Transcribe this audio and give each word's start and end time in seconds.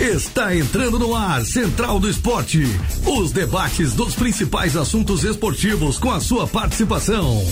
Está 0.00 0.54
entrando 0.54 0.98
no 0.98 1.14
ar 1.14 1.42
Central 1.42 1.98
do 1.98 2.08
Esporte. 2.08 2.62
Os 3.06 3.32
debates 3.32 3.94
dos 3.94 4.14
principais 4.14 4.76
assuntos 4.76 5.24
esportivos 5.24 5.98
com 5.98 6.10
a 6.10 6.20
sua 6.20 6.46
participação. 6.46 7.42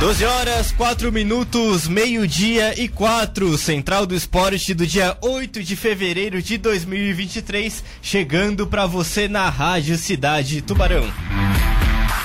Doze 0.00 0.24
horas, 0.24 0.72
quatro 0.72 1.12
minutos, 1.12 1.86
meio-dia 1.86 2.80
e 2.80 2.88
quatro. 2.88 3.58
Central 3.58 4.06
do 4.06 4.14
Esporte 4.14 4.72
do 4.72 4.86
dia 4.86 5.18
8 5.20 5.62
de 5.62 5.76
fevereiro 5.76 6.40
de 6.40 6.56
2023, 6.56 7.84
chegando 8.00 8.66
para 8.66 8.86
você 8.86 9.28
na 9.28 9.50
Rádio 9.50 9.98
Cidade 9.98 10.62
Tubarão. 10.62 11.04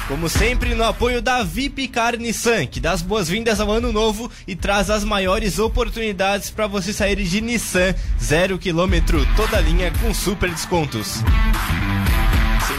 Como 0.07 0.27
sempre, 0.27 0.75
no 0.75 0.83
apoio 0.83 1.21
da 1.21 1.43
VIP 1.43 1.87
Car 1.87 2.17
Nissan, 2.17 2.65
que 2.65 2.81
dá 2.81 2.91
as 2.91 3.01
boas-vindas 3.01 3.61
ao 3.61 3.71
ano 3.71 3.91
novo 3.93 4.29
e 4.45 4.53
traz 4.53 4.89
as 4.89 5.03
maiores 5.03 5.59
oportunidades 5.59 6.49
para 6.49 6.67
você 6.67 6.91
sair 6.91 7.15
de 7.15 7.39
Nissan 7.39 7.95
zero 8.21 8.59
quilômetro, 8.59 9.25
toda 9.37 9.61
linha 9.61 9.91
com 10.01 10.13
super 10.13 10.49
descontos. 10.49 11.23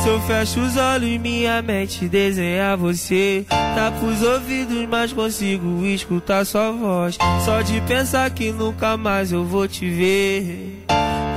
Se 0.03 0.09
eu 0.09 0.21
fecho 0.23 0.61
os 0.61 0.77
olhos 0.77 1.11
e 1.11 1.19
minha 1.19 1.61
mente 1.61 2.09
desenha 2.09 2.77
você 2.77 3.45
Tapo 3.49 4.07
os 4.07 4.23
ouvidos, 4.23 4.89
mas 4.89 5.13
consigo 5.13 5.85
escutar 5.85 6.47
sua 6.47 6.71
voz 6.71 7.19
Só 7.45 7.61
de 7.61 7.81
pensar 7.83 8.31
que 8.31 8.51
nunca 8.53 8.97
mais 8.97 9.33
eu 9.33 9.45
vou 9.45 9.69
te 9.69 9.89
ver 9.91 10.85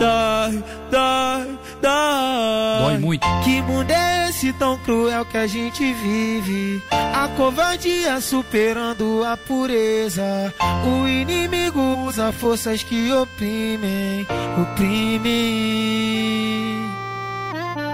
Dói, 0.02 0.64
dói, 0.90 1.60
dói. 1.80 2.82
Dói 2.82 2.98
muito. 2.98 3.28
Que 3.44 3.62
mundo 3.62 3.92
é 3.92 4.30
esse 4.30 4.52
tão 4.54 4.76
cruel 4.80 5.24
que 5.26 5.38
a 5.38 5.46
gente 5.46 5.94
vive? 5.94 6.82
A 6.90 7.28
covardia 7.38 8.20
superando 8.20 9.24
a 9.24 9.38
pureza. 9.38 10.52
O 10.84 11.08
inimigo 11.08 11.80
usa 12.08 12.32
forças 12.32 12.82
que 12.82 13.14
oprimem, 13.14 14.26
oprimem. 14.60 15.32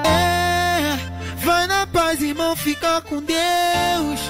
É, 0.06 0.98
vai 1.44 1.68
na 1.68 1.86
paz, 1.88 2.22
irmão, 2.22 2.56
fica 2.56 3.02
com 3.02 3.22
Deus. 3.22 4.22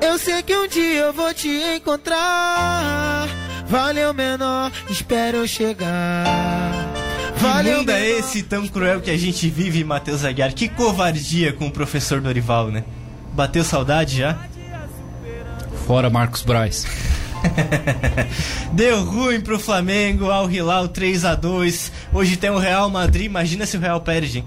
Eu 0.00 0.18
sei 0.18 0.42
que 0.42 0.56
um 0.56 0.66
dia 0.66 1.00
eu 1.00 1.12
vou 1.12 1.34
te 1.34 1.50
encontrar. 1.76 3.28
Valeu, 3.66 4.14
menor, 4.14 4.72
espero 4.88 5.36
eu 5.36 5.46
chegar. 5.46 7.09
Que 7.40 7.70
mundo 7.72 7.90
é 7.90 8.06
esse 8.06 8.42
tão 8.42 8.68
cruel 8.68 9.00
que 9.00 9.10
a 9.10 9.16
gente 9.16 9.48
vive, 9.48 9.82
Matheus 9.82 10.26
Aguiar? 10.26 10.52
Que 10.52 10.68
covardia 10.68 11.54
com 11.54 11.68
o 11.68 11.70
professor 11.70 12.20
Dorival, 12.20 12.70
né? 12.70 12.84
Bateu 13.32 13.64
saudade 13.64 14.18
já? 14.18 14.38
Fora 15.86 16.10
Marcos 16.10 16.42
Braz. 16.42 16.84
Deu 18.72 19.02
ruim 19.04 19.40
pro 19.40 19.58
Flamengo, 19.58 20.30
ao 20.30 20.50
Hilal 20.50 20.88
3 20.88 21.24
a 21.24 21.34
2 21.34 21.90
Hoje 22.12 22.36
tem 22.36 22.50
o 22.50 22.58
Real 22.58 22.90
Madrid, 22.90 23.24
imagina 23.24 23.64
se 23.64 23.78
o 23.78 23.80
Real 23.80 24.02
perde, 24.02 24.38
hein? 24.38 24.44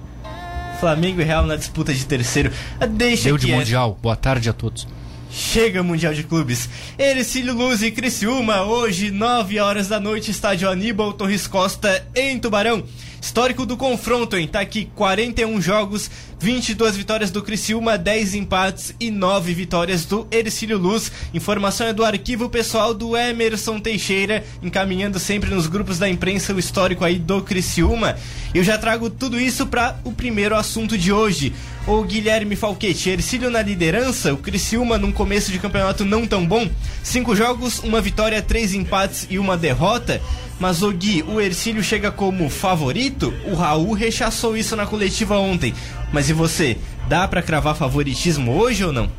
Flamengo 0.80 1.20
e 1.20 1.24
Real 1.24 1.48
na 1.48 1.56
disputa 1.56 1.92
de 1.92 2.06
terceiro. 2.06 2.52
Deixa 2.92 3.24
Deu 3.24 3.38
de 3.40 3.48
Mundial. 3.48 3.98
Boa 4.00 4.16
tarde 4.16 4.50
a 4.50 4.54
todos. 4.54 4.88
Chega 5.34 5.82
Mundial 5.82 6.14
de 6.14 6.22
Clubes. 6.22 6.70
Ercílio 6.96 7.56
Luz 7.56 7.82
e 7.82 7.90
Criciúma, 7.90 8.62
hoje, 8.62 9.10
9 9.10 9.60
horas 9.60 9.88
da 9.88 10.00
noite, 10.00 10.30
estádio 10.30 10.70
Aníbal 10.70 11.12
Torres 11.12 11.48
Costa, 11.48 12.06
em 12.14 12.38
Tubarão. 12.38 12.84
Histórico 13.20 13.66
do 13.66 13.76
confronto, 13.76 14.36
hein? 14.36 14.48
Tá 14.48 14.60
aqui 14.60 14.90
41 14.94 15.60
jogos, 15.60 16.12
22 16.40 16.98
vitórias 16.98 17.32
do 17.32 17.42
Criciúma, 17.42 17.98
10 17.98 18.36
empates 18.36 18.94
e 19.00 19.10
9 19.10 19.54
vitórias 19.54 20.06
do 20.06 20.28
Ercílio 20.30 20.78
Luz. 20.78 21.10
Informação 21.34 21.88
é 21.88 21.94
do 21.94 22.04
arquivo 22.04 22.50
pessoal 22.50 22.94
do 22.94 23.16
Emerson 23.16 23.80
Teixeira, 23.80 24.44
encaminhando 24.62 25.20
sempre 25.20 25.50
nos 25.50 25.68
grupos 25.68 25.98
da 25.98 26.10
imprensa 26.10 26.54
o 26.54 26.60
histórico 26.60 27.06
aí 27.06 27.18
do 27.18 27.42
Criciúma. 27.42 28.18
Eu 28.54 28.64
já 28.64 28.78
trago 28.78 29.10
tudo 29.10 29.40
isso 29.40 29.66
para 29.66 29.98
o 30.04 30.12
primeiro 30.12 30.54
assunto 30.54 30.98
de 30.98 31.12
hoje. 31.12 31.54
O 31.86 32.02
Guilherme 32.04 32.56
Falquete, 32.56 33.10
Ercílio 33.10 33.50
na 33.50 33.62
liderança, 33.62 34.34
o 34.34 34.38
Criciúma 34.38 34.98
num 34.98 35.12
começo 35.12 35.52
de 35.52 35.60
campeonato 35.60 36.06
não 36.06 36.26
tão 36.26 36.48
bom. 36.48 36.70
Cinco 37.04 37.36
jogos, 37.36 37.80
uma 37.80 38.00
vitória, 38.00 38.42
três 38.42 38.74
empates 38.74 39.28
e 39.30 39.38
uma 39.38 39.58
derrota. 39.58 40.22
Mas 40.62 40.82
o 40.82 40.94
Gui, 40.94 41.24
o 41.24 41.42
Ercílio 41.42 41.84
chega 41.84 42.10
como 42.10 42.50
favorito? 42.50 43.34
O 43.46 43.54
Raul 43.54 43.92
rechaçou 43.92 44.56
isso 44.56 44.78
na 44.78 44.86
coletiva 44.86 45.38
ontem. 45.38 45.74
Mas 46.14 46.30
e 46.30 46.34
você? 46.34 46.78
Dá 47.10 47.28
para 47.28 47.42
cravar 47.42 47.76
favoritismo 47.76 48.54
hoje 48.54 48.86
ou 48.86 48.94
não? 48.94 49.12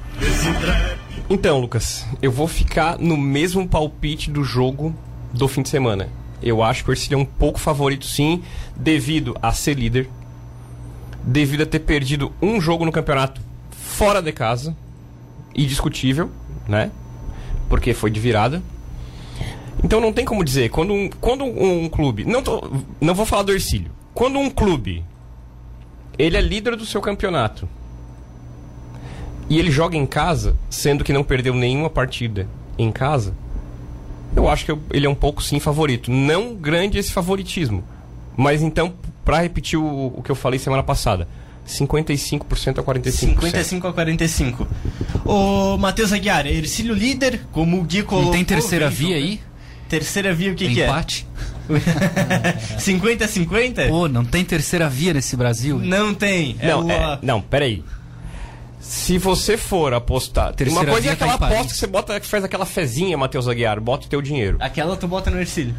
Então, 1.29 1.61
Lucas, 1.61 2.07
eu 2.23 2.33
vou 2.33 2.49
ficar 2.49 2.99
no 2.99 3.17
mesmo 3.19 3.69
palpite 3.69 4.31
do 4.31 4.43
jogo 4.43 4.95
do 5.35 5.47
fim 5.49 5.61
de 5.61 5.69
semana. 5.69 6.09
Eu 6.43 6.63
acho 6.63 6.83
que 6.83 6.91
o 6.91 6.93
Ercílio 6.95 7.19
é 7.19 7.21
um 7.21 7.27
pouco 7.27 7.61
favorito 7.61 8.07
sim, 8.07 8.43
devido 8.75 9.37
a 9.43 9.53
ser 9.53 9.79
líder, 9.79 10.09
devido 11.27 11.63
a 11.63 11.67
ter 11.67 11.81
perdido 11.81 12.33
um 12.41 12.61
jogo 12.61 12.85
no 12.85 12.93
campeonato 12.93 13.41
fora 13.71 14.21
de 14.21 14.33
casa, 14.33 14.77
indiscutível, 15.55 16.31
né? 16.69 16.91
Porque 17.69 17.95
foi 17.95 18.11
de 18.11 18.21
virada. 18.21 18.63
Então 19.83 20.01
não 20.01 20.13
tem 20.13 20.25
como 20.25 20.45
dizer, 20.45 20.71
quando 20.71 20.93
um, 20.93 21.09
quando 21.09 21.45
um, 21.45 21.85
um 21.85 21.89
clube. 21.89 22.25
Não, 22.25 22.43
tô, 22.43 22.71
não 23.01 23.15
vou 23.15 23.27
falar 23.27 23.43
do 23.43 23.53
Ercílio. 23.53 23.91
Quando 24.13 24.39
um 24.39 24.51
clube 24.51 25.05
ele 26.19 26.37
é 26.37 26.41
líder 26.41 26.77
do 26.77 26.87
seu 26.87 27.01
campeonato 27.01 27.69
e 29.49 29.59
ele 29.59 29.71
joga 29.71 29.97
em 29.97 30.07
casa, 30.07 30.57
sendo 30.71 31.05
que 31.05 31.13
não 31.13 31.25
perdeu 31.25 31.55
nenhuma 31.55 31.91
partida 31.91 32.49
em 32.79 32.91
casa, 32.91 33.35
Eu 34.37 34.49
acho 34.49 34.65
que 34.65 34.73
ele 34.91 35.07
é 35.07 35.09
um 35.09 35.15
pouco 35.15 35.43
sim 35.43 35.61
favorito. 35.61 36.11
Não 36.11 36.55
grande 36.55 36.99
esse 36.99 37.13
favoritismo. 37.13 37.85
Mas 38.37 38.63
então, 38.63 38.95
pra 39.25 39.41
repetir 39.41 39.79
o, 39.79 40.13
o 40.17 40.23
que 40.23 40.31
eu 40.31 40.35
falei 40.37 40.59
semana 40.59 40.83
passada, 40.83 41.27
55% 41.67 42.79
a 42.79 42.83
45%. 42.83 43.11
55 43.11 43.87
a 43.89 43.93
45. 43.93 44.69
Ô, 45.25 45.77
Matheus 45.79 46.13
Aguiar, 46.13 46.47
Ercílio 46.47 46.95
líder, 46.95 47.41
como 47.53 47.81
o 47.81 47.85
Gui 47.85 48.03
colocou. 48.03 48.27
Não 48.27 48.33
tem 48.33 48.45
terceira 48.45 48.91
via 48.91 49.17
aí? 49.17 49.41
Terceira 49.89 50.35
via, 50.35 50.53
o 50.53 50.55
que, 50.55 50.69
que 50.75 50.83
é? 50.83 50.87
Empate? 50.87 51.27
50 52.79 53.25
a 53.25 53.29
50? 53.29 53.87
Pô, 53.89 54.09
não 54.09 54.25
tem 54.25 54.45
terceira 54.45 54.89
via 54.89 55.15
nesse 55.15 55.37
Brasil? 55.37 55.79
Não 55.79 56.15
tem. 56.15 56.57
É 56.61 56.69
Não, 56.69 56.87
o- 56.87 56.91
é, 56.91 57.19
não, 57.23 57.41
peraí. 57.41 57.83
Se 58.81 59.17
você 59.17 59.57
for 59.57 59.95
apostar. 59.95 60.53
Terceira 60.53 60.83
uma 60.83 60.91
coisa 60.91 61.01
via 61.03 61.11
é 61.13 61.15
aquela 61.15 61.33
tá 61.33 61.39
Paris. 61.39 61.55
aposta 61.55 61.73
que 61.73 61.79
você 61.81 61.87
bota, 61.87 62.21
que 62.21 62.27
faz 62.27 62.45
aquela 62.45 62.67
fezinha, 62.67 63.17
Matheus 63.17 63.49
Aguiar, 63.49 63.81
bota 63.81 64.07
o 64.07 64.09
teu 64.11 64.21
dinheiro. 64.21 64.59
Aquela 64.61 64.95
tu 64.97 65.09
bota 65.09 65.31
no 65.31 65.41
Ercílio. 65.41 65.75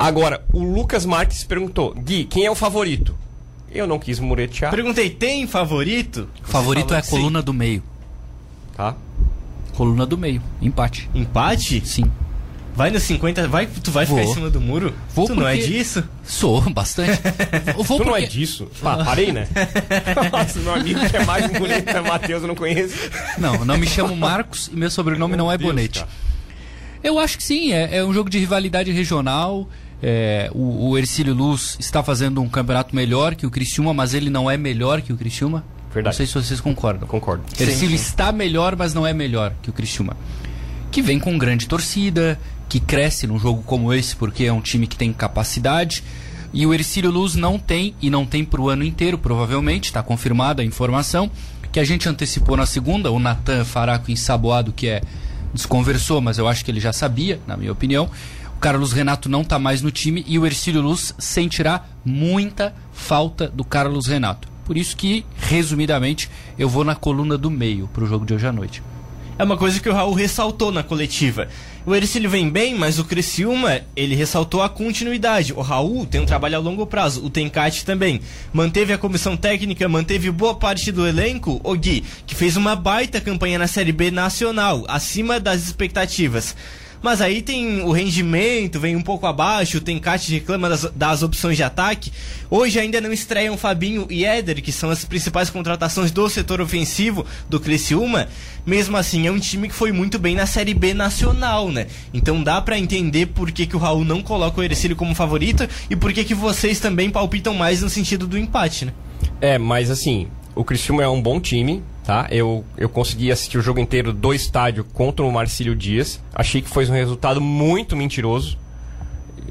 Agora, 0.00 0.42
o 0.52 0.62
Lucas 0.62 1.04
Marques 1.04 1.44
perguntou: 1.44 1.94
Gui, 1.94 2.24
quem 2.24 2.44
é 2.46 2.50
o 2.50 2.54
favorito? 2.54 3.16
Eu 3.72 3.86
não 3.86 3.98
quis 4.00 4.18
muretear, 4.18 4.70
Perguntei, 4.72 5.10
tem 5.10 5.46
favorito? 5.46 6.28
O 6.44 6.48
favorito 6.48 6.92
é 6.92 6.98
a 6.98 7.00
que 7.00 7.06
sim. 7.06 7.16
coluna 7.16 7.40
do 7.40 7.52
meio. 7.54 7.82
tá? 8.76 8.96
Coluna 9.76 10.04
do 10.04 10.18
meio. 10.18 10.42
Empate. 10.60 11.08
Empate? 11.14 11.86
Sim. 11.86 12.10
Vai 12.74 12.90
no 12.90 12.98
50, 12.98 13.46
vai, 13.48 13.66
tu 13.66 13.90
vai 13.90 14.06
ficar 14.06 14.22
Vou. 14.22 14.30
em 14.30 14.34
cima 14.34 14.50
do 14.50 14.60
muro? 14.60 14.94
Vou 15.14 15.26
tu 15.26 15.34
não 15.34 15.46
é 15.46 15.56
porque- 15.56 15.68
disso? 15.68 16.02
Sou, 16.24 16.60
bastante. 16.70 17.20
Eu 17.76 17.82
vou 17.84 17.98
Tu 17.98 18.04
não 18.04 18.16
é 18.16 18.20
porque- 18.22 18.32
disso? 18.38 18.68
Pá, 18.80 19.04
parei, 19.04 19.32
né? 19.32 19.46
Nossa, 20.32 20.58
meu 20.60 20.74
amigo 20.74 21.00
que 21.08 21.16
é 21.16 21.24
mais 21.24 21.46
bonito 21.50 21.84
que 21.84 21.90
é 21.90 22.00
Matheus, 22.00 22.42
eu 22.42 22.48
não 22.48 22.54
conheço. 22.54 22.94
Não, 23.38 23.64
não 23.64 23.76
me 23.76 23.86
chamo 23.86 24.16
Marcos 24.16 24.68
e 24.72 24.76
meu 24.76 24.90
sobrenome 24.90 25.36
não 25.36 25.50
é 25.50 25.58
Deus, 25.58 25.70
Bonete. 25.70 25.98
cara. 26.00 26.10
Eu 27.02 27.18
acho 27.18 27.36
que 27.38 27.42
sim, 27.44 27.72
é, 27.72 27.96
é 27.98 28.04
um 28.04 28.12
jogo 28.12 28.30
de 28.30 28.38
rivalidade 28.38 28.90
regional. 28.92 29.68
É, 30.02 30.50
o, 30.54 30.90
o 30.90 30.98
Ercílio 30.98 31.34
Luz 31.34 31.76
está 31.78 32.02
fazendo 32.02 32.40
um 32.40 32.48
campeonato 32.48 32.94
melhor 32.94 33.34
que 33.34 33.46
o 33.46 33.50
Criciúma, 33.50 33.92
mas 33.92 34.14
ele 34.14 34.30
não 34.30 34.50
é 34.50 34.56
melhor 34.56 35.02
que 35.02 35.12
o 35.12 35.16
Criciúma. 35.16 35.64
Verdade. 35.92 36.14
Não 36.14 36.16
sei 36.16 36.26
se 36.26 36.34
vocês 36.34 36.60
concordam. 36.60 37.06
Concordo. 37.06 37.44
Ercílio 37.58 37.94
está 37.94 38.32
melhor, 38.32 38.76
mas 38.76 38.94
não 38.94 39.06
é 39.06 39.12
melhor 39.12 39.52
que 39.60 39.70
o 39.70 39.72
Criciúma. 39.72 40.16
Que 40.90 41.02
vem 41.02 41.18
com 41.18 41.36
grande 41.36 41.66
torcida, 41.66 42.38
que 42.68 42.80
cresce 42.80 43.26
num 43.26 43.38
jogo 43.38 43.62
como 43.62 43.92
esse, 43.92 44.14
porque 44.14 44.44
é 44.44 44.52
um 44.52 44.60
time 44.60 44.86
que 44.86 44.96
tem 44.96 45.12
capacidade. 45.12 46.02
E 46.52 46.66
o 46.66 46.72
Ercílio 46.72 47.10
Luz 47.10 47.34
não 47.34 47.58
tem, 47.58 47.94
e 48.00 48.08
não 48.08 48.24
tem 48.24 48.44
pro 48.44 48.68
ano 48.68 48.84
inteiro, 48.84 49.18
provavelmente, 49.18 49.86
está 49.86 50.02
confirmada 50.02 50.62
a 50.62 50.64
informação, 50.64 51.30
que 51.70 51.78
a 51.78 51.84
gente 51.84 52.08
antecipou 52.08 52.56
na 52.56 52.66
segunda, 52.66 53.10
o 53.10 53.18
Natan 53.18 53.64
Faraco 53.64 54.10
ensaboado, 54.10 54.72
que 54.72 54.88
é 54.88 55.02
desconversou, 55.52 56.20
mas 56.20 56.38
eu 56.38 56.46
acho 56.46 56.64
que 56.64 56.70
ele 56.70 56.80
já 56.80 56.92
sabia, 56.92 57.40
na 57.46 57.56
minha 57.56 57.72
opinião. 57.72 58.08
O 58.60 58.68
Carlos 58.70 58.92
Renato 58.92 59.26
não 59.26 59.40
está 59.40 59.58
mais 59.58 59.80
no 59.80 59.90
time 59.90 60.22
e 60.28 60.38
o 60.38 60.44
Ercílio 60.44 60.82
Luz 60.82 61.14
sentirá 61.18 61.82
muita 62.04 62.74
falta 62.92 63.48
do 63.48 63.64
Carlos 63.64 64.06
Renato. 64.06 64.46
Por 64.66 64.76
isso 64.76 64.94
que, 64.94 65.24
resumidamente, 65.38 66.28
eu 66.58 66.68
vou 66.68 66.84
na 66.84 66.94
coluna 66.94 67.38
do 67.38 67.50
meio 67.50 67.88
pro 67.88 68.04
jogo 68.04 68.26
de 68.26 68.34
hoje 68.34 68.46
à 68.46 68.52
noite. 68.52 68.82
É 69.38 69.44
uma 69.44 69.56
coisa 69.56 69.80
que 69.80 69.88
o 69.88 69.94
Raul 69.94 70.12
ressaltou 70.12 70.70
na 70.70 70.82
coletiva. 70.82 71.48
O 71.86 71.94
Ercílio 71.94 72.28
vem 72.28 72.50
bem, 72.50 72.74
mas 72.74 72.98
o 72.98 73.04
Criciúma, 73.06 73.80
ele 73.96 74.14
ressaltou 74.14 74.62
a 74.62 74.68
continuidade. 74.68 75.54
O 75.54 75.62
Raul 75.62 76.04
tem 76.04 76.20
um 76.20 76.26
trabalho 76.26 76.56
a 76.56 76.60
longo 76.60 76.86
prazo, 76.86 77.24
o 77.24 77.30
Tencate 77.30 77.82
também. 77.86 78.20
Manteve 78.52 78.92
a 78.92 78.98
comissão 78.98 79.38
técnica, 79.38 79.88
manteve 79.88 80.30
boa 80.30 80.54
parte 80.54 80.92
do 80.92 81.06
elenco, 81.06 81.62
o 81.64 81.74
Gui, 81.74 82.04
que 82.26 82.34
fez 82.34 82.58
uma 82.58 82.76
baita 82.76 83.22
campanha 83.22 83.58
na 83.58 83.66
Série 83.66 83.90
B 83.90 84.10
nacional, 84.10 84.84
acima 84.86 85.40
das 85.40 85.62
expectativas. 85.62 86.54
Mas 87.02 87.22
aí 87.22 87.40
tem 87.40 87.80
o 87.82 87.92
rendimento, 87.92 88.78
vem 88.78 88.94
um 88.94 89.00
pouco 89.00 89.26
abaixo, 89.26 89.78
o 89.78 89.80
Tencate 89.80 90.32
reclama 90.32 90.68
das, 90.68 90.84
das 90.94 91.22
opções 91.22 91.56
de 91.56 91.62
ataque. 91.62 92.12
Hoje 92.50 92.78
ainda 92.78 93.00
não 93.00 93.12
estreiam 93.12 93.56
Fabinho 93.56 94.06
e 94.10 94.24
Éder, 94.24 94.62
que 94.62 94.70
são 94.70 94.90
as 94.90 95.04
principais 95.04 95.48
contratações 95.48 96.10
do 96.10 96.28
setor 96.28 96.60
ofensivo 96.60 97.24
do 97.48 97.58
Criciúma. 97.58 98.28
Mesmo 98.66 98.96
assim, 98.96 99.26
é 99.26 99.32
um 99.32 99.38
time 99.38 99.68
que 99.68 99.74
foi 99.74 99.92
muito 99.92 100.18
bem 100.18 100.34
na 100.34 100.46
Série 100.46 100.74
B 100.74 100.92
nacional, 100.92 101.70
né? 101.70 101.86
Então 102.12 102.42
dá 102.42 102.60
pra 102.60 102.78
entender 102.78 103.26
por 103.26 103.50
que, 103.50 103.66
que 103.66 103.76
o 103.76 103.78
Raul 103.78 104.04
não 104.04 104.22
coloca 104.22 104.60
o 104.60 104.64
Ercílio 104.64 104.96
como 104.96 105.14
favorito 105.14 105.66
e 105.88 105.96
por 105.96 106.12
que, 106.12 106.22
que 106.22 106.34
vocês 106.34 106.80
também 106.80 107.08
palpitam 107.08 107.54
mais 107.54 107.80
no 107.80 107.88
sentido 107.88 108.26
do 108.26 108.36
empate, 108.36 108.84
né? 108.84 108.92
É, 109.40 109.56
mas 109.56 109.90
assim, 109.90 110.28
o 110.54 110.62
Criciúma 110.62 111.02
é 111.02 111.08
um 111.08 111.22
bom 111.22 111.40
time, 111.40 111.82
tá? 112.04 112.26
Eu, 112.30 112.64
eu 112.76 112.88
consegui 112.88 113.30
assistir 113.30 113.58
o 113.58 113.62
jogo 113.62 113.80
inteiro 113.80 114.12
do 114.12 114.32
estádio 114.32 114.84
contra 114.84 115.24
o 115.24 115.32
Marcílio 115.32 115.74
Dias. 115.74 116.20
Achei 116.34 116.60
que 116.60 116.68
foi 116.68 116.86
um 116.88 116.92
resultado 116.92 117.40
muito 117.40 117.96
mentiroso. 117.96 118.58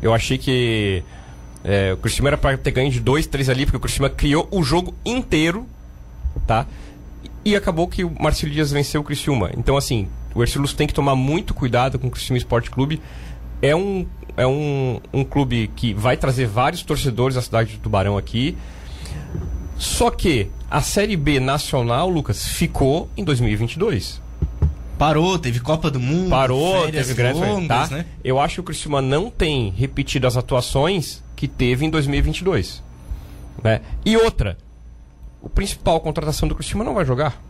Eu 0.02 0.14
achei 0.14 0.38
que 0.38 1.04
é, 1.64 1.94
o 1.94 1.98
Criciúma 1.98 2.30
era 2.30 2.38
pra 2.38 2.58
ter 2.58 2.72
ganho 2.72 2.92
de 2.92 3.00
2, 3.00 3.28
3 3.28 3.50
ali, 3.50 3.66
porque 3.66 3.78
o 3.78 3.80
Criciúma 3.80 4.10
criou 4.10 4.48
o 4.52 4.64
jogo 4.64 4.94
inteiro, 5.06 5.66
tá? 6.48 6.66
E 7.44 7.56
acabou 7.56 7.88
que 7.88 8.04
o 8.04 8.12
Marcílio 8.20 8.54
Dias 8.54 8.72
venceu 8.72 9.02
o 9.02 9.04
Criciúma. 9.04 9.52
Então, 9.58 9.78
assim, 9.78 10.08
o 10.34 10.42
Ercílio 10.42 10.62
Luz 10.62 10.74
tem 10.74 10.88
que 10.88 10.94
tomar 10.94 11.16
muito 11.16 11.54
cuidado 11.54 11.98
com 11.98 12.08
o 12.08 12.12
Criciúma 12.12 12.38
Esporte 12.38 12.70
Clube. 12.70 13.02
É 13.62 13.76
um, 13.76 14.06
é 14.38 14.46
um, 14.46 15.00
um 15.12 15.24
clube 15.24 15.70
que 15.76 15.94
vai 15.94 16.16
trazer 16.16 16.48
vários 16.48 16.84
torcedores 16.84 17.36
à 17.38 17.42
cidade 17.42 17.72
de 17.72 17.78
Tubarão 17.80 18.18
aqui. 18.18 18.58
Só 19.80 20.12
que 20.12 20.52
a 20.70 20.82
Série 20.82 21.16
B 21.16 21.40
nacional, 21.40 22.10
Lucas, 22.10 22.46
ficou 22.50 23.10
em 23.16 23.24
2022. 23.24 24.22
Parou, 24.98 25.40
teve 25.40 25.62
Copa 25.62 25.90
do 25.90 26.02
Mundo, 26.02 26.30
Parou, 26.30 26.92
teve 26.92 27.14
grande 27.14 27.40
longas, 27.40 27.90
tá? 27.90 27.96
né? 27.96 28.06
Eu 28.22 28.38
acho 28.38 28.56
que 28.56 28.60
o 28.60 28.64
Criciúma 28.66 29.02
não 29.02 29.32
tem 29.32 29.70
repetido 29.70 30.28
as 30.28 30.36
atuações 30.36 31.24
que 31.38 31.48
teve 31.48 31.86
em 31.86 31.90
2022. 31.90 32.84
Né? 33.64 33.80
E 34.06 34.18
outra, 34.18 34.58
o 35.42 35.48
principal 35.48 36.02
contratação 36.02 36.50
do 36.50 36.56
Criciúma 36.56 36.84
não 36.84 36.94
vai 36.94 37.06
jogar. 37.06 37.42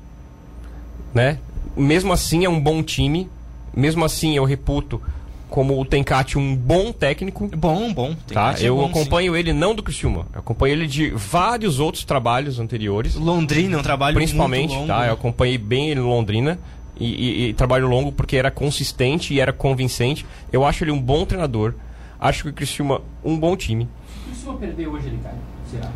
Né? 1.12 1.40
Mesmo 1.76 2.14
assim 2.14 2.46
é 2.46 2.50
um 2.50 2.62
bom 2.62 2.84
time, 2.84 3.28
mesmo 3.76 4.06
assim 4.06 4.38
eu 4.38 4.44
reputo 4.44 5.02
como 5.50 5.80
o 5.80 5.84
Tencate 5.86 6.38
um 6.38 6.56
bom 6.56 6.92
técnico. 6.92 7.48
Bom, 7.56 7.92
bom. 7.94 8.16
Tá? 8.32 8.56
É 8.60 8.64
Eu 8.64 8.76
bom, 8.78 8.86
acompanho 8.86 9.36
ele 9.36 9.52
não 9.54 9.74
do 9.74 9.82
Criciúma, 9.84 10.28
eu 10.34 10.40
acompanho 10.40 10.74
ele 10.74 10.88
de 10.88 11.10
vários 11.10 11.80
outros 11.80 12.04
trabalhos 12.04 12.60
anteriores. 12.60 13.14
sim. 13.14 13.20
Londrina 13.20 13.78
um 13.78 13.82
trabalho 13.82 14.16
Principalmente, 14.16 14.70
muito 14.70 14.80
longo, 14.82 14.88
tá? 14.88 15.02
né? 15.02 15.10
Eu 15.10 15.14
acompanhei 15.14 15.58
bem 15.58 15.90
ele 15.90 16.00
em 16.00 16.04
Londrina. 16.04 16.60
E, 17.02 17.06
e- 17.06 17.48
e 17.50 17.54
trabalho 17.54 17.88
longo 17.88 18.12
porque 18.12 18.36
era 18.36 18.52
consistente 18.52 19.34
e 19.34 19.40
era 19.40 19.54
convincente. 19.54 20.26
Eu 20.52 20.66
acho 20.66 20.84
ele 20.84 20.92
um 20.92 21.02
bom 21.02 21.26
treinador. 21.26 21.74
Acho 22.20 22.44
que 22.44 22.50
o 22.50 22.54
Criciúma 22.54 23.02
um 23.24 23.40
bom 23.40 23.56
time. 23.56 23.88
O 24.26 24.30
Criciúma 24.32 24.58
perdeu 24.60 24.92
hoje, 24.92 25.08
ele 25.08 25.20
cai. 25.24 25.34
Será? 25.72 25.90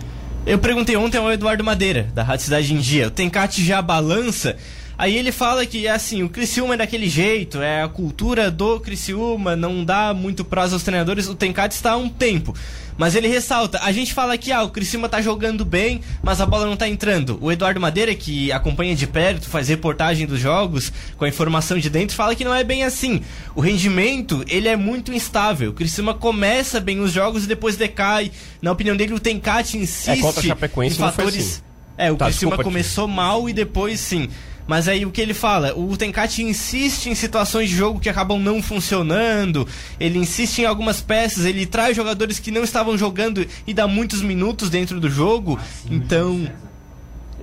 Eu 0.46 0.58
perguntei 0.60 0.96
ontem 0.96 1.18
ao 1.18 1.30
Eduardo 1.32 1.62
Madeira, 1.64 2.04
da 2.14 2.24
Rádio 2.24 2.46
Cidade 2.46 2.74
em 2.74 2.78
Dia. 2.80 3.08
O 3.08 3.12
Tencate 3.12 3.64
já 3.66 3.82
balança. 3.82 4.56
Aí 4.98 5.18
ele 5.18 5.32
fala 5.32 5.66
que, 5.66 5.88
assim, 5.88 6.24
o 6.24 6.30
Criciúma 6.30 6.76
é 6.76 6.78
daquele 6.78 7.10
jeito, 7.10 7.62
é 7.62 7.82
a 7.82 7.88
cultura 7.88 8.52
do 8.52 8.80
Criciúma, 8.80 9.56
não 9.56 9.84
dá 9.84 10.14
muito 10.14 10.46
prazo 10.46 10.76
aos 10.76 10.84
treinadores. 10.84 11.28
O 11.28 11.36
Tencate 11.36 11.76
está 11.76 11.94
há 11.94 11.98
um 11.98 12.10
tempo. 12.10 12.54
Mas 12.96 13.16
ele 13.16 13.28
ressalta, 13.28 13.80
a 13.82 13.92
gente 13.92 14.14
fala 14.14 14.38
que, 14.38 14.52
ah, 14.52 14.62
o 14.62 14.70
Criciúma 14.70 15.10
tá 15.10 15.20
jogando 15.20 15.66
bem, 15.66 16.02
mas 16.22 16.40
a 16.40 16.46
bola 16.46 16.66
não 16.66 16.78
tá 16.78 16.88
entrando. 16.88 17.40
O 17.42 17.52
Eduardo 17.52 17.80
Madeira, 17.80 18.14
que 18.14 18.52
acompanha 18.52 18.96
de 18.96 19.08
perto, 19.08 19.50
faz 19.50 19.68
reportagem 19.68 20.28
dos 20.28 20.40
jogos, 20.40 20.94
com 21.18 21.26
a 21.26 21.28
informação 21.28 21.80
de 21.80 21.90
dentro, 21.90 22.16
fala 22.16 22.36
que 22.36 22.44
não 22.44 22.54
é 22.54 22.64
bem 22.64 22.84
assim. 22.84 23.22
O 23.56 23.62
rendimento, 23.62 24.46
ele 24.48 24.68
é 24.68 24.76
muito 24.76 25.12
instável. 25.12 25.72
O 25.72 25.74
Criciúma 25.74 26.14
começa 26.14 26.80
bem 26.80 27.00
os 27.00 27.12
jogos 27.12 27.46
e 27.46 27.48
depois 27.48 27.76
decai. 27.76 28.32
Na 28.62 28.72
opinião 28.72 28.96
dele, 28.96 29.14
o 29.14 29.20
Tencate 29.20 29.76
insiste 29.76 30.24
É, 30.24 30.28
a 30.28 30.42
Chapecoense 30.44 30.96
em 30.96 31.00
fatores... 31.00 31.36
assim. 31.36 31.62
É, 31.98 32.12
o 32.12 32.16
Tá, 32.16 32.26
Criciúma 32.26 32.58
desculpa, 32.58 32.64
começou 32.64 33.08
mal 33.08 33.50
e 33.50 33.54
depois 33.54 34.00
sim. 34.00 34.30
Mas 34.66 34.88
aí 34.88 35.06
o 35.06 35.12
que 35.12 35.22
ele 35.22 35.34
fala? 35.34 35.74
O 35.78 35.96
Tencate 35.98 36.42
insiste 36.42 37.08
em 37.08 37.16
situações 37.16 37.70
de 37.70 37.76
jogo 37.76 38.00
que 38.00 38.10
acabam 38.10 38.40
não 38.40 38.62
funcionando. 38.62 39.68
Ele 40.00 40.18
insiste 40.18 40.60
em 40.60 40.66
algumas 40.66 41.02
peças, 41.02 41.46
ele 41.46 41.66
traz 41.66 41.96
jogadores 41.96 42.40
que 42.40 42.52
não 42.52 42.64
estavam 42.64 42.98
jogando 42.98 43.46
e 43.68 43.74
dá 43.74 43.88
muitos 43.88 44.22
minutos 44.22 44.70
dentro 44.70 45.00
do 45.00 45.10
jogo. 45.10 45.60
então. 45.90 46.50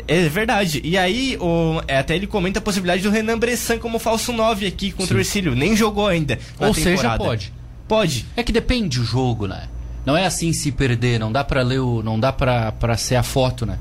É 0.09 0.29
verdade. 0.29 0.81
E 0.83 0.97
aí, 0.97 1.37
o, 1.39 1.83
é, 1.87 1.99
até 1.99 2.17
ele 2.17 2.27
comenta 2.27 2.59
a 2.59 2.63
possibilidade 2.63 3.03
do 3.03 3.11
Renan 3.11 3.39
Bressan 3.39 3.79
como 3.79 3.99
falso 3.99 4.33
9 4.33 4.67
aqui 4.67 4.91
contra 4.93 5.15
o 5.15 5.21
Ercílio. 5.21 5.55
Nem 5.55 5.77
jogou 5.77 6.07
ainda. 6.07 6.39
Ou 6.59 6.73
seja, 6.73 6.91
temporada. 6.91 7.23
pode. 7.23 7.53
Pode. 7.87 8.27
É 8.35 8.43
que 8.43 8.51
depende 8.51 8.99
do 8.99 9.05
jogo, 9.05 9.47
né? 9.47 9.69
Não 10.07 10.17
é 10.17 10.25
assim 10.25 10.53
se 10.53 10.73
perder, 10.73 11.21
não 11.21 11.31
dá 11.31 11.45
pra 11.45 11.63
ler 11.63 11.81
o. 11.81 12.03
não 12.03 12.19
dá 12.19 12.33
pra, 12.33 12.73
pra 12.73 12.97
ser 12.97 13.17
a 13.17 13.23
foto, 13.23 13.67
né? 13.67 13.79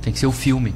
Tem 0.00 0.12
que 0.12 0.18
ser 0.18 0.26
o 0.26 0.32
filme. 0.32 0.74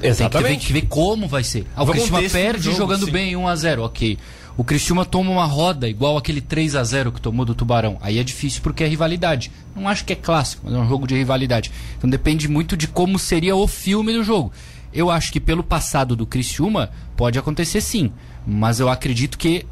Tem 0.00 0.12
que, 0.12 0.38
ver, 0.38 0.42
tem 0.42 0.58
que 0.58 0.72
ver 0.72 0.82
como 0.82 1.26
vai 1.26 1.44
ser. 1.44 1.66
Ah, 1.74 1.82
o 1.82 1.86
contexto 1.86 2.10
do 2.10 2.30
perde 2.30 2.64
jogo, 2.64 2.76
jogando 2.76 3.06
sim. 3.06 3.12
bem 3.12 3.34
1x0, 3.34 3.80
ok. 3.80 4.18
O 4.56 4.62
Criciúma 4.62 5.04
toma 5.04 5.30
uma 5.30 5.46
roda 5.46 5.88
igual 5.88 6.16
aquele 6.16 6.40
3x0 6.40 7.12
que 7.12 7.20
tomou 7.20 7.44
do 7.44 7.54
Tubarão. 7.54 7.98
Aí 8.00 8.18
é 8.18 8.22
difícil 8.22 8.62
porque 8.62 8.84
é 8.84 8.86
rivalidade. 8.86 9.50
Não 9.74 9.88
acho 9.88 10.04
que 10.04 10.12
é 10.12 10.16
clássico, 10.16 10.62
mas 10.64 10.74
é 10.74 10.78
um 10.78 10.88
jogo 10.88 11.08
de 11.08 11.14
rivalidade. 11.16 11.72
Então 11.98 12.08
depende 12.08 12.46
muito 12.46 12.76
de 12.76 12.86
como 12.86 13.18
seria 13.18 13.56
o 13.56 13.66
filme 13.66 14.12
do 14.12 14.22
jogo. 14.22 14.52
Eu 14.92 15.10
acho 15.10 15.32
que 15.32 15.40
pelo 15.40 15.64
passado 15.64 16.14
do 16.14 16.24
Criciúma 16.24 16.90
pode 17.16 17.36
acontecer 17.36 17.80
sim. 17.80 18.12
Mas 18.46 18.78
eu 18.78 18.88
acredito 18.88 19.36
que 19.36 19.66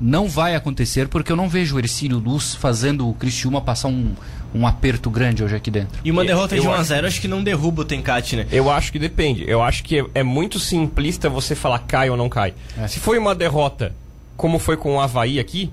não 0.00 0.28
vai 0.28 0.54
acontecer 0.54 1.08
porque 1.08 1.32
eu 1.32 1.36
não 1.36 1.48
vejo 1.48 1.74
o 1.74 1.78
Ercílio 1.80 2.18
Luz 2.18 2.54
fazendo 2.54 3.08
o 3.08 3.14
Criciúma 3.14 3.60
passar 3.60 3.88
um, 3.88 4.14
um 4.54 4.66
aperto 4.66 5.10
grande 5.10 5.44
hoje 5.44 5.54
aqui 5.54 5.70
dentro. 5.70 5.98
E 6.04 6.10
uma 6.10 6.24
derrota 6.24 6.56
Eu 6.56 6.62
de 6.62 6.68
1 6.68 6.70
a 6.72 6.74
acho- 6.76 6.84
0 6.84 7.06
acho 7.06 7.20
que 7.20 7.28
não 7.28 7.42
derruba 7.42 7.82
o 7.82 7.84
Tencate, 7.84 8.36
né? 8.36 8.46
Eu 8.50 8.70
acho 8.70 8.90
que 8.90 8.98
depende. 8.98 9.44
Eu 9.48 9.62
acho 9.62 9.84
que 9.84 9.98
é, 10.00 10.04
é 10.14 10.22
muito 10.22 10.58
simplista 10.58 11.28
você 11.28 11.54
falar 11.54 11.80
cai 11.80 12.08
ou 12.10 12.16
não 12.16 12.28
cai. 12.28 12.54
É. 12.78 12.88
Se 12.88 12.98
foi 12.98 13.18
uma 13.18 13.34
derrota, 13.34 13.94
como 14.36 14.58
foi 14.58 14.76
com 14.76 14.94
o 14.96 15.00
Havaí 15.00 15.38
aqui, 15.38 15.70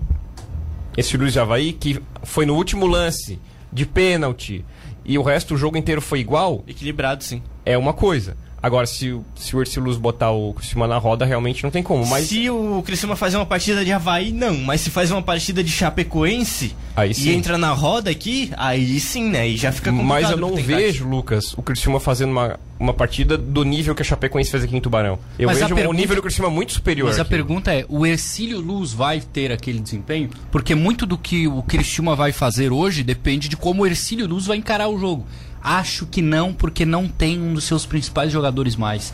esse 0.98 1.16
Luiz 1.18 1.34
de 1.34 1.40
Havaí, 1.40 1.74
que 1.74 2.02
foi 2.24 2.46
no 2.46 2.56
último 2.56 2.86
lance 2.86 3.40
de 3.72 3.86
pênalti 3.86 4.64
e 5.04 5.18
o 5.18 5.22
resto 5.24 5.54
do 5.54 5.58
jogo 5.58 5.78
inteiro 5.78 6.02
foi 6.02 6.20
igual, 6.20 6.64
Equilibrado, 6.68 7.24
sim. 7.24 7.42
é 7.66 7.78
uma 7.78 7.94
coisa. 7.94 8.36
Agora, 8.66 8.88
se, 8.88 9.12
o- 9.12 9.24
se 9.36 9.56
o 9.56 9.62
Ercílio 9.62 9.84
Luz 9.86 9.98
botar 9.98 10.32
o 10.32 10.52
Criciúma 10.56 10.88
na 10.88 10.98
roda, 10.98 11.24
realmente 11.24 11.64
não 11.64 11.70
tem 11.70 11.84
como. 11.84 12.04
Mas 12.08 12.26
Se 12.30 12.50
o 12.50 12.82
Criciúma 12.84 13.16
fazer 13.16 13.38
uma 13.38 13.46
partida 13.46 13.86
de 13.86 13.92
Havaí, 13.92 14.32
não. 14.32 14.58
Mas 14.58 14.82
se 14.82 14.90
faz 14.90 15.12
uma 15.12 15.22
partida 15.22 15.64
de 15.64 15.70
Chapecoense 15.72 16.76
Aí 16.96 17.12
e 17.12 17.14
sim. 17.14 17.30
entra 17.32 17.58
na 17.58 17.72
roda 17.74 18.10
aqui, 18.10 18.52
aí 18.58 19.00
sim, 19.00 19.30
né? 19.30 19.48
E 19.48 19.56
já 19.58 19.72
fica 19.72 19.92
complicado. 19.92 20.08
Mas 20.22 20.32
eu 20.32 20.38
não 20.38 20.56
vejo, 20.56 21.08
Lucas, 21.08 21.54
o 21.58 21.62
Criciúma 21.62 22.00
fazendo 22.00 22.32
uma, 22.32 22.60
uma 22.80 22.94
partida 22.94 23.38
do 23.38 23.64
nível 23.64 23.94
que 23.94 24.02
a 24.02 24.06
Chapecoense 24.06 24.50
fez 24.50 24.64
aqui 24.64 24.76
em 24.76 24.82
Tubarão. 24.82 25.20
Eu 25.38 25.48
Mas 25.48 25.58
a 25.58 25.66
vejo 25.66 25.76
pergunta- 25.76 26.00
nível 26.00 26.16
do 26.16 26.22
Criciúma 26.24 26.50
muito 26.50 26.74
superior. 26.74 27.08
Mas 27.10 27.20
a 27.20 27.22
aqui. 27.22 27.30
pergunta 27.30 27.72
é, 27.74 27.86
o 27.88 28.06
Ercílio 28.06 28.60
Luz 28.60 28.94
vai 28.94 29.20
ter 29.20 29.52
aquele 29.52 29.80
desempenho? 29.80 30.30
Porque 30.52 30.74
muito 30.74 31.06
do 31.06 31.18
que 31.18 31.48
o 31.48 31.62
Criciúma 31.62 32.16
vai 32.16 32.32
fazer 32.32 32.72
hoje 32.72 33.04
depende 33.04 33.48
de 33.48 33.58
como 33.58 33.84
o 33.84 33.86
Ercílio 33.86 34.26
Luz 34.28 34.46
vai 34.48 34.58
encarar 34.58 34.88
o 34.88 34.98
jogo. 34.98 35.26
Acho 35.66 36.06
que 36.06 36.22
não, 36.22 36.54
porque 36.54 36.86
não 36.86 37.08
tem 37.08 37.42
um 37.42 37.56
dos 37.56 37.64
seus 37.64 37.88
principais 37.88 38.32
jogadores 38.32 38.76
mais. 38.76 39.12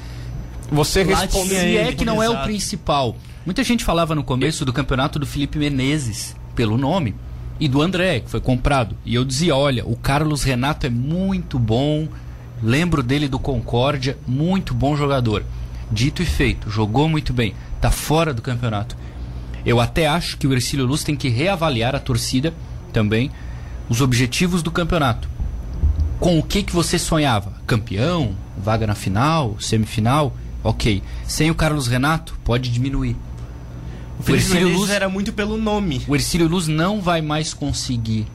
Você 0.69 1.01
responde. 1.01 1.49
Se 1.49 1.77
é 1.77 1.93
que 1.93 2.03
não 2.03 2.21
é 2.21 2.29
o 2.29 2.43
principal. 2.43 3.15
Muita 3.45 3.63
gente 3.63 3.85
falava 3.85 4.13
no 4.13 4.21
começo 4.21 4.65
do 4.65 4.73
campeonato 4.73 5.17
do 5.17 5.25
Felipe 5.25 5.57
Menezes, 5.57 6.35
pelo 6.53 6.77
nome, 6.77 7.15
e 7.57 7.69
do 7.69 7.81
André, 7.81 8.19
que 8.19 8.29
foi 8.29 8.41
comprado. 8.41 8.97
E 9.05 9.15
eu 9.15 9.23
dizia, 9.23 9.55
olha, 9.55 9.85
o 9.85 9.95
Carlos 9.95 10.43
Renato 10.43 10.85
é 10.85 10.89
muito 10.89 11.57
bom, 11.57 12.09
lembro 12.61 13.01
dele 13.01 13.29
do 13.29 13.39
Concórdia, 13.39 14.17
muito 14.27 14.73
bom 14.73 14.97
jogador. 14.97 15.45
Dito 15.89 16.21
e 16.21 16.25
feito, 16.25 16.69
jogou 16.69 17.07
muito 17.07 17.31
bem, 17.31 17.55
tá 17.79 17.89
fora 17.89 18.33
do 18.33 18.41
campeonato. 18.41 18.97
Eu 19.65 19.79
até 19.79 20.05
acho 20.05 20.37
que 20.37 20.47
o 20.47 20.53
Ercílio 20.53 20.85
Luz 20.85 21.01
tem 21.01 21.15
que 21.15 21.29
reavaliar 21.29 21.95
a 21.95 21.99
torcida 21.99 22.53
também, 22.91 23.31
os 23.87 24.01
objetivos 24.01 24.61
do 24.61 24.71
campeonato. 24.71 25.30
Com 26.21 26.37
o 26.39 26.43
que 26.43 26.61
que 26.63 26.71
você 26.71 26.97
sonhava? 26.99 27.51
Campeão? 27.67 28.35
Vaga 28.57 28.85
na 28.87 28.95
final? 28.95 29.57
Semifinal? 29.59 30.33
Ok. 30.63 31.01
Sem 31.27 31.49
o 31.49 31.55
Carlos 31.55 31.87
Renato, 31.87 32.37
pode 32.43 32.69
diminuir. 32.69 33.15
O 34.19 34.23
Felipe 34.23 34.43
Ercílio 34.45 34.69
Luz- 34.77 34.89
era 34.91 35.09
muito 35.09 35.33
pelo 35.33 35.57
nome. 35.57 36.03
O 36.07 36.15
Ercílio 36.15 36.47
Luz 36.47 36.67
não 36.67 37.01
vai 37.01 37.21
mais 37.21 37.53
conseguir 37.55 38.27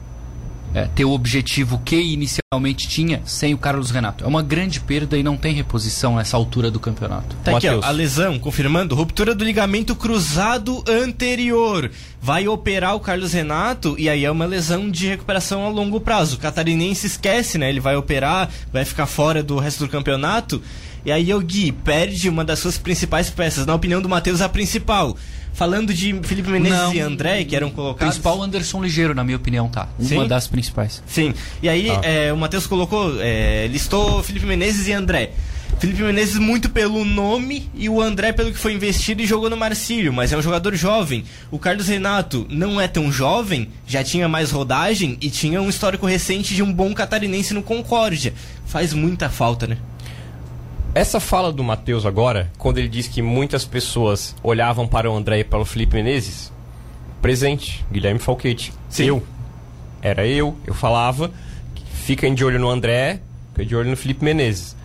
é, 0.73 0.85
ter 0.85 1.05
o 1.05 1.11
objetivo 1.11 1.81
que 1.83 1.95
inicialmente 1.95 2.87
tinha 2.87 3.21
sem 3.25 3.53
o 3.53 3.57
Carlos 3.57 3.89
Renato. 3.89 4.23
É 4.23 4.27
uma 4.27 4.43
grande 4.43 4.79
perda 4.79 5.17
e 5.17 5.23
não 5.23 5.37
tem 5.37 5.53
reposição 5.53 6.15
nessa 6.15 6.37
altura 6.37 6.69
do 6.69 6.79
campeonato. 6.79 7.35
Tá 7.43 7.57
aqui, 7.57 7.67
ó, 7.67 7.71
Matheus. 7.71 7.85
a 7.85 7.91
lesão, 7.91 8.39
confirmando, 8.39 8.95
ruptura 8.95 9.33
do 9.33 9.43
ligamento 9.43 9.95
cruzado 9.95 10.83
anterior. 10.87 11.89
Vai 12.21 12.47
operar 12.47 12.95
o 12.95 12.99
Carlos 12.99 13.33
Renato 13.33 13.95
e 13.97 14.09
aí 14.09 14.25
é 14.25 14.31
uma 14.31 14.45
lesão 14.45 14.89
de 14.89 15.07
recuperação 15.07 15.65
a 15.65 15.69
longo 15.69 15.99
prazo. 15.99 16.35
O 16.35 16.39
catarinense 16.39 17.07
esquece, 17.07 17.57
né? 17.57 17.69
Ele 17.69 17.79
vai 17.79 17.95
operar, 17.95 18.49
vai 18.71 18.85
ficar 18.85 19.05
fora 19.05 19.41
do 19.41 19.57
resto 19.57 19.85
do 19.85 19.89
campeonato. 19.89 20.61
E 21.05 21.11
aí 21.11 21.33
o 21.33 21.39
Gui 21.39 21.71
perde 21.71 22.27
uma 22.27 22.43
das 22.43 22.59
suas 22.59 22.77
principais 22.77 23.29
peças. 23.29 23.65
Na 23.65 23.73
opinião 23.73 24.01
do 24.01 24.09
Matheus, 24.09 24.41
a 24.41 24.49
principal. 24.49 25.15
Falando 25.57 25.91
de 25.91 26.13
Felipe 26.21 26.51
Menezes 26.51 26.77
Não. 26.77 26.93
e 26.93 26.99
André, 26.99 27.43
que 27.43 27.55
eram 27.55 27.69
O 27.69 27.71
colocados. 27.71 28.13
principal 28.15 28.43
Anderson 28.43 28.79
Ligeiro, 28.79 29.15
na 29.15 29.23
minha 29.23 29.37
opinião, 29.37 29.67
tá. 29.67 29.89
Uma 29.97 30.07
Sim? 30.07 30.27
das 30.27 30.45
principais. 30.45 31.01
Sim. 31.07 31.33
E 31.63 31.67
aí 31.67 31.89
Ah. 31.89 31.99
é, 32.03 32.31
o 32.31 32.37
Matheus 32.37 32.67
colocou, 32.67 33.15
é, 33.19 33.65
listou 33.65 34.21
Felipe 34.21 34.45
Menezes 34.45 34.87
e 34.87 34.93
André. 34.93 35.31
Felipe 35.79 36.03
Menezes 36.03 36.37
muito 36.37 36.69
pelo 36.69 37.03
nome 37.03 37.69
e 37.73 37.89
o 37.89 37.99
André 37.99 38.31
pelo 38.33 38.51
que 38.51 38.57
foi 38.57 38.73
investido 38.73 39.21
e 39.23 39.25
jogou 39.25 39.49
no 39.49 39.57
Marcílio, 39.57 40.13
mas 40.13 40.31
é 40.31 40.37
um 40.37 40.41
jogador 40.43 40.75
jovem. 40.75 41.23
O 41.49 41.57
Carlos 41.57 41.87
Renato 41.87 42.45
não 42.51 42.79
é 42.79 42.87
tão 42.87 43.11
jovem, 43.11 43.69
já 43.87 44.03
tinha 44.03 44.27
mais 44.27 44.51
rodagem 44.51 45.17
e 45.21 45.29
tinha 45.29 45.59
um 45.59 45.69
histórico 45.69 46.05
recente 46.05 46.53
de 46.53 46.61
um 46.61 46.71
bom 46.71 46.93
catarinense 46.93 47.53
no 47.55 47.63
Concórdia. 47.63 48.31
Faz 48.67 48.93
muita 48.93 49.27
falta, 49.27 49.65
né? 49.65 49.77
Essa 50.97 51.19
fala 51.19 51.53
do 51.53 51.63
Matheus 51.63 52.07
agora, 52.07 52.51
quando 52.57 52.79
ele 52.79 52.87
diz 52.87 53.07
que 53.07 53.21
muitas 53.21 53.63
pessoas 53.63 54.35
olhavam 54.41 54.87
para 54.87 55.07
o 55.07 55.15
André 55.15 55.41
e 55.41 55.43
para 55.43 55.59
o 55.59 55.63
Felipe 55.63 55.95
Menezes, 55.95 56.51
presente, 57.21 57.85
Guilherme 57.91 58.19
Falquete. 58.19 58.73
Sim. 58.89 59.05
Eu. 59.05 59.23
Era 60.01 60.25
eu, 60.25 60.55
eu 60.65 60.73
falava, 60.73 61.29
fiquem 62.03 62.33
de 62.33 62.43
olho 62.43 62.57
no 62.57 62.67
André, 62.67 63.19
fiquem 63.51 63.67
de 63.67 63.75
olho 63.75 63.91
no 63.91 63.95
Felipe 63.95 64.25
Menezes. 64.25 64.75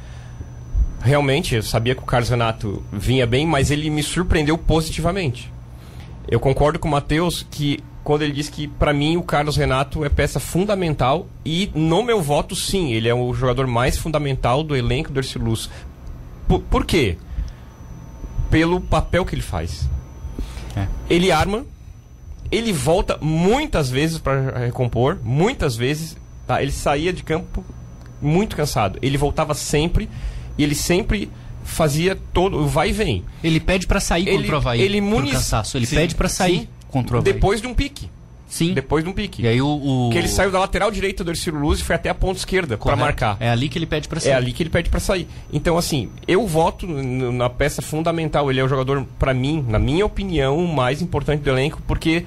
Realmente, 1.00 1.54
eu 1.54 1.62
sabia 1.62 1.95
que 1.95 2.02
o 2.02 2.04
Carlos 2.04 2.28
Renato 2.28 2.85
vinha 2.92 3.26
bem, 3.26 3.47
mas 3.47 3.71
ele 3.71 3.88
me 3.88 4.02
surpreendeu 4.02 4.59
positivamente. 4.59 5.50
Eu 6.28 6.38
concordo 6.38 6.78
com 6.78 6.88
o 6.88 6.90
Matheus 6.90 7.47
que 7.50 7.83
quando 8.04 8.21
ele 8.21 8.33
diz 8.33 8.50
que 8.50 8.69
para 8.69 8.92
mim 8.92 9.16
o 9.16 9.23
Carlos 9.23 9.57
Renato 9.57 10.04
é 10.04 10.11
peça 10.11 10.38
fundamental 10.38 11.26
e 11.42 11.71
no 11.75 12.02
meu 12.02 12.21
voto 12.21 12.54
sim, 12.54 12.92
ele 12.92 13.09
é 13.09 13.14
o 13.14 13.33
jogador 13.33 13.66
mais 13.66 13.97
fundamental 13.97 14.62
do 14.62 14.76
elenco 14.76 15.11
do 15.11 15.21
Ercílio 15.21 15.49
Luz. 15.49 15.71
Por, 16.49 16.61
por 16.61 16.85
quê? 16.85 17.17
Pelo 18.51 18.81
papel 18.81 19.25
que 19.25 19.35
ele 19.35 19.43
faz. 19.43 19.89
É. 20.77 20.87
Ele 21.09 21.33
arma, 21.33 21.65
ele 22.51 22.73
volta 22.73 23.19
muitas 23.21 23.89
vezes 23.91 24.19
para 24.19 24.59
recompor, 24.67 25.19
muitas 25.23 25.75
vezes, 25.77 26.17
tá? 26.47 26.63
Ele 26.63 26.73
saía 26.73 27.13
de 27.13 27.23
campo 27.23 27.65
muito 28.21 28.55
cansado. 28.57 28.99
Ele 29.01 29.17
voltava 29.17 29.55
sempre 29.55 30.09
e 30.59 30.63
ele 30.63 30.75
sempre 30.75 31.31
fazia 31.65 32.19
todo 32.33 32.59
o 32.59 32.67
vai 32.67 32.91
e 32.91 32.93
vem. 32.93 33.25
Ele 33.43 33.59
pede 33.61 33.87
pra 33.87 34.01
sair 34.01 34.29
Ele- 34.29 34.39
contra 34.39 34.55
o 34.55 34.59
Havaí 34.59 34.81
ele 34.83 35.01
por 35.01 35.09
muniz- 35.09 35.33
cansaço. 35.33 35.77
Ele 35.79 35.87
Sim, 35.87 35.97
pede 35.97 36.15
pra 36.15 36.29
sair 36.29 36.61
sim. 36.61 36.69
contra 36.89 37.17
o 37.17 37.19
Havaí. 37.21 37.33
Depois 37.33 37.61
de 37.61 37.67
um 37.67 37.75
pique. 37.75 38.11
Sim. 38.52 38.75
Depois 38.75 39.02
de 39.02 39.09
um 39.09 39.14
pique. 39.14 39.40
E 39.42 39.49
aí 39.49 39.62
o... 39.62 39.66
o... 39.66 40.11
Que 40.12 40.18
ele 40.18 40.28
saiu 40.28 40.50
da 40.50 40.59
lateral 40.59 40.90
direita 40.90 41.25
do 41.25 41.30
Ercílio 41.30 41.59
Luz 41.59 41.80
e 41.80 41.82
foi 41.82 41.97
até 41.97 42.11
a 42.11 42.14
ponta 42.14 42.38
esquerda 42.38 42.76
para 42.76 42.94
marcar. 42.94 43.38
É 43.40 43.49
ali 43.49 43.66
que 43.66 43.78
ele 43.78 43.87
pede 43.87 44.06
pra 44.06 44.21
sair. 44.21 44.32
É 44.32 44.35
ali 44.35 44.52
que 44.52 44.62
ele 44.62 44.68
pede 44.68 44.90
pra 44.90 45.00
sair. 45.00 45.26
Então, 45.50 45.78
assim, 45.78 46.11
eu 46.28 46.47
voto 46.47 46.87
na 46.87 47.49
peça 47.49 47.80
fundamental. 47.80 48.50
Ele 48.50 48.61
é 48.61 48.62
o 48.62 48.68
jogador, 48.68 49.06
pra 49.18 49.32
mim, 49.32 49.64
na 49.66 49.78
minha 49.78 50.04
opinião, 50.04 50.59
o 50.59 50.68
mais 50.71 51.00
importante 51.00 51.40
do 51.40 51.49
elenco, 51.49 51.80
porque 51.87 52.26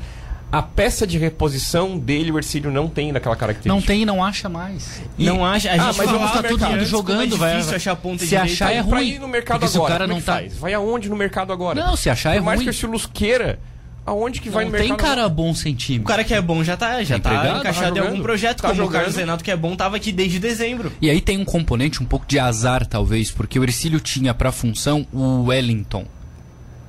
a 0.51 0.63
peça 0.63 1.05
de 1.05 1.20
reposição 1.20 1.96
dele, 1.96 2.32
o 2.32 2.39
Ercílio 2.39 2.72
não 2.72 2.88
tem 2.88 3.13
daquela 3.13 3.36
característica. 3.36 3.75
Não 3.75 3.79
tem 3.82 4.01
e 4.01 4.05
não 4.05 4.24
acha 4.24 4.50
mais. 4.50 5.01
E- 5.20 5.25
Não 5.25 5.46
acha, 5.46 5.70
a 5.70 5.74
gente 5.74 5.82
Ah, 5.82 5.94
mas 5.96 6.10
vamos 6.10 6.32
tá 6.32 6.38
no 6.38 6.41
todo 6.50 6.60
mercado. 6.60 6.72
mundo 6.72 6.86
jogando, 6.86 7.36
é 7.36 7.38
vai- 7.38 7.51
difícil 7.58 7.75
achar 7.75 7.91
a 7.91 7.96
ponta 7.96 8.20
se 8.24 8.29
direita. 8.29 8.51
achar 8.51 8.72
é 8.74 8.82
Pra 8.82 8.98
ruim. 8.98 9.10
ir 9.10 9.20
no 9.20 9.27
mercado 9.27 9.60
Porque 9.60 9.72
se 9.72 9.77
o 9.77 9.82
agora, 9.82 9.94
cara 9.94 10.08
não 10.08 10.15
é 10.15 10.20
que 10.20 10.25
tá- 10.25 10.34
faz? 10.34 10.58
Vai 10.58 10.74
aonde 10.74 11.08
no 11.08 11.15
mercado 11.15 11.53
agora? 11.53 11.79
Não, 11.86 11.96
se 11.96 12.10
achar 12.10 12.32
é 12.34 12.38
Por 12.38 12.46
mais 12.46 12.58
ruim. 12.58 12.65
que 12.65 12.70
o 12.70 12.72
Ercílio 12.72 12.91
Luz 12.94 13.05
queira, 13.05 13.60
aonde 14.06 14.40
que 14.42 14.50
vai 14.50 14.66
Não 14.66 14.72
no 14.72 14.78
tem 14.78 14.90
mercado 14.90 15.08
cara 15.08 15.30
bom 15.30 15.54
sem 15.54 15.74
O 15.74 15.78
time. 15.78 16.06
cara 16.06 16.24
que 16.24 16.34
é 16.34 16.42
bom 16.42 16.64
já 16.64 16.78
tá, 16.78 17.04
já 17.04 17.20
Tá 17.20 17.30
tá, 17.30 17.58
encaixado 17.60 17.96
tá 17.96 18.02
em 18.02 18.08
algum 18.08 18.22
projeto, 18.22 18.62
Tá 18.62 18.70
como 18.70 18.74
o 18.82 18.86
jogando. 18.86 18.94
Carlos 19.02 19.16
Renato 19.16 19.44
que 19.44 19.52
é 19.52 19.56
bom 19.58 19.76
tava 19.76 19.96
aqui 19.98 20.12
desde 20.12 20.40
dezembro. 20.40 20.92
E 21.02 21.10
aí 21.10 21.20
tem 21.22 21.38
um 21.38 21.46
componente 21.46 22.02
um 22.02 22.06
pouco 22.06 22.26
de 22.28 22.38
azar, 22.40 22.86
talvez, 22.86 23.32
porque 23.32 23.58
o 23.60 23.64
Ercílio 23.64 24.00
tinha 24.00 24.34
pra 24.34 24.52
função 24.52 25.06
o 25.12 25.46
Wellington, 25.46 26.06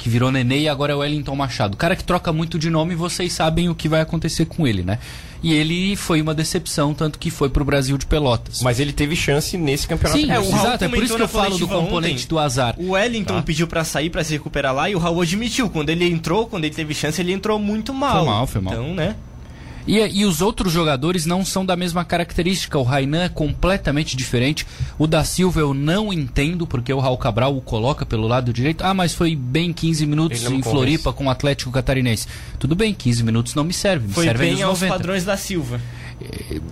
que 0.07 0.11
virou 0.11 0.31
Nenê 0.31 0.61
e 0.61 0.69
agora 0.69 0.93
é 0.93 0.97
o 0.97 1.01
Wellington 1.01 1.35
Machado. 1.35 1.75
O 1.75 1.77
cara 1.77 1.97
que 1.97 2.05
troca 2.05 2.33
muito 2.33 2.61
de 2.61 2.71
nome, 2.71 2.95
vocês 2.95 3.33
sabem 3.33 3.69
o 3.69 3.75
que 3.75 3.89
vai 3.89 4.01
acontecer 4.01 4.45
com 4.47 4.65
ele, 4.65 4.85
né? 4.85 5.01
E 5.43 5.53
ele 5.53 5.97
foi 5.97 6.23
uma 6.23 6.33
decepção, 6.33 6.95
tanto 6.95 7.19
que 7.19 7.29
foi 7.29 7.49
pro 7.51 7.65
Brasil 7.65 7.99
de 7.99 8.07
Pelotas. 8.07 8.63
Mas 8.63 8.79
ele 8.79 8.93
teve 8.93 9.17
chance 9.17 9.59
nesse 9.59 9.89
campeonato. 9.89 10.21
Sim, 10.21 10.31
É, 10.31 10.39
exato, 10.41 10.85
é 10.85 10.89
por 10.89 11.03
isso 11.03 11.17
que 11.17 11.23
eu 11.23 11.27
falo 11.29 11.59
do 11.59 11.67
componente 11.67 12.15
ontem. 12.25 12.29
do 12.29 12.39
azar. 12.39 12.77
O 12.79 12.91
Wellington 12.93 13.35
Tá. 13.35 13.43
pediu 13.43 13.67
pra 13.67 13.83
sair 13.83 14.09
pra 14.09 14.23
se 14.23 14.33
recuperar 14.33 14.73
lá 14.73 14.89
e 14.89 14.95
o 14.95 14.99
Raul 15.01 15.21
admitiu. 15.23 15.69
Quando 15.69 15.91
ele 15.91 16.09
entrou, 16.09 16.47
quando 16.47 16.65
ele 16.65 16.75
teve 16.75 16.95
chance, 16.95 17.21
ele 17.21 17.33
entrou 17.33 17.59
muito 17.59 17.93
mal. 17.93 18.19
Foi 18.25 18.27
mal, 18.33 18.47
foi 18.47 18.61
mal. 18.61 18.75
Então, 18.75 18.95
né? 18.95 19.17
E, 19.87 19.99
e 19.99 20.25
os 20.25 20.41
outros 20.41 20.73
jogadores 20.73 21.25
não 21.27 21.45
são 21.45 21.65
da 21.65 21.77
mesma 21.77 22.05
característica. 22.05 22.79
O 22.79 22.83
Rainan 22.83 23.25
é 23.25 23.29
completamente 23.29 24.17
diferente. 24.17 24.67
O 24.99 25.07
da 25.07 25.23
Silva 25.25 25.61
eu 25.61 25.73
não 25.73 26.13
entendo, 26.13 26.67
porque 26.67 26.93
o 26.93 26.99
Raul 26.99 27.17
Cabral 27.19 27.57
o 27.57 27.61
coloca 27.61 28.05
pelo 28.05 28.27
lado 28.27 28.53
direito. 28.53 28.83
Ah, 28.85 28.93
mas 28.95 29.15
foi 29.15 29.37
bem 29.37 29.73
15 29.73 30.07
minutos 30.07 30.43
em 30.43 30.47
convence. 30.47 30.69
Floripa 30.71 31.13
com 31.13 31.27
o 31.27 31.31
Atlético 31.31 31.71
Catarinense. 31.71 32.27
Tudo 32.59 32.75
bem, 32.75 32.93
15 32.93 33.23
minutos 33.23 33.55
não 33.55 33.65
me 33.65 33.73
serve. 33.73 34.09
Me 34.09 34.15
Foi 34.15 34.25
serve 34.25 34.45
bem 34.45 34.63
aos 34.63 34.81
90. 34.81 34.95
padrões 34.95 35.25
da 35.25 35.37
Silva. 35.37 35.81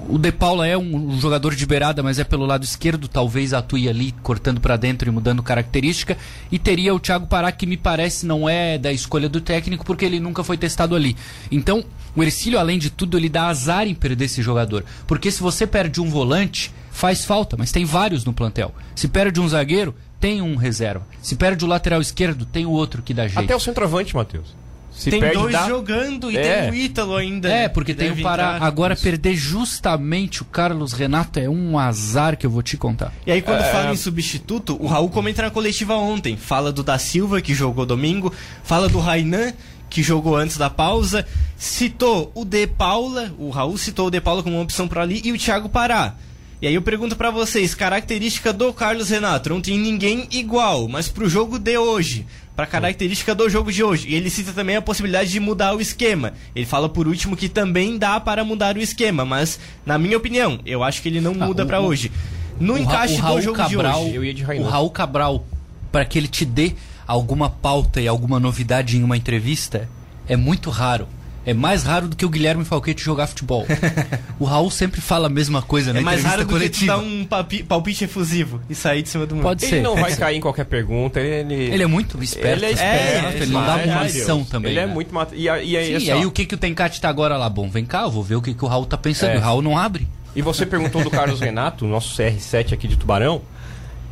O 0.09 0.19
De 0.19 0.33
Paula 0.33 0.67
é 0.67 0.77
um, 0.77 1.19
jogador 1.21 1.55
de 1.55 1.67
beirada, 1.67 2.03
mas 2.03 2.19
é 2.19 2.25
pelo 2.25 2.47
lado 2.47 2.65
esquerdo, 2.65 3.07
talvez 3.09 3.53
atue 3.53 3.89
ali 3.89 4.13
cortando 4.23 4.61
pra 4.61 4.77
dentro 4.77 5.09
e 5.09 5.13
mudando 5.13 5.43
característica. 5.43 6.17
E 6.51 6.59
teria 6.59 6.95
o 6.95 7.01
Thiago 7.01 7.27
Pará, 7.27 7.53
que 7.53 7.67
me 7.67 7.77
parece 7.77 8.27
não 8.27 8.49
é 8.49 8.79
da 8.79 8.93
escolha 8.93 9.29
do 9.29 9.41
técnico, 9.41 9.85
porque 9.85 10.05
ele 10.05 10.19
nunca 10.19 10.43
foi 10.43 10.57
testado 10.57 10.95
ali. 10.95 11.17
Então, 11.51 11.85
o 12.17 12.23
Ercílio, 12.23 12.59
além 12.59 12.79
de 12.79 12.91
tudo, 12.91 13.19
ele 13.19 13.29
dá 13.29 13.49
azar 13.49 13.87
em 13.87 13.95
perder 13.95 14.25
esse 14.25 14.41
jogador. 14.41 14.85
Porque 15.07 15.31
se 15.31 15.43
você 15.43 15.67
perde 15.67 16.01
um 16.01 16.09
volante, 16.09 16.73
faz 16.91 17.25
falta, 17.25 17.57
mas 17.57 17.71
tem 17.71 17.85
vários 17.85 18.25
no 18.25 18.33
plantel. 18.33 18.75
Se 18.95 19.09
perde 19.09 19.41
um 19.41 19.49
zagueiro, 19.49 19.95
tem 20.19 20.41
um 20.41 20.57
reserva. 20.57 21.07
Se 21.21 21.37
perde 21.37 21.65
o 21.65 21.69
lateral 21.69 22.01
esquerdo, 22.01 22.47
tem 22.47 22.65
o 22.65 22.71
outro 22.71 23.03
que 23.03 23.13
dá 23.13 23.29
jeito. 23.29 23.45
Até 23.45 23.55
o 23.55 23.61
centroavante, 23.61 24.15
Matheus. 24.15 24.64
Se 24.95 25.11
tem 25.11 25.19
perde, 25.19 25.37
dois 25.39 25.53
dá- 25.53 25.67
jogando 25.67 26.31
e 26.31 26.37
É. 26.37 26.63
tem 26.63 26.71
o 26.71 26.75
Ítalo 26.75 27.17
ainda. 27.17 27.49
É, 27.49 27.63
né, 27.63 27.69
porque 27.69 27.93
que 27.93 27.99
tem 27.99 28.13
o 28.13 28.23
Pará. 28.23 28.59
Agora 28.61 28.95
Isso. 28.95 29.03
perder 29.03 29.35
justamente 29.35 30.41
o 30.43 30.45
Carlos 30.45 30.93
Renato 30.93 31.39
é 31.41 31.49
um 31.49 31.77
azar 31.79 32.37
que 32.37 32.47
eu 32.47 32.51
vou 32.51 32.63
te 32.63 32.77
contar. 32.77 33.13
E 33.27 33.33
aí, 33.33 33.43
quando 33.43 33.61
É. 33.61 33.73
fala 33.73 33.93
em 33.93 33.97
substituto, 33.97 34.77
o 34.81 34.87
Raul 34.87 35.11
comenta 35.11 35.43
na 35.43 35.51
coletiva 35.51 35.95
ontem. 35.97 36.37
Fala 36.37 36.71
do 36.73 36.83
Da 36.85 36.97
Silva, 36.99 37.41
que 37.41 37.53
jogou 37.55 37.85
domingo. 37.85 38.33
Fala 38.63 38.89
do 38.89 39.01
Rainan, 39.01 39.53
que 39.91 40.03
jogou 40.03 40.37
antes 40.37 40.57
da 40.57 40.71
pausa. 40.71 41.27
Citou 41.57 42.31
o 42.35 42.45
De 42.45 42.67
Paula. 42.67 43.33
O 43.39 43.51
Raul 43.51 43.77
citou 43.77 44.07
o 44.07 44.11
De 44.11 44.21
Paula 44.21 44.43
como 44.43 44.57
uma 44.57 44.63
opção 44.63 44.87
por 44.87 44.99
ali. 44.99 45.21
E 45.25 45.33
o 45.33 45.39
Thiago 45.39 45.69
Pará. 45.69 46.15
E 46.63 46.67
aí 46.67 46.75
eu 46.75 46.83
pergunto 46.83 47.17
pra 47.17 47.31
vocês, 47.31 47.75
característica 47.75 48.53
do 48.53 48.73
Carlos 48.73 49.11
Renato, 49.11 49.51
não 49.51 49.61
tem 49.61 49.79
ninguém 49.79 50.27
igual, 50.31 50.89
mas 50.89 51.09
pro 51.09 51.29
jogo 51.29 51.59
de 51.59 51.77
hoje, 51.77 52.25
pra 52.57 52.67
característica 52.67 53.35
do 53.35 53.49
jogo 53.51 53.73
de 53.73 53.83
hoje. 53.83 54.09
E 54.09 54.15
ele 54.15 54.31
cita 54.31 54.53
também 54.53 54.77
a 54.77 54.83
possibilidade 54.83 55.31
de 55.31 55.41
mudar 55.41 55.75
o 55.75 55.81
esquema. 55.81 56.33
Ele 56.55 56.65
fala 56.67 56.89
por 56.89 57.09
último 57.09 57.37
que 57.37 57.49
também 57.49 57.99
dá 57.99 58.21
para 58.21 58.45
mudar 58.45 58.77
o 58.77 58.81
esquema, 58.81 59.25
mas 59.25 59.59
na 59.85 59.99
minha 59.99 60.17
opinião, 60.17 60.59
eu 60.65 60.83
acho 60.83 61.03
que 61.03 61.09
ele 61.09 61.21
não 61.21 61.33
Ah, 61.41 61.47
muda 61.47 61.65
o- 61.81 61.85
hoje. 61.87 62.13
No 62.61 62.75
O 62.75 62.77
Ra- 62.77 62.83
encaixe 62.83 63.15
o 63.15 63.19
Raul 63.19 63.37
do 63.39 63.43
jogo 63.43 63.57
Cabral, 63.57 64.01
de 64.01 64.07
hoje. 64.07 64.15
Eu 64.17 64.25
ia 64.25 64.35
de 64.35 64.45
o. 64.45 64.63
Raul 64.63 64.91
Cabral, 64.91 65.45
para 65.91 66.05
que 66.05 66.17
ele 66.19 66.29
te 66.29 66.45
dê 66.45 66.75
alguma 67.07 67.51
pauta 67.51 68.01
e 68.01 68.07
alguma 68.07 68.39
novidade 68.39 68.97
em 68.97 69.03
uma 69.03 69.17
entrevista, 69.17 69.89
é 70.29 70.37
muito 70.37 70.71
raro. 70.71 71.09
É 71.47 71.53
mais 71.53 71.83
raro 71.83 72.09
do 72.09 72.17
que 72.17 72.25
o 72.25 72.29
Guilherme 72.31 72.65
Falquete 72.65 73.03
jogar 73.05 73.27
futebol. 73.27 73.67
o 74.41 74.45
Raul 74.47 74.71
sempre 74.71 75.01
fala 75.01 75.27
a 75.27 75.31
mesma 75.31 75.61
coisa 75.61 75.93
na 75.93 75.99
É 76.01 76.03
mais 76.03 76.21
entrevista 76.21 76.31
raro 76.37 76.43
do 76.43 76.47
que 76.49 76.55
coletiva. 76.55 76.93
dar 76.95 76.99
um 76.99 77.25
papi- 77.25 77.63
palpite 77.63 78.05
efusivo 78.05 78.61
e 78.69 78.75
sair 78.75 79.03
de 79.03 79.09
cima 79.11 79.27
do 79.27 79.35
muro. 79.35 79.49
Pode 79.49 79.65
Ele 79.65 79.71
ser. 79.77 79.83
não 79.83 79.91
pode 79.91 80.01
vai 80.03 80.11
ser. 80.13 80.21
cair 80.21 80.37
em 80.37 80.41
qualquer 80.41 80.65
pergunta, 80.65 81.21
ele... 81.21 81.55
Ele 81.55 81.83
é 81.83 81.87
muito 81.87 82.23
esperto. 82.23 82.65
Ele 82.65 82.67
é 82.67 82.71
esperto, 82.73 83.43
ele 83.43 83.53
não 83.53 83.65
dá 83.67 83.79
é, 83.79 83.85
uma 83.85 84.01
é, 84.01 84.05
lição 84.05 84.43
também. 84.45 84.71
Ele 84.73 84.81
é 84.81 84.87
né? 84.87 84.93
muito... 84.95 85.15
mat- 85.15 85.33
E, 85.35 85.49
aí- 85.49 85.69
e 85.71 85.77
aí, 85.77 85.87
Sim, 85.87 85.95
assim, 85.97 86.07
e 86.07 86.11
aí 86.13 86.27
o 86.27 86.31
que, 86.31 86.47
que 86.47 86.55
o 86.55 86.59
Tencate 86.59 87.01
tá 87.01 87.09
agora 87.11 87.37
lá? 87.37 87.49
Bom, 87.51 87.69
vem 87.69 87.85
cá, 87.85 88.03
eu 88.03 88.11
vou 88.11 88.23
ver 88.23 88.37
o 88.37 88.43
que, 88.43 88.55
que 88.55 88.65
o 88.65 88.69
Raul 88.69 88.87
tá 88.87 88.97
pensando. 88.97 89.33
É. 89.33 89.37
O 89.37 89.41
Raul 89.41 89.61
não 89.61 89.77
abre. 89.77 90.09
E 90.35 90.41
você 90.41 90.65
perguntou 90.65 91.03
do 91.05 91.11
Carlos 91.11 91.41
Renato, 91.41 91.85
nosso 91.87 92.17
CR7 92.17 92.73
aqui 92.73 92.89
de 92.89 92.97
Tubarão, 92.97 93.43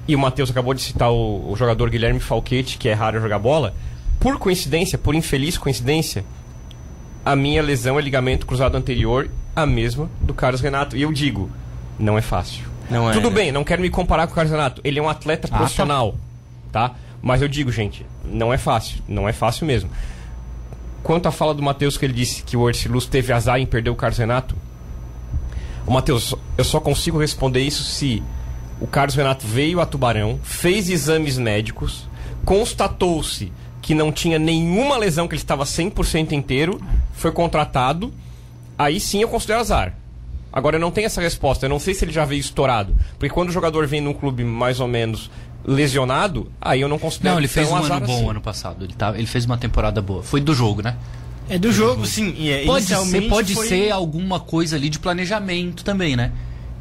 e 0.06 0.14
o 0.14 0.18
Matheus 0.18 0.50
acabou 0.50 0.74
de 0.74 0.82
citar 0.82 1.10
o, 1.10 1.50
o 1.50 1.56
jogador 1.56 1.88
Guilherme 1.88 2.20
Falquete, 2.20 2.76
que 2.76 2.88
é 2.88 2.92
raro 2.92 3.20
jogar 3.20 3.38
bola. 3.38 3.74
Por 4.20 4.38
coincidência, 4.38 4.98
por 4.98 5.14
infeliz 5.14 5.56
coincidência, 5.58 6.24
a 7.24 7.36
minha 7.36 7.62
lesão 7.62 7.98
é 7.98 8.02
ligamento 8.02 8.46
cruzado 8.46 8.76
anterior, 8.76 9.30
a 9.54 9.66
mesma 9.66 10.10
do 10.20 10.34
Carlos 10.34 10.60
Renato. 10.60 10.96
E 10.96 11.02
eu 11.02 11.12
digo, 11.12 11.50
não 11.98 12.18
é 12.18 12.22
fácil. 12.22 12.64
Não 12.90 13.08
é, 13.08 13.12
Tudo 13.12 13.30
né? 13.30 13.36
bem, 13.36 13.52
não 13.52 13.64
quero 13.64 13.80
me 13.80 13.90
comparar 13.90 14.26
com 14.26 14.32
o 14.32 14.34
Carlos 14.34 14.52
Renato. 14.52 14.80
Ele 14.84 14.98
é 14.98 15.02
um 15.02 15.08
atleta 15.08 15.48
tá. 15.48 15.56
profissional, 15.56 16.16
tá? 16.70 16.92
Mas 17.22 17.40
eu 17.40 17.48
digo, 17.48 17.70
gente, 17.70 18.04
não 18.24 18.52
é 18.52 18.58
fácil. 18.58 19.00
Não 19.08 19.28
é 19.28 19.32
fácil 19.32 19.66
mesmo. 19.66 19.90
Quanto 21.02 21.26
à 21.26 21.32
fala 21.32 21.54
do 21.54 21.62
Matheus 21.62 21.96
que 21.96 22.04
ele 22.04 22.12
disse 22.12 22.42
que 22.42 22.56
o 22.56 22.60
Orsilus 22.60 23.06
teve 23.06 23.32
azar 23.32 23.58
em 23.58 23.66
perder 23.66 23.90
o 23.90 23.96
Carlos 23.96 24.18
Renato, 24.18 24.56
Ô, 25.86 25.90
Matheus, 25.90 26.34
eu 26.56 26.64
só 26.64 26.80
consigo 26.80 27.18
responder 27.18 27.60
isso 27.60 27.82
se 27.82 28.22
o 28.80 28.86
Carlos 28.86 29.14
Renato 29.14 29.46
veio 29.46 29.80
a 29.80 29.86
Tubarão, 29.86 30.38
fez 30.42 30.88
exames 30.88 31.38
médicos, 31.38 32.08
constatou-se 32.44 33.52
que 33.82 33.94
não 33.94 34.10
tinha 34.12 34.38
nenhuma 34.38 34.96
lesão, 34.96 35.28
que 35.28 35.34
ele 35.34 35.42
estava 35.42 35.64
100% 35.64 36.32
inteiro, 36.32 36.80
foi 37.12 37.32
contratado, 37.32 38.14
aí 38.78 38.98
sim 39.00 39.20
eu 39.20 39.28
considero 39.28 39.60
azar. 39.60 39.94
Agora 40.52 40.76
eu 40.76 40.80
não 40.80 40.90
tenho 40.90 41.06
essa 41.06 41.20
resposta, 41.20 41.66
eu 41.66 41.70
não 41.70 41.78
sei 41.80 41.92
se 41.92 42.04
ele 42.04 42.12
já 42.12 42.24
veio 42.24 42.40
estourado. 42.40 42.94
Porque 43.18 43.28
quando 43.34 43.48
o 43.48 43.52
jogador 43.52 43.86
vem 43.86 44.00
num 44.00 44.12
clube 44.14 44.44
mais 44.44 44.80
ou 44.80 44.86
menos 44.86 45.30
lesionado, 45.64 46.50
aí 46.60 46.80
eu 46.80 46.88
não 46.88 46.98
considero 46.98 47.34
Não, 47.34 47.40
ele 47.40 47.48
fez 47.48 47.68
um 47.70 47.76
azar 47.76 47.96
ano 47.98 48.06
bom 48.06 48.16
assim. 48.16 48.30
ano 48.30 48.40
passado. 48.40 48.84
Ele, 48.84 48.92
tá, 48.94 49.12
ele 49.16 49.26
fez 49.26 49.44
uma 49.46 49.56
temporada 49.56 50.00
boa. 50.02 50.22
Foi 50.22 50.40
do 50.40 50.54
jogo, 50.54 50.82
né? 50.82 50.96
É 51.48 51.58
do 51.58 51.72
jogo, 51.72 52.06
sim. 52.06 52.34
E 52.36 52.50
é, 52.50 52.64
Pode 52.64 52.84
ser, 52.86 53.28
pode 53.28 53.54
foi- 53.54 53.66
ser 53.66 53.90
alguma 53.90 54.38
coisa 54.38 54.76
ali 54.76 54.88
de 54.88 54.98
planejamento 54.98 55.82
também, 55.84 56.14
né? 56.16 56.32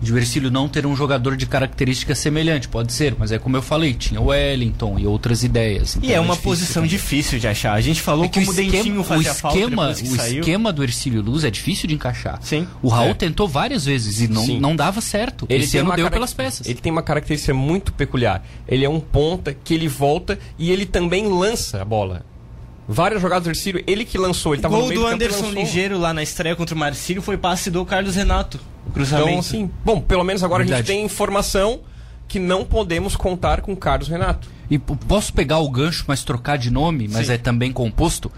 De 0.01 0.11
o 0.11 0.17
Ercílio 0.17 0.49
não 0.49 0.67
ter 0.67 0.85
um 0.85 0.95
jogador 0.95 1.37
de 1.37 1.45
característica 1.45 2.15
semelhante, 2.15 2.67
pode 2.67 2.91
ser, 2.91 3.15
mas 3.19 3.31
é 3.31 3.37
como 3.37 3.55
eu 3.55 3.61
falei, 3.61 3.93
tinha 3.93 4.19
o 4.19 4.25
Wellington 4.25 4.97
e 4.97 5.05
outras 5.05 5.43
ideias. 5.43 5.95
E 5.95 5.99
então 5.99 6.09
é 6.15 6.19
uma 6.19 6.33
difícil 6.33 6.49
posição 6.49 6.73
também. 6.83 6.89
difícil 6.89 7.39
de 7.39 7.47
achar. 7.47 7.73
A 7.73 7.81
gente 7.81 8.01
falou 8.01 8.25
É 8.25 8.27
que 8.27 8.39
como 8.39 8.51
o 8.51 8.53
Dentinho 8.55 8.79
esquema, 8.79 9.01
o 9.01 9.03
fazia 9.03 9.33
falta 9.35 9.59
esquema, 9.59 9.89
o 9.91 9.95
saiu. 10.15 10.39
esquema 10.39 10.73
do 10.73 10.83
Ercílio 10.83 11.21
Luz 11.21 11.43
é 11.43 11.51
difícil 11.51 11.87
de 11.87 11.93
encaixar. 11.93 12.39
Sim. 12.41 12.67
O 12.81 12.87
Raul 12.89 13.11
É. 13.11 13.13
tentou 13.13 13.47
várias 13.47 13.85
vezes 13.85 14.21
e 14.21 14.27
não, 14.27 14.43
Sim. 14.43 14.59
não 14.59 14.75
dava 14.75 15.01
certo. 15.01 15.45
Esse 15.47 15.77
ano 15.77 15.95
deu 15.95 16.09
pelas 16.09 16.33
peças. 16.33 16.67
Ele 16.67 16.79
tem 16.81 16.91
uma 16.91 17.03
característica 17.03 17.53
muito 17.53 17.93
peculiar. 17.93 18.43
Ele 18.67 18.83
é 18.83 18.89
um 18.89 18.99
ponta 18.99 19.53
que 19.53 19.73
ele 19.73 19.87
volta 19.87 20.39
e 20.57 20.71
ele 20.71 20.85
também 20.85 21.27
lança 21.27 21.81
a 21.81 21.85
bola. 21.85 22.25
Várias 22.91 23.21
jogadas 23.21 23.45
do 23.45 23.49
Ercílio, 23.51 23.81
ele 23.87 24.03
que 24.03 24.17
lançou. 24.17 24.53
Ele 24.53 24.59
O 24.59 24.63
tava 24.63 24.75
no 24.75 24.81
gol 24.81 24.89
meio 24.89 25.01
do 25.01 25.07
Anderson. 25.07 25.49
Ligeiro 25.51 25.97
lá 25.97 26.13
na 26.13 26.21
estreia 26.21 26.55
contra 26.57 26.75
o 26.75 26.77
Marcílio 26.77 27.21
foi 27.21 27.37
passe 27.37 27.71
do 27.71 27.85
Carlos 27.85 28.15
Renato. 28.15 28.59
Cruzamento. 28.93 29.29
Então, 29.29 29.39
assim, 29.39 29.71
bom, 29.85 30.01
pelo 30.01 30.23
menos 30.25 30.43
agora 30.43 30.63
a 30.63 30.65
Verdade. 30.65 30.87
gente 30.87 30.97
tem 30.97 31.05
informação 31.05 31.79
que 32.27 32.37
não 32.37 32.65
podemos 32.65 33.15
contar 33.15 33.61
com 33.61 33.71
o 33.71 33.77
Carlos 33.77 34.09
Renato. 34.09 34.49
E 34.69 34.77
posso 34.77 35.33
pegar 35.33 35.59
o 35.59 35.69
gancho, 35.69 36.03
mas 36.07 36.23
trocar 36.23 36.57
de 36.57 36.69
nome, 36.69 37.07
mas 37.07 37.27
Sim. 37.27 37.33
é 37.33 37.37
também 37.37 37.71
composto? 37.71 38.31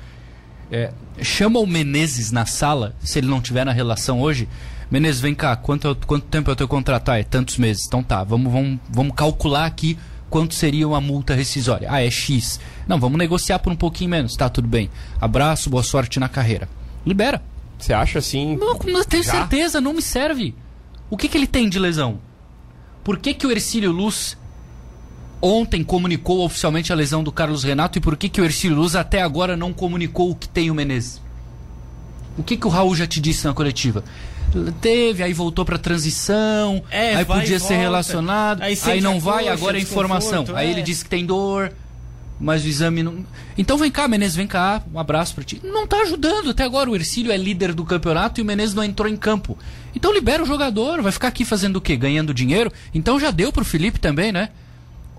É, 0.72 0.92
chama 1.22 1.60
o 1.60 1.66
Menezes 1.68 2.32
na 2.32 2.46
sala, 2.46 2.96
se 3.04 3.20
ele 3.20 3.28
não 3.28 3.42
tiver 3.42 3.66
na 3.66 3.72
relação 3.72 4.22
hoje. 4.22 4.48
Menezes, 4.90 5.22
vem 5.22 5.34
cá, 5.34 5.56
quanto, 5.56 5.98
quanto 6.06 6.26
tempo 6.28 6.50
é 6.50 6.54
o 6.54 6.56
teu 6.56 6.68
contrato? 6.68 7.10
Ah, 7.10 7.20
é 7.20 7.24
tantos 7.24 7.58
meses. 7.58 7.86
Então 7.88 8.04
tá, 8.04 8.24
vamos, 8.24 8.52
vamos, 8.52 8.80
vamos 8.90 9.16
calcular 9.16 9.66
aqui 9.66 9.98
quanto 10.34 10.56
seria 10.56 10.88
uma 10.88 11.00
multa 11.00 11.36
rescisória. 11.36 11.88
Ah, 11.92 12.02
é 12.02 12.10
X. 12.10 12.60
Não, 12.88 13.00
vamos 13.00 13.20
negociar 13.20 13.60
por 13.60 13.72
um 13.72 13.76
pouquinho 13.76 14.10
menos. 14.10 14.36
Tá, 14.36 14.50
tudo 14.50 14.68
bem. 14.68 14.90
Abraço, 15.22 15.70
boa 15.70 15.84
sorte 15.84 16.20
na 16.20 16.28
carreira. 16.28 16.68
Libera. 17.06 17.40
Você 17.78 17.94
acha 17.94 18.18
assim? 18.18 18.56
Não, 18.56 18.74
não 18.74 19.04
tenho 19.04 19.22
Já? 19.22 19.32
certeza, 19.32 19.80
não 19.80 19.94
me 19.94 20.02
serve. 20.02 20.56
O 21.08 21.18
que, 21.18 21.28
que 21.28 21.38
ele 21.38 21.46
tem 21.46 21.70
de 21.70 21.78
lesão? 21.78 22.18
Por 23.04 23.20
que, 23.20 23.32
que 23.36 23.46
o 23.46 23.52
Ercílio 23.52 23.92
Luz 23.92 24.36
ontem 25.40 25.84
comunicou 25.84 26.44
oficialmente 26.44 26.92
a 26.92 26.96
lesão 26.96 27.24
do 27.24 27.32
Carlos 27.32 27.64
Renato 27.64 28.00
e 28.00 28.02
por 28.02 28.18
que, 28.18 28.28
que 28.28 28.42
o 28.42 28.46
Ercílio 28.46 28.78
Luz 28.78 28.96
até 28.96 29.22
agora 29.22 29.56
não 29.56 29.72
comunicou 29.72 30.32
o 30.32 30.36
que 30.36 30.50
tem 30.50 30.72
o 30.72 30.74
Menezes? 30.74 31.22
O 32.36 32.42
que, 32.42 32.58
que 32.58 32.66
o 32.66 32.72
Raul 32.72 32.96
já 32.96 33.06
te 33.06 33.22
disse 33.22 33.46
na 33.46 33.54
coletiva? 33.54 34.04
Teve, 34.82 35.24
aí 35.24 35.34
voltou 35.34 35.66
pra 35.66 35.78
transição, 35.78 36.84
É, 36.92 37.16
aí 37.16 37.26
podia 37.26 37.60
ser 37.60 37.76
relacionado, 37.76 38.62
Aí 38.62 38.78
aí, 38.86 39.02
não 39.02 39.20
vai, 39.20 39.46
coxa, 39.46 39.54
agora 39.54 39.78
é 39.78 39.82
informação. 39.82 40.46
Aí 40.54 40.68
é. 40.68 40.72
ele 40.72 40.82
disse 40.82 41.04
que 41.04 41.10
tem 41.10 41.26
dor, 41.26 41.74
mas 42.40 42.64
o 42.64 42.68
exame 42.68 43.02
não. 43.02 43.26
Então 43.58 43.78
vem 43.78 43.90
cá, 43.90 44.08
Menezes, 44.08 44.36
vem 44.36 44.48
cá, 44.48 44.84
um 44.94 45.00
abraço 45.00 45.34
pra 45.34 45.44
ti. 45.44 45.62
Não 45.64 45.88
tá 45.88 45.98
ajudando 46.02 46.50
até 46.50 46.64
agora. 46.64 46.90
O 46.90 46.96
Ercílio 46.96 47.32
é 47.32 47.38
líder 47.38 47.74
do 47.74 47.86
campeonato 47.86 48.40
e 48.40 48.44
o 48.44 48.46
Menezes 48.46 48.76
não 48.76 48.84
entrou 48.84 49.10
em 49.10 49.18
campo. 49.18 49.58
Então 49.96 50.14
libera 50.14 50.44
o 50.44 50.46
jogador, 50.46 51.02
vai 51.02 51.12
ficar 51.12 51.30
aqui 51.30 51.46
fazendo 51.46 51.78
o 51.78 51.82
quê? 51.82 51.96
Ganhando 51.96 52.34
dinheiro? 52.34 52.72
Então 52.94 53.20
já 53.20 53.32
deu 53.32 53.52
pro 53.52 53.66
Felipe 53.66 54.00
também, 54.00 54.32
né? 54.32 54.50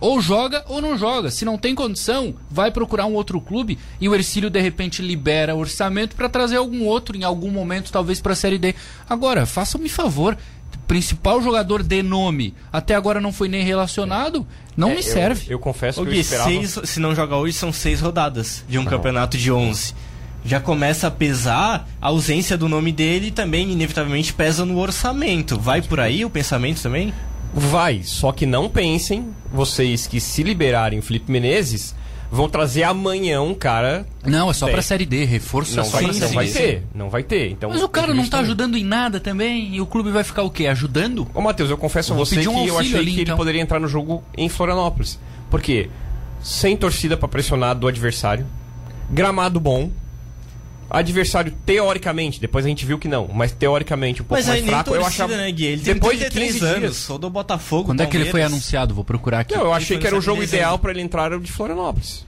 Ou 0.04 0.20
joga 0.20 0.62
ou 0.68 0.82
não 0.82 0.98
joga. 0.98 1.30
Se 1.30 1.46
não 1.46 1.56
tem 1.56 1.74
condição, 1.74 2.34
vai 2.50 2.70
procurar 2.70 3.06
um 3.06 3.14
outro 3.14 3.40
clube 3.40 3.78
e 3.98 4.06
o 4.06 4.14
Ercílio 4.14 4.50
de 4.50 4.60
repente 4.60 5.00
libera 5.00 5.54
orçamento 5.54 6.14
pra 6.14 6.28
trazer 6.28 6.56
algum 6.56 6.84
outro 6.84 7.16
em 7.16 7.24
algum 7.24 7.50
momento, 7.50 7.90
talvez 7.90 8.20
pra 8.20 8.34
Série 8.34 8.58
D. 8.58 8.74
Agora, 9.08 9.46
façam-me 9.46 9.88
favor. 9.88 10.36
Principal 10.86 11.40
jogador 11.42 11.82
de 11.82 12.02
nome, 12.02 12.52
até 12.70 12.94
agora 12.94 13.18
não 13.18 13.32
foi 13.32 13.48
nem 13.48 13.64
relacionado, 13.64 14.46
não 14.76 14.90
É, 14.90 14.94
me 14.96 14.98
eu- 14.98 15.02
serve. 15.02 15.46
Eu, 15.48 15.58
confesso 15.58 16.02
O 16.02 16.04
que 16.04 16.10
eu 16.16 16.20
esperava. 16.20 16.50
seis, 16.50 16.78
se 16.84 17.00
não 17.00 17.14
joga 17.14 17.36
hoje, 17.36 17.56
são 17.56 17.72
seis 17.72 18.02
rodadas 18.02 18.62
de 18.68 18.78
um 18.78 18.82
Não. 18.82 18.90
campeonato 18.90 19.38
de 19.38 19.50
11. 19.50 19.94
Já 20.44 20.60
começa 20.60 21.06
a 21.06 21.10
pesar 21.10 21.88
a 22.02 22.08
ausência 22.08 22.58
do 22.58 22.68
nome 22.68 22.92
dele 22.92 23.28
e 23.28 23.30
também, 23.30 23.70
inevitavelmente, 23.72 24.34
pesa 24.34 24.66
no 24.66 24.76
orçamento. 24.78 25.58
Vai 25.58 25.80
por 25.80 25.98
aí 25.98 26.22
o 26.26 26.28
pensamento 26.28 26.82
também? 26.82 27.14
Vai, 27.56 28.02
só 28.02 28.32
que 28.32 28.44
não 28.46 28.68
pensem, 28.68 29.28
vocês 29.52 30.06
que 30.08 30.20
se 30.20 30.42
liberarem 30.42 30.98
o 30.98 31.02
Felipe 31.02 31.30
Menezes, 31.30 31.94
vão 32.30 32.48
trazer 32.48 32.82
amanhã 32.82 33.40
um 33.42 33.54
cara. 33.54 34.04
Não, 34.26 34.50
é 34.50 34.52
só 34.52 34.68
pra 34.68 34.82
Série 34.82 35.06
D, 35.06 35.24
reforço 35.24 35.74
é 35.74 35.76
Não 35.76 35.84
só 35.84 35.90
vai, 35.92 36.02
pra 36.04 36.12
não 36.12 36.18
Série 36.20 36.34
vai 36.34 36.46
D. 36.46 36.52
ter, 36.52 36.82
não 36.92 37.08
vai 37.10 37.22
ter. 37.22 37.50
Então, 37.52 37.70
Mas 37.70 37.80
o 37.82 37.88
cara 37.88 38.12
não 38.12 38.24
tá 38.24 38.38
também. 38.38 38.44
ajudando 38.46 38.76
em 38.76 38.82
nada 38.84 39.20
também, 39.20 39.72
e 39.72 39.80
o 39.80 39.86
clube 39.86 40.10
vai 40.10 40.24
ficar 40.24 40.42
o 40.42 40.50
quê? 40.50 40.66
Ajudando? 40.66 41.28
Ô 41.32 41.40
Matheus, 41.40 41.70
eu 41.70 41.78
confesso 41.78 42.12
a 42.12 42.14
Eu 42.14 42.16
vou 42.16 42.26
você 42.26 42.40
que 42.40 42.48
um 42.48 42.66
eu 42.66 42.76
achei 42.76 42.98
ali, 42.98 43.10
que 43.12 43.16
ele 43.18 43.22
então. 43.22 43.36
poderia 43.36 43.60
entrar 43.62 43.78
no 43.78 43.86
jogo 43.86 44.24
em 44.36 44.48
Florianópolis. 44.48 45.18
Por 45.48 45.62
quê? 45.62 45.88
Sem 46.42 46.76
torcida 46.76 47.16
pra 47.16 47.28
pressionar 47.28 47.76
do 47.76 47.86
adversário, 47.86 48.46
gramado 49.08 49.60
bom, 49.60 49.90
adversário 50.94 51.52
teoricamente, 51.66 52.40
depois 52.40 52.64
a 52.64 52.68
gente 52.68 52.84
viu 52.86 52.98
que 52.98 53.08
não, 53.08 53.28
mas 53.32 53.52
teoricamente 53.52 54.22
um 54.22 54.24
pouco 54.24 54.34
Mas 54.42 54.46
mais 54.48 54.64
fraco, 54.64 54.94
eu 54.94 55.04
achava. 55.04 55.36
né, 55.36 55.50
Gui? 55.50 55.64
Ele 55.64 55.82
depois 55.82 56.18
tem 56.18 56.28
de 56.28 56.34
33 56.34 56.52
15 56.52 56.64
anos, 56.66 56.80
dias. 56.80 56.96
sou 56.96 57.18
do 57.18 57.28
Botafogo, 57.30 57.84
Quando 57.86 58.00
é 58.02 58.06
que 58.06 58.16
ele 58.16 58.24
foi 58.24 58.32
Palmeiras. 58.40 58.52
anunciado? 58.52 58.94
Vou 58.94 59.04
procurar 59.04 59.40
aqui. 59.40 59.54
Não, 59.54 59.62
eu 59.62 59.72
achei 59.72 59.98
que 59.98 60.06
era 60.06 60.16
o 60.16 60.20
jogo 60.20 60.42
ideal 60.42 60.78
pra 60.78 60.90
ele 60.90 61.00
entrar 61.00 61.32
o 61.32 61.40
de 61.40 61.50
Florianópolis. 61.52 62.24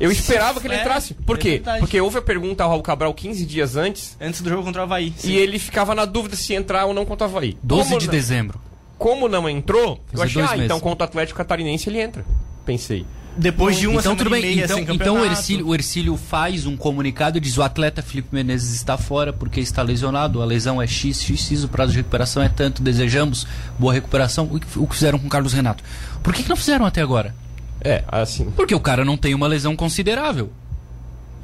Eu 0.00 0.10
esperava 0.10 0.60
que 0.60 0.66
ele 0.66 0.74
É, 0.74 0.80
entrasse. 0.80 1.14
Por 1.14 1.36
é 1.36 1.40
quê? 1.40 1.50
verdade. 1.50 1.78
Porque 1.80 2.00
houve 2.00 2.18
a 2.18 2.22
pergunta 2.22 2.64
ao 2.64 2.70
Raul 2.70 2.82
Cabral 2.82 3.14
15 3.14 3.44
dias 3.46 3.76
antes 3.76 4.16
Antes 4.20 4.40
do 4.42 4.48
jogo 4.50 4.64
contra 4.64 4.80
o 4.80 4.84
Havaí. 4.84 5.12
e 5.22 5.36
ele 5.36 5.58
ficava 5.60 5.94
na 5.94 6.04
dúvida 6.04 6.34
se 6.34 6.54
entrar 6.54 6.86
ou 6.86 6.94
não 6.94 7.04
contra 7.04 7.26
o 7.26 7.30
Havaí. 7.30 7.56
12 7.62 7.88
Como 7.90 8.00
de 8.00 8.06
não- 8.06 8.10
dezembro. 8.12 8.60
Como 8.98 9.28
não 9.28 9.48
entrou, 9.48 10.00
eu 10.12 10.18
Fazer 10.18 10.24
achei, 10.24 10.42
dois 10.42 10.50
ah, 10.52 10.54
então 10.56 10.76
meses. 10.76 10.82
contra 10.82 11.04
o 11.04 11.08
Atlético 11.08 11.36
Catarinense 11.36 11.88
ele 11.88 12.00
entra. 12.00 12.24
Pensei. 12.66 13.04
Depois 13.36 13.76
de 13.78 13.86
uma 13.86 14.00
então 14.00 14.16
semana 14.16 14.18
tudo 14.24 14.28
e 14.36 14.40
bem. 14.42 14.54
meia 14.54 14.64
Então, 14.64 14.76
sem 14.76 14.94
então 14.94 15.20
o. 15.20 15.24
Ercílio, 15.24 15.66
o 15.68 15.74
Ercílio 15.74 16.16
faz 16.16 16.66
um 16.66 16.76
comunicado 16.76 17.38
e 17.38 17.40
diz 17.40 17.56
o 17.56 17.62
atleta 17.62 18.02
Felipe 18.02 18.28
Menezes 18.32 18.74
está 18.74 18.96
fora 18.98 19.32
porque 19.32 19.60
está 19.60 19.82
lesionado. 19.82 20.42
A 20.42 20.44
lesão 20.44 20.80
é 20.80 20.86
X, 20.86 21.22
X, 21.22 21.40
X, 21.40 21.64
o 21.64 21.68
prazo 21.68 21.92
de 21.92 21.98
recuperação 21.98 22.42
é 22.42 22.48
tanto. 22.48 22.82
Desejamos 22.82 23.46
boa 23.78 23.92
recuperação. 23.92 24.48
O 24.50 24.60
que, 24.60 24.78
o 24.78 24.86
fizeram 24.86 25.18
com 25.18 25.26
o 25.26 25.30
Carlos 25.30 25.52
Renato? 25.52 25.82
Por 26.22 26.32
que, 26.34 26.42
que 26.42 26.48
não 26.48 26.56
fizeram 26.56 26.84
até 26.86 27.00
agora? 27.00 27.34
É, 27.80 28.04
assim. 28.08 28.50
Porque 28.56 28.74
o 28.74 28.80
cara 28.80 29.04
não 29.04 29.16
tem 29.16 29.34
uma 29.34 29.46
lesão 29.46 29.74
considerável. 29.74 30.52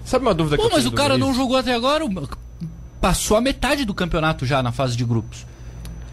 Sabe 0.05 0.25
uma 0.25 0.35
dúvida 0.35 0.57
Pô, 0.57 0.63
que 0.63 0.69
eu 0.69 0.71
mas 0.73 0.85
tenho 0.85 0.89
o 0.89 0.91
do 0.93 0.97
cara 0.97 1.19
não 1.19 1.35
jogou 1.35 1.57
até 1.57 1.75
agora. 1.75 2.05
o- 2.05 2.29
Passou 3.01 3.37
a 3.37 3.41
metade 3.41 3.85
do 3.85 3.95
campeonato 3.95 4.45
já 4.47 4.63
na 4.63 4.73
fase 4.73 4.97
de 4.97 5.05
grupos. 5.05 5.47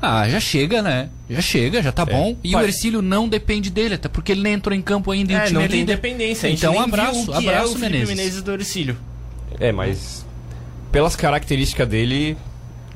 Ah, 0.08 0.30
já 0.30 0.40
chega, 0.40 0.82
né? 0.82 1.10
Já 1.30 1.42
chega, 1.42 1.82
já 1.82 1.92
tá 1.92 2.06
bom. 2.06 2.38
E 2.44 2.50
o 2.50 2.54
Pare- 2.54 2.68
Ercílio 2.68 3.02
não 3.02 3.28
depende 3.28 3.70
dele, 3.70 3.96
até 3.96 4.08
porque 4.08 4.32
ele 4.32 4.42
nem 4.42 4.54
entrou 4.54 4.76
em 4.76 4.82
campo 4.82 5.10
ainda 5.12 5.32
e 5.34 5.36
o 5.36 5.40
É, 5.40 5.42
time 5.46 5.54
não 5.56 5.62
é 5.62 5.68
tem 5.68 5.82
independência. 5.82 6.48
Então, 6.48 6.80
abraço, 6.80 7.32
o 7.32 7.38
que 7.40 7.48
abraço, 7.50 7.74
é 7.74 7.78
o 7.78 7.80
Menezes. 7.80 8.10
Menezes 8.10 8.42
do 8.44 8.52
Orcílio. 8.52 8.98
É, 9.60 9.72
mas 9.72 10.26
pelas 10.92 11.16
características 11.16 11.88
dele, 11.88 12.38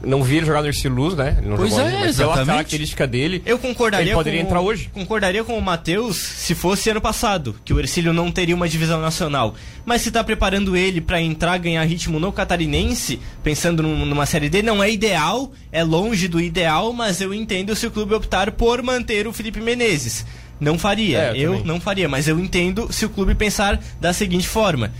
não 0.04 0.24
vi 0.24 0.38
ele 0.38 0.46
jogar 0.46 0.62
no 0.62 0.68
Ercílio 0.68 0.96
Luz, 0.96 1.16
né? 1.16 1.36
Ele 1.40 1.50
não 1.50 1.58
Pois 1.58 1.70
jogou 1.72 1.86
é, 1.86 1.92
mas 1.92 2.00
pela 2.18 2.32
exatamente. 2.32 2.46
característica 2.48 3.08
dele, 3.08 3.42
Eu 3.46 3.60
concordaria 3.60 4.08
ele 4.08 4.16
poderia 4.16 4.42
com, 4.42 4.48
entrar 4.48 4.62
hoje. 4.62 4.90
Concordaria 4.94 5.44
com 5.44 5.58
o 5.58 5.62
Matheus 5.62 6.18
se 6.18 6.56
fosse 6.56 6.90
ano 6.90 7.02
passado, 7.02 7.56
que 7.66 7.74
o 7.74 7.80
Ercílio 7.80 8.14
não 8.14 8.32
teria 8.32 8.56
uma 8.56 8.68
divisão 8.70 9.02
nacional. 9.02 9.56
Mas 9.86 10.02
se 10.02 10.12
tá 10.12 10.24
preparando 10.24 10.76
ele 10.78 11.02
pra 11.02 11.22
entrar 11.22 11.58
ganhar 11.58 11.84
ritmo 11.84 12.20
no 12.20 12.32
catarinense, 12.32 13.20
pensando 13.44 13.82
num- 13.84 14.06
numa 14.06 14.26
série 14.26 14.50
D, 14.50 14.62
não 14.62 14.84
é 14.84 14.90
ideal, 14.92 15.52
é 15.72 15.84
longe 15.84 16.28
do 16.28 16.40
ideal, 16.40 16.94
mas 16.94 17.22
eu 17.22 17.34
entendo 17.34 17.76
se 17.76 17.88
o 17.88 17.92
clube 17.92 18.14
optar 18.14 18.52
por 18.52 18.82
manter 18.82 19.28
o 19.28 19.34
Felipe 19.34 19.60
Menezes. 19.62 20.26
Não 20.60 20.78
faria, 20.78 21.20
É, 21.20 21.32
eu 21.38 21.56
eu 21.56 21.64
não 21.64 21.80
faria, 21.80 22.10
mas 22.10 22.28
eu 22.28 22.38
entendo 22.38 22.92
se 22.92 23.06
o 23.06 23.10
clube 23.10 23.34
pensar 23.34 23.80
da 24.02 24.12
seguinte 24.12 24.48
forma. 24.48 24.92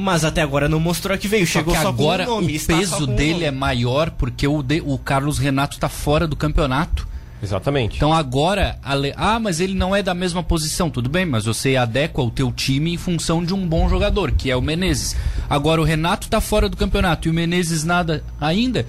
Mas 0.00 0.24
até 0.24 0.40
agora 0.42 0.68
não 0.68 0.80
mostrou 0.80 1.16
que 1.18 1.28
veio, 1.28 1.46
Só 1.46 1.52
chegou 1.60 1.74
que 1.74 1.80
só 1.80 1.88
agora 1.88 2.24
com 2.24 2.32
o 2.32 2.34
nome. 2.36 2.52
o 2.52 2.56
está 2.56 2.74
só 2.74 2.80
peso 2.98 3.06
dele 3.06 3.32
nome. 3.34 3.44
é 3.44 3.50
maior 3.50 4.10
porque 4.10 4.46
o, 4.48 4.62
de- 4.62 4.82
o 4.84 4.96
Carlos 4.98 5.38
Renato 5.38 5.78
tá 5.78 5.88
fora 5.88 6.26
do 6.26 6.34
campeonato. 6.36 7.06
Exatamente. 7.42 7.96
Então 7.96 8.12
agora, 8.12 8.78
a 8.82 8.94
le- 8.94 9.14
ah, 9.16 9.38
mas 9.40 9.60
ele 9.60 9.72
não 9.74 9.96
é 9.96 10.02
da 10.02 10.12
mesma 10.14 10.42
posição, 10.42 10.90
tudo 10.90 11.08
bem, 11.08 11.24
mas 11.24 11.46
você 11.46 11.74
adequa 11.74 12.22
o 12.22 12.30
teu 12.30 12.52
time 12.52 12.92
em 12.92 12.96
função 12.98 13.42
de 13.42 13.54
um 13.54 13.66
bom 13.66 13.88
jogador, 13.88 14.30
que 14.32 14.50
é 14.50 14.56
o 14.56 14.60
Menezes. 14.60 15.16
Agora 15.48 15.80
o 15.80 15.84
Renato 15.84 16.28
tá 16.28 16.40
fora 16.40 16.68
do 16.68 16.76
campeonato 16.76 17.26
e 17.28 17.30
o 17.30 17.34
Menezes 17.34 17.82
nada 17.82 18.22
ainda. 18.40 18.86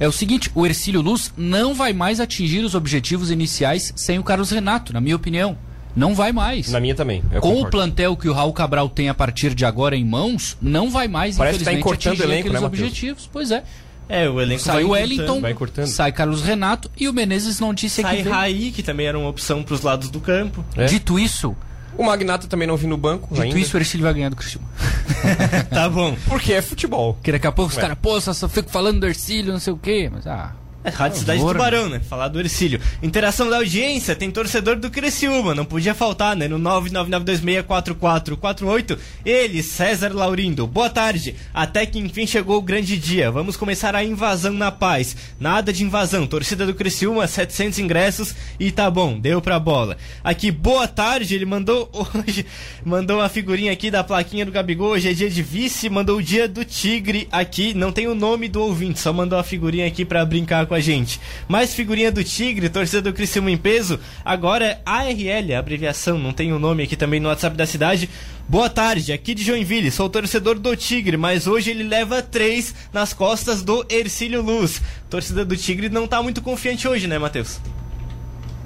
É 0.00 0.08
o 0.08 0.12
seguinte, 0.12 0.50
o 0.52 0.66
Ercílio 0.66 1.00
Luz 1.00 1.32
não 1.36 1.72
vai 1.74 1.92
mais 1.92 2.18
atingir 2.18 2.64
os 2.64 2.74
objetivos 2.74 3.30
iniciais 3.30 3.92
sem 3.94 4.18
o 4.18 4.24
Carlos 4.24 4.50
Renato, 4.50 4.92
na 4.92 5.00
minha 5.00 5.14
opinião. 5.14 5.56
Não 5.96 6.14
vai 6.14 6.32
mais. 6.32 6.70
Na 6.70 6.80
minha 6.80 6.94
também. 6.94 7.22
eu 7.32 7.40
Com 7.40 7.48
o 7.48 7.52
concordo. 7.52 7.70
plantel 7.70 8.16
que 8.16 8.28
o 8.28 8.32
Raul 8.32 8.52
Cabral 8.52 8.88
tem 8.88 9.08
a 9.08 9.14
partir 9.14 9.54
de 9.54 9.64
agora 9.64 9.94
em 9.96 10.04
mãos, 10.04 10.56
não 10.60 10.90
vai 10.90 11.06
mais, 11.08 11.36
Parece 11.36 11.58
que 11.58 11.64
tá 11.64 11.72
infelizmente, 11.72 11.80
encurtando 11.80 12.14
atingir 12.14 12.28
o 12.28 12.32
elenco, 12.32 12.48
aqueles 12.48 12.60
né, 12.60 12.66
objetivos. 12.66 13.30
Pois 13.32 13.50
é. 13.50 13.62
É, 14.08 14.28
o 14.28 14.38
elenco 14.40 14.60
Sai 14.62 14.74
vai 14.74 14.84
o 14.84 14.86
encurtando. 14.88 15.10
Wellington, 15.14 15.40
vai 15.40 15.52
encurtando. 15.52 15.88
sai 15.88 16.12
Carlos 16.12 16.42
Renato 16.42 16.90
e 16.98 17.08
o 17.08 17.12
Menezes 17.12 17.58
não 17.58 17.72
disse 17.72 18.02
Sai 18.02 18.16
que 18.16 18.22
vem. 18.22 18.32
Raí, 18.32 18.70
que 18.72 18.82
também 18.82 19.06
era 19.06 19.18
uma 19.18 19.28
opção 19.30 19.62
pros 19.62 19.80
lados 19.80 20.10
do 20.10 20.20
campo. 20.20 20.62
É. 20.76 20.84
Dito 20.86 21.18
isso, 21.18 21.56
O 21.96 22.04
Magnata 22.04 22.46
também 22.48 22.66
não 22.68 22.76
vi 22.76 22.86
no 22.88 22.96
banco 22.98 23.28
dito 23.32 23.42
ainda. 23.42 23.58
isso, 23.58 23.76
o 23.76 23.80
Ercílio 23.80 24.04
vai 24.04 24.12
ganhar 24.12 24.28
do 24.28 24.36
Criciúma. 24.36 24.66
tá 25.70 25.88
bom. 25.88 26.14
Porque 26.28 26.52
é 26.52 26.60
futebol. 26.60 27.16
Que 27.22 27.32
daqui 27.32 27.46
a 27.46 27.52
pouco 27.52 27.70
os 27.70 27.76
Ué. 27.76 27.80
caras, 27.82 27.96
pô, 28.02 28.20
só, 28.20 28.32
só 28.34 28.48
fico 28.48 28.68
falando 28.68 29.00
do 29.00 29.06
Ercílio, 29.06 29.52
não 29.52 29.60
sei 29.60 29.72
o 29.72 29.76
quê, 29.78 30.10
mas 30.12 30.26
ah. 30.26 30.52
É, 30.84 30.90
Rádio 30.90 31.20
Cidade 31.20 31.38
favor, 31.38 31.54
Tubarão, 31.54 31.88
né? 31.88 31.98
Falar 31.98 32.28
do 32.28 32.38
Ercílio. 32.38 32.78
Interação 33.02 33.48
da 33.48 33.56
audiência, 33.56 34.14
tem 34.14 34.30
torcedor 34.30 34.76
do 34.76 34.90
Criciúma, 34.90 35.54
não 35.54 35.64
podia 35.64 35.94
faltar, 35.94 36.36
né? 36.36 36.46
No 36.46 36.58
999264448, 36.58 38.98
ele, 39.24 39.62
César 39.62 40.14
Laurindo. 40.14 40.66
Boa 40.66 40.90
tarde, 40.90 41.36
até 41.54 41.86
que 41.86 41.98
enfim 41.98 42.26
chegou 42.26 42.58
o 42.58 42.62
grande 42.62 42.98
dia. 42.98 43.30
Vamos 43.30 43.56
começar 43.56 43.96
a 43.96 44.04
invasão 44.04 44.52
na 44.52 44.70
paz. 44.70 45.16
Nada 45.40 45.72
de 45.72 45.82
invasão, 45.82 46.26
torcida 46.26 46.66
do 46.66 46.74
Criciúma, 46.74 47.26
700 47.26 47.78
ingressos 47.78 48.34
e 48.60 48.70
tá 48.70 48.90
bom, 48.90 49.18
deu 49.18 49.40
pra 49.40 49.58
bola. 49.58 49.96
Aqui, 50.22 50.50
boa 50.50 50.86
tarde, 50.86 51.34
ele 51.34 51.46
mandou 51.46 51.88
hoje, 52.14 52.44
mandou 52.84 53.20
uma 53.20 53.30
figurinha 53.30 53.72
aqui 53.72 53.90
da 53.90 54.04
plaquinha 54.04 54.44
do 54.44 54.52
Gabigol, 54.52 54.90
hoje 54.90 55.08
é 55.08 55.14
dia 55.14 55.30
de 55.30 55.42
vice, 55.42 55.88
mandou 55.88 56.18
o 56.18 56.22
dia 56.22 56.46
do 56.46 56.62
Tigre 56.62 57.26
aqui, 57.32 57.72
não 57.72 57.90
tem 57.90 58.06
o 58.06 58.14
nome 58.14 58.48
do 58.48 58.60
ouvinte, 58.60 59.00
só 59.00 59.14
mandou 59.14 59.38
a 59.38 59.42
figurinha 59.42 59.86
aqui 59.86 60.04
pra 60.04 60.26
brincar 60.26 60.66
com 60.66 60.73
a 60.74 60.80
gente. 60.80 61.20
Mais 61.48 61.74
figurinha 61.74 62.10
do 62.10 62.22
Tigre, 62.22 62.68
torcida 62.68 63.02
do 63.02 63.12
Criciúma 63.12 63.50
em 63.50 63.56
peso, 63.56 63.98
agora 64.24 64.66
é 64.66 64.80
ARL, 64.84 65.56
abreviação, 65.58 66.18
não 66.18 66.32
tem 66.32 66.52
o 66.52 66.58
nome 66.58 66.82
aqui 66.82 66.96
também 66.96 67.20
no 67.20 67.28
WhatsApp 67.28 67.56
da 67.56 67.66
cidade. 67.66 68.08
Boa 68.48 68.68
tarde, 68.68 69.12
aqui 69.12 69.34
de 69.34 69.42
Joinville, 69.42 69.90
sou 69.90 70.08
torcedor 70.10 70.58
do 70.58 70.76
Tigre, 70.76 71.16
mas 71.16 71.46
hoje 71.46 71.70
ele 71.70 71.82
leva 71.82 72.20
três 72.20 72.74
nas 72.92 73.12
costas 73.14 73.62
do 73.62 73.86
Ercílio 73.88 74.42
Luz. 74.42 74.82
Torcida 75.08 75.44
do 75.44 75.56
Tigre 75.56 75.88
não 75.88 76.06
tá 76.06 76.22
muito 76.22 76.42
confiante 76.42 76.86
hoje, 76.86 77.06
né, 77.06 77.18
Matheus? 77.18 77.58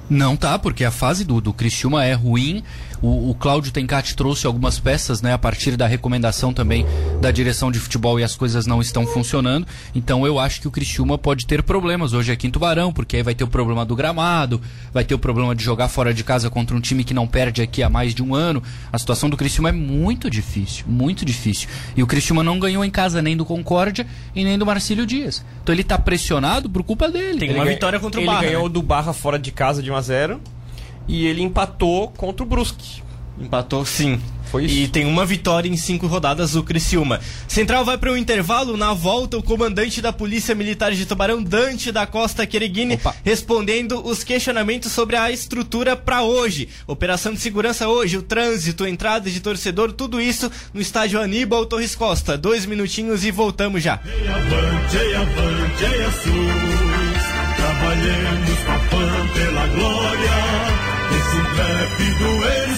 Não 0.09 0.35
tá, 0.35 0.57
porque 0.57 0.83
a 0.83 0.89
fase 0.89 1.23
do, 1.23 1.39
do 1.39 1.53
Criciúma 1.53 2.03
é 2.03 2.13
ruim. 2.13 2.63
O, 3.01 3.29
o 3.29 3.35
Cláudio 3.35 3.71
Tencati 3.71 4.15
trouxe 4.15 4.45
algumas 4.45 4.77
peças, 4.79 5.21
né, 5.21 5.33
a 5.33 5.37
partir 5.37 5.77
da 5.77 5.87
recomendação 5.87 6.53
também 6.53 6.85
da 7.21 7.31
direção 7.31 7.71
de 7.71 7.79
futebol 7.79 8.19
e 8.19 8.23
as 8.23 8.35
coisas 8.35 8.65
não 8.65 8.81
estão 8.81 9.07
funcionando. 9.07 9.65
Então 9.95 10.25
eu 10.25 10.37
acho 10.39 10.59
que 10.61 10.67
o 10.67 10.71
Criciúma 10.71 11.17
pode 11.17 11.45
ter 11.45 11.63
problemas 11.63 12.13
hoje 12.13 12.31
aqui 12.31 12.47
em 12.47 12.51
Tubarão, 12.51 12.91
porque 12.91 13.17
aí 13.17 13.23
vai 13.23 13.33
ter 13.33 13.43
o 13.43 13.47
problema 13.47 13.85
do 13.85 13.95
gramado, 13.95 14.61
vai 14.93 15.03
ter 15.05 15.13
o 15.15 15.19
problema 15.19 15.55
de 15.55 15.63
jogar 15.63 15.87
fora 15.87 16.13
de 16.13 16.23
casa 16.23 16.49
contra 16.49 16.75
um 16.75 16.79
time 16.81 17.03
que 17.03 17.13
não 17.13 17.25
perde 17.27 17.61
aqui 17.61 17.81
há 17.81 17.89
mais 17.89 18.13
de 18.13 18.21
um 18.21 18.35
ano. 18.35 18.61
A 18.91 18.97
situação 18.97 19.29
do 19.29 19.37
Criciúma 19.37 19.69
é 19.69 19.73
muito 19.73 20.29
difícil, 20.29 20.85
muito 20.87 21.23
difícil. 21.23 21.69
E 21.95 22.03
o 22.03 22.07
Criciúma 22.07 22.43
não 22.43 22.59
ganhou 22.59 22.83
em 22.83 22.91
casa 22.91 23.21
nem 23.21 23.37
do 23.37 23.45
Concórdia 23.45 24.05
e 24.35 24.43
nem 24.43 24.57
do 24.57 24.65
Marcílio 24.65 25.05
Dias. 25.05 25.43
Então 25.63 25.73
ele 25.73 25.83
tá 25.83 25.97
pressionado 25.97 26.69
por 26.69 26.83
culpa 26.83 27.09
dele. 27.09 27.39
Tem 27.39 27.49
uma 27.51 27.63
ganha- 27.63 27.75
vitória 27.75 27.99
contra 27.99 28.19
o 28.19 28.23
ele 28.23 28.27
Barra, 28.27 28.41
ganhou 28.43 28.67
né? 28.67 28.73
do 28.73 28.81
Barra 28.81 29.13
fora 29.13 29.39
de 29.39 29.51
casa 29.51 29.81
de 29.81 29.89
1x0 29.91 30.37
e 31.09 31.25
ele 31.25 31.41
empatou 31.41 32.09
contra 32.09 32.43
o 32.43 32.45
Brusque. 32.45 33.01
Empatou 33.39 33.83
sim. 33.83 34.21
Foi 34.51 34.65
isso. 34.65 34.75
E 34.75 34.87
tem 34.87 35.05
uma 35.05 35.25
vitória 35.25 35.69
em 35.69 35.77
cinco 35.77 36.07
rodadas 36.07 36.55
o 36.55 36.63
Criciúma. 36.63 37.19
Central 37.47 37.85
vai 37.85 37.97
para 37.97 38.11
o 38.11 38.17
intervalo. 38.17 38.75
Na 38.75 38.93
volta, 38.93 39.37
o 39.37 39.43
comandante 39.43 40.01
da 40.01 40.11
Polícia 40.11 40.55
Militar 40.55 40.91
de 40.91 41.05
Tubarão, 41.05 41.41
Dante 41.41 41.91
da 41.91 42.05
Costa 42.05 42.45
Quereguini, 42.45 42.95
Opa. 42.95 43.15
respondendo 43.23 44.05
os 44.05 44.23
questionamentos 44.23 44.91
sobre 44.91 45.15
a 45.15 45.31
estrutura 45.31 45.95
para 45.95 46.23
hoje. 46.23 46.67
Operação 46.87 47.33
de 47.33 47.39
segurança 47.39 47.87
hoje, 47.87 48.17
o 48.17 48.23
trânsito, 48.23 48.85
entrada 48.85 49.29
de 49.29 49.39
torcedor, 49.39 49.93
tudo 49.93 50.19
isso 50.19 50.51
no 50.73 50.81
estádio 50.81 51.21
Aníbal 51.21 51.65
Torres 51.65 51.95
Costa. 51.95 52.37
Dois 52.37 52.65
minutinhos 52.65 53.23
e 53.23 53.31
voltamos 53.31 53.83
já. 53.83 53.93
Avante, 53.93 55.15
avante, 55.15 55.79
Jesus. 55.79 57.23
Trabalhemos 57.55 58.59
com 58.65 58.71
a 58.71 59.33
pela 59.33 59.67
glória. 59.67 60.68
Rap 61.59 61.97
do 62.19 62.68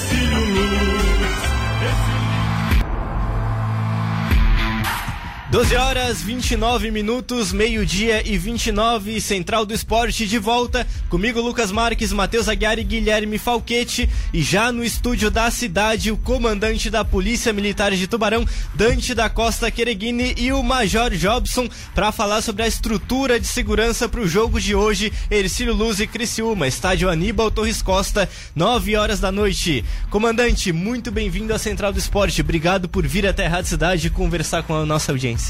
12 5.52 5.76
horas 5.76 6.22
29 6.22 6.92
minutos, 6.92 7.52
meio-dia 7.52 8.26
e 8.26 8.38
29, 8.38 9.20
Central 9.20 9.66
do 9.66 9.74
Esporte 9.74 10.26
de 10.26 10.40
volta. 10.40 10.88
Comigo, 11.10 11.42
Lucas 11.42 11.74
Marques, 11.74 12.14
Matheus 12.14 12.48
Aguiar 12.48 12.80
e 12.80 12.86
Guilherme 12.86 13.38
Falquete. 13.38 14.10
E 14.34 14.42
já 14.42 14.72
no 14.72 14.82
estúdio 14.82 15.30
da 15.30 15.52
cidade, 15.52 16.10
o 16.10 16.16
comandante 16.16 16.90
da 16.90 17.04
Polícia 17.04 17.52
Militar 17.52 17.92
de 17.92 18.08
Tubarão, 18.08 18.46
Dante 18.74 19.14
da 19.14 19.30
Costa 19.30 19.70
Quereguini 19.70 20.34
e 20.38 20.54
o 20.54 20.64
Major 20.64 21.12
Jobson, 21.12 21.68
para 21.94 22.14
falar 22.14 22.42
sobre 22.42 22.64
a 22.64 22.68
estrutura 22.68 23.38
de 23.38 23.46
segurança 23.46 24.08
para 24.08 24.22
o 24.22 24.28
jogo 24.30 24.58
de 24.58 24.74
hoje, 24.74 25.12
Ercílio 25.30 25.74
Luz 25.74 26.00
e 26.00 26.08
Criciúma, 26.08 26.66
estádio 26.66 27.10
Aníbal 27.10 27.52
Torres 27.52 27.82
Costa, 27.82 28.30
9 28.56 28.96
horas 28.96 29.20
da 29.20 29.34
noite. 29.34 29.84
Comandante, 30.10 30.72
muito 30.72 31.12
bem-vindo 31.12 31.54
à 31.54 31.60
Central 31.60 31.92
do 31.92 32.00
Esporte. 32.00 32.40
Obrigado 32.40 32.88
por 32.88 33.06
vir 33.06 33.28
até 33.28 33.48
a 33.48 33.50
Rádio 33.50 33.72
Cidade 33.72 34.10
conversar 34.10 34.64
com 34.64 34.76
a 34.76 34.86
nossa 34.86 35.12
audiência. 35.12 35.41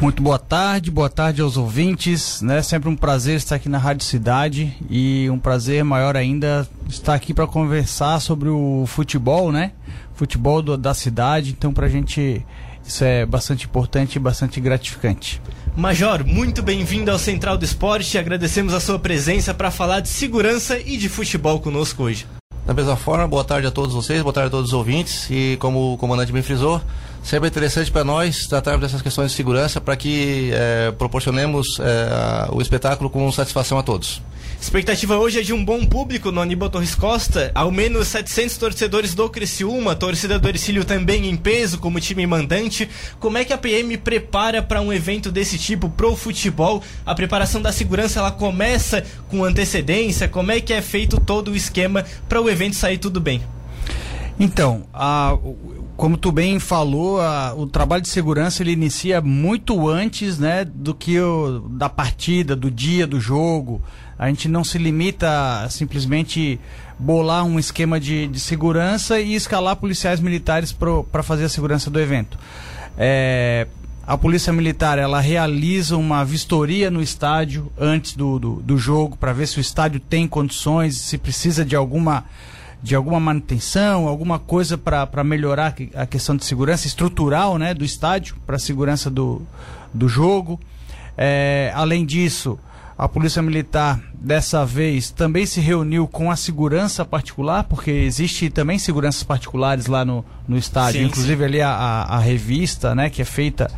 Muito 0.00 0.22
boa 0.22 0.38
tarde, 0.38 0.90
boa 0.90 1.10
tarde 1.10 1.42
aos 1.42 1.58
ouvintes, 1.58 2.40
né? 2.40 2.62
Sempre 2.62 2.88
um 2.88 2.96
prazer 2.96 3.36
estar 3.36 3.56
aqui 3.56 3.68
na 3.68 3.76
Rádio 3.76 4.04
Cidade 4.06 4.74
e 4.88 5.28
um 5.30 5.38
prazer 5.38 5.84
maior 5.84 6.16
ainda 6.16 6.66
estar 6.88 7.14
aqui 7.14 7.34
para 7.34 7.46
conversar 7.46 8.18
sobre 8.20 8.48
o 8.48 8.84
futebol, 8.86 9.52
né? 9.52 9.72
Futebol 10.14 10.62
do- 10.62 10.76
da 10.78 10.94
cidade, 10.94 11.50
então 11.50 11.70
pra 11.72 11.86
gente 11.88 12.44
isso 12.86 13.04
é 13.04 13.26
bastante 13.26 13.66
importante 13.66 14.16
e 14.16 14.18
bastante 14.18 14.58
gratificante. 14.58 15.40
Major, 15.76 16.24
muito 16.26 16.62
bem-vindo 16.62 17.10
ao 17.10 17.18
Central 17.18 17.58
do 17.58 17.64
Esporte. 17.64 18.16
Agradecemos 18.16 18.72
a 18.72 18.80
sua 18.80 18.98
presença 18.98 19.52
para 19.52 19.70
falar 19.70 20.00
de 20.00 20.08
segurança 20.08 20.78
e 20.78 20.96
de 20.96 21.10
futebol 21.10 21.60
conosco 21.60 22.04
hoje. 22.04 22.26
Da 22.66 22.72
mesma 22.74 22.96
forma, 22.96 23.28
boa 23.28 23.44
tarde 23.44 23.66
a 23.66 23.70
todos 23.70 23.94
vocês, 23.94 24.22
boa 24.22 24.32
tarde 24.32 24.48
a 24.48 24.50
todos 24.50 24.68
os 24.68 24.74
ouvintes. 24.74 25.28
E 25.30 25.56
como 25.60 25.92
o 25.94 25.96
comandante 25.98 26.32
bem 26.32 26.42
frisou, 26.42 26.80
sempre 27.22 27.48
é 27.48 27.50
interessante 27.50 27.90
para 27.90 28.04
nós 28.04 28.46
tratarmos 28.46 28.82
dessas 28.82 29.02
questões 29.02 29.30
de 29.30 29.36
segurança 29.36 29.80
para 29.80 29.96
que 29.96 30.50
é, 30.52 30.92
proporcionemos 30.92 31.66
é, 31.80 32.48
o 32.52 32.60
espetáculo 32.60 33.10
com 33.10 33.30
satisfação 33.32 33.78
a 33.78 33.82
todos. 33.82 34.22
Expectativa 34.60 35.16
hoje 35.16 35.40
é 35.40 35.42
de 35.42 35.54
um 35.54 35.64
bom 35.64 35.86
público 35.86 36.30
no 36.30 36.40
Aníbal 36.40 36.68
Torres 36.68 36.94
Costa, 36.94 37.50
ao 37.54 37.70
menos 37.70 38.08
700 38.08 38.58
torcedores 38.58 39.14
do 39.14 39.28
Criciúma, 39.30 39.96
torcida 39.96 40.38
do 40.38 40.48
Ercílio 40.48 40.84
também 40.84 41.30
em 41.30 41.36
peso 41.36 41.78
como 41.78 41.98
time 41.98 42.26
mandante. 42.26 42.88
Como 43.18 43.38
é 43.38 43.44
que 43.44 43.54
a 43.54 43.58
PM 43.58 43.96
prepara 43.96 44.62
para 44.62 44.82
um 44.82 44.92
evento 44.92 45.32
desse 45.32 45.56
tipo 45.56 45.88
pro 45.88 46.14
futebol? 46.14 46.82
A 47.06 47.14
preparação 47.14 47.62
da 47.62 47.72
segurança 47.72 48.20
ela 48.20 48.30
começa 48.30 49.02
com 49.28 49.42
antecedência? 49.42 50.28
Como 50.28 50.52
é 50.52 50.60
que 50.60 50.74
é 50.74 50.82
feito 50.82 51.18
todo 51.18 51.52
o 51.52 51.56
esquema 51.56 52.04
para 52.28 52.40
o 52.40 52.50
evento 52.50 52.76
sair 52.76 52.98
tudo 52.98 53.18
bem? 53.18 53.42
Então, 54.38 54.84
a, 54.94 55.36
como 55.96 56.16
tu 56.16 56.32
bem 56.32 56.58
falou, 56.58 57.20
a, 57.20 57.54
o 57.54 57.66
trabalho 57.66 58.02
de 58.02 58.08
segurança 58.08 58.62
ele 58.62 58.72
inicia 58.72 59.20
muito 59.20 59.88
antes, 59.88 60.38
né, 60.38 60.64
do 60.64 60.94
que 60.94 61.20
o, 61.20 61.60
da 61.70 61.88
partida, 61.88 62.56
do 62.56 62.70
dia 62.70 63.06
do 63.06 63.20
jogo. 63.20 63.82
A 64.18 64.28
gente 64.28 64.48
não 64.48 64.64
se 64.64 64.78
limita 64.78 65.62
a 65.62 65.68
simplesmente 65.68 66.58
bolar 66.98 67.44
um 67.44 67.58
esquema 67.58 67.98
de, 67.98 68.26
de 68.28 68.40
segurança 68.40 69.20
e 69.20 69.34
escalar 69.34 69.76
policiais 69.76 70.20
militares 70.20 70.72
para 70.72 71.22
fazer 71.22 71.44
a 71.44 71.48
segurança 71.48 71.90
do 71.90 71.98
evento. 71.98 72.38
É, 72.96 73.66
a 74.06 74.18
polícia 74.18 74.52
militar 74.52 74.98
ela 74.98 75.20
realiza 75.20 75.96
uma 75.96 76.24
vistoria 76.24 76.90
no 76.90 77.00
estádio 77.00 77.70
antes 77.78 78.14
do, 78.14 78.38
do, 78.38 78.54
do 78.56 78.76
jogo 78.76 79.16
para 79.16 79.32
ver 79.32 79.46
se 79.46 79.58
o 79.58 79.60
estádio 79.60 80.00
tem 80.00 80.26
condições, 80.26 80.96
se 80.96 81.16
precisa 81.16 81.64
de 81.64 81.76
alguma 81.76 82.24
de 82.82 82.94
alguma 82.94 83.20
manutenção, 83.20 84.08
alguma 84.08 84.38
coisa 84.38 84.78
para 84.78 85.22
melhorar 85.22 85.74
a 85.94 86.06
questão 86.06 86.36
de 86.36 86.44
segurança 86.44 86.86
estrutural 86.86 87.58
né, 87.58 87.74
do 87.74 87.84
estádio, 87.84 88.36
para 88.46 88.56
a 88.56 88.58
segurança 88.58 89.10
do, 89.10 89.42
do 89.92 90.08
jogo. 90.08 90.58
É, 91.16 91.70
além 91.74 92.06
disso, 92.06 92.58
a 93.00 93.08
Polícia 93.08 93.40
Militar 93.40 93.98
dessa 94.12 94.64
vez 94.64 95.10
também 95.10 95.46
se 95.46 95.58
reuniu 95.58 96.06
com 96.06 96.30
a 96.30 96.36
segurança 96.36 97.02
particular, 97.02 97.64
porque 97.64 97.90
existe 97.90 98.50
também 98.50 98.78
seguranças 98.78 99.22
particulares 99.22 99.86
lá 99.86 100.04
no, 100.04 100.22
no 100.46 100.58
estádio, 100.58 101.00
sim, 101.00 101.06
inclusive 101.06 101.38
sim. 101.38 101.44
ali 101.44 101.62
a, 101.62 101.70
a, 101.70 102.18
revista, 102.18 102.94
né, 102.94 103.08
que 103.08 103.22
é 103.22 103.24
feita 103.24 103.70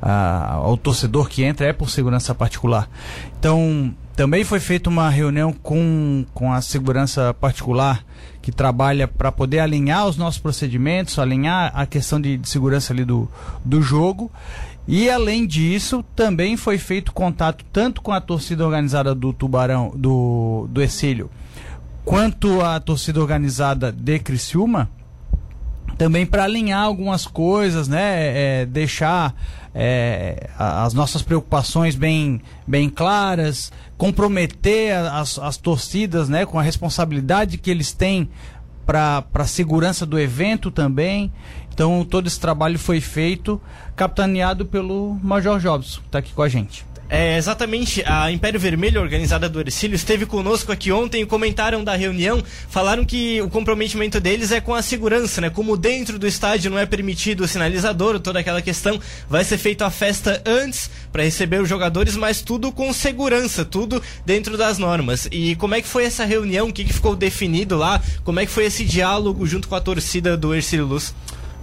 a, 0.00 0.52
ao 0.54 0.76
torcedor 0.76 1.28
que 1.28 1.42
entra 1.42 1.66
é 1.66 1.72
por 1.72 1.90
segurança 1.90 2.32
particular. 2.34 2.88
Então, 3.38 3.92
também 4.14 4.44
foi 4.44 4.60
feita 4.60 4.88
uma 4.88 5.10
reunião 5.10 5.52
com, 5.52 6.24
com 6.32 6.52
a 6.52 6.60
segurança 6.60 7.34
particular 7.34 8.04
que 8.48 8.52
trabalha 8.52 9.06
para 9.06 9.30
poder 9.30 9.58
alinhar 9.58 10.06
os 10.06 10.16
nossos 10.16 10.40
procedimentos, 10.40 11.18
alinhar 11.18 11.70
a 11.74 11.84
questão 11.84 12.18
de, 12.18 12.38
de, 12.38 12.48
segurança 12.48 12.94
ali 12.94 13.04
do, 13.04 13.28
do 13.62 13.82
jogo. 13.82 14.32
E 14.86 15.10
além 15.10 15.46
disso, 15.46 16.02
também 16.16 16.56
foi 16.56 16.78
feito 16.78 17.12
contato 17.12 17.62
tanto 17.70 18.00
com 18.00 18.10
a 18.10 18.22
torcida 18.22 18.64
organizada 18.64 19.14
do 19.14 19.34
Tubarão, 19.34 19.92
do, 19.94 20.66
do 20.70 20.80
Exílio, 20.80 21.30
quanto 22.06 22.62
a 22.62 22.80
torcida 22.80 23.20
organizada 23.20 23.92
de 23.92 24.18
Criciúma, 24.18 24.88
também 25.98 26.24
para 26.24 26.44
alinhar 26.44 26.84
algumas 26.84 27.26
coisas, 27.26 27.86
né? 27.86 28.62
É, 28.62 28.64
deixar 28.64 29.34
é, 29.80 30.50
as 30.58 30.92
nossas 30.92 31.22
preocupações 31.22 31.94
bem, 31.94 32.40
bem 32.66 32.90
claras, 32.90 33.70
comprometer 33.96 34.92
as, 34.92 35.38
as 35.38 35.56
torcidas 35.56 36.28
né, 36.28 36.44
com 36.44 36.58
a 36.58 36.62
responsabilidade 36.62 37.58
que 37.58 37.70
eles 37.70 37.92
têm 37.92 38.28
para 38.84 39.24
a 39.32 39.46
segurança 39.46 40.04
do 40.04 40.18
evento 40.18 40.72
também. 40.72 41.32
Então 41.72 42.04
todo 42.04 42.26
esse 42.26 42.40
trabalho 42.40 42.76
foi 42.76 43.00
feito, 43.00 43.60
capitaneado 43.94 44.66
pelo 44.66 45.16
Major 45.22 45.60
Jobson, 45.60 46.00
que 46.00 46.06
está 46.06 46.18
aqui 46.18 46.32
com 46.32 46.42
a 46.42 46.48
gente. 46.48 46.84
É, 47.10 47.38
exatamente, 47.38 48.02
a 48.04 48.30
Império 48.30 48.60
Vermelho, 48.60 49.00
organizada 49.00 49.48
do 49.48 49.58
Ercílio, 49.60 49.94
esteve 49.94 50.26
conosco 50.26 50.70
aqui 50.70 50.92
ontem 50.92 51.22
e 51.22 51.26
comentaram 51.26 51.82
da 51.82 51.96
reunião, 51.96 52.42
falaram 52.68 53.02
que 53.02 53.40
o 53.40 53.48
comprometimento 53.48 54.20
deles 54.20 54.52
é 54.52 54.60
com 54.60 54.74
a 54.74 54.82
segurança, 54.82 55.40
né? 55.40 55.48
Como 55.48 55.74
dentro 55.74 56.18
do 56.18 56.26
estádio 56.26 56.70
não 56.70 56.78
é 56.78 56.84
permitido 56.84 57.44
o 57.44 57.48
sinalizador, 57.48 58.20
toda 58.20 58.40
aquela 58.40 58.60
questão, 58.60 59.00
vai 59.26 59.42
ser 59.42 59.56
feita 59.56 59.86
a 59.86 59.90
festa 59.90 60.42
antes 60.44 60.90
para 61.10 61.22
receber 61.22 61.62
os 61.62 61.68
jogadores, 61.68 62.14
mas 62.14 62.42
tudo 62.42 62.70
com 62.70 62.92
segurança, 62.92 63.64
tudo 63.64 64.02
dentro 64.26 64.58
das 64.58 64.76
normas. 64.76 65.28
E 65.32 65.56
como 65.56 65.74
é 65.74 65.80
que 65.80 65.88
foi 65.88 66.04
essa 66.04 66.26
reunião? 66.26 66.68
O 66.68 66.72
que, 66.72 66.84
que 66.84 66.92
ficou 66.92 67.16
definido 67.16 67.74
lá? 67.74 68.02
Como 68.22 68.38
é 68.38 68.44
que 68.44 68.52
foi 68.52 68.66
esse 68.66 68.84
diálogo 68.84 69.46
junto 69.46 69.66
com 69.66 69.74
a 69.74 69.80
torcida 69.80 70.36
do 70.36 70.54
Ercílio 70.54 70.84
Luz? 70.84 71.14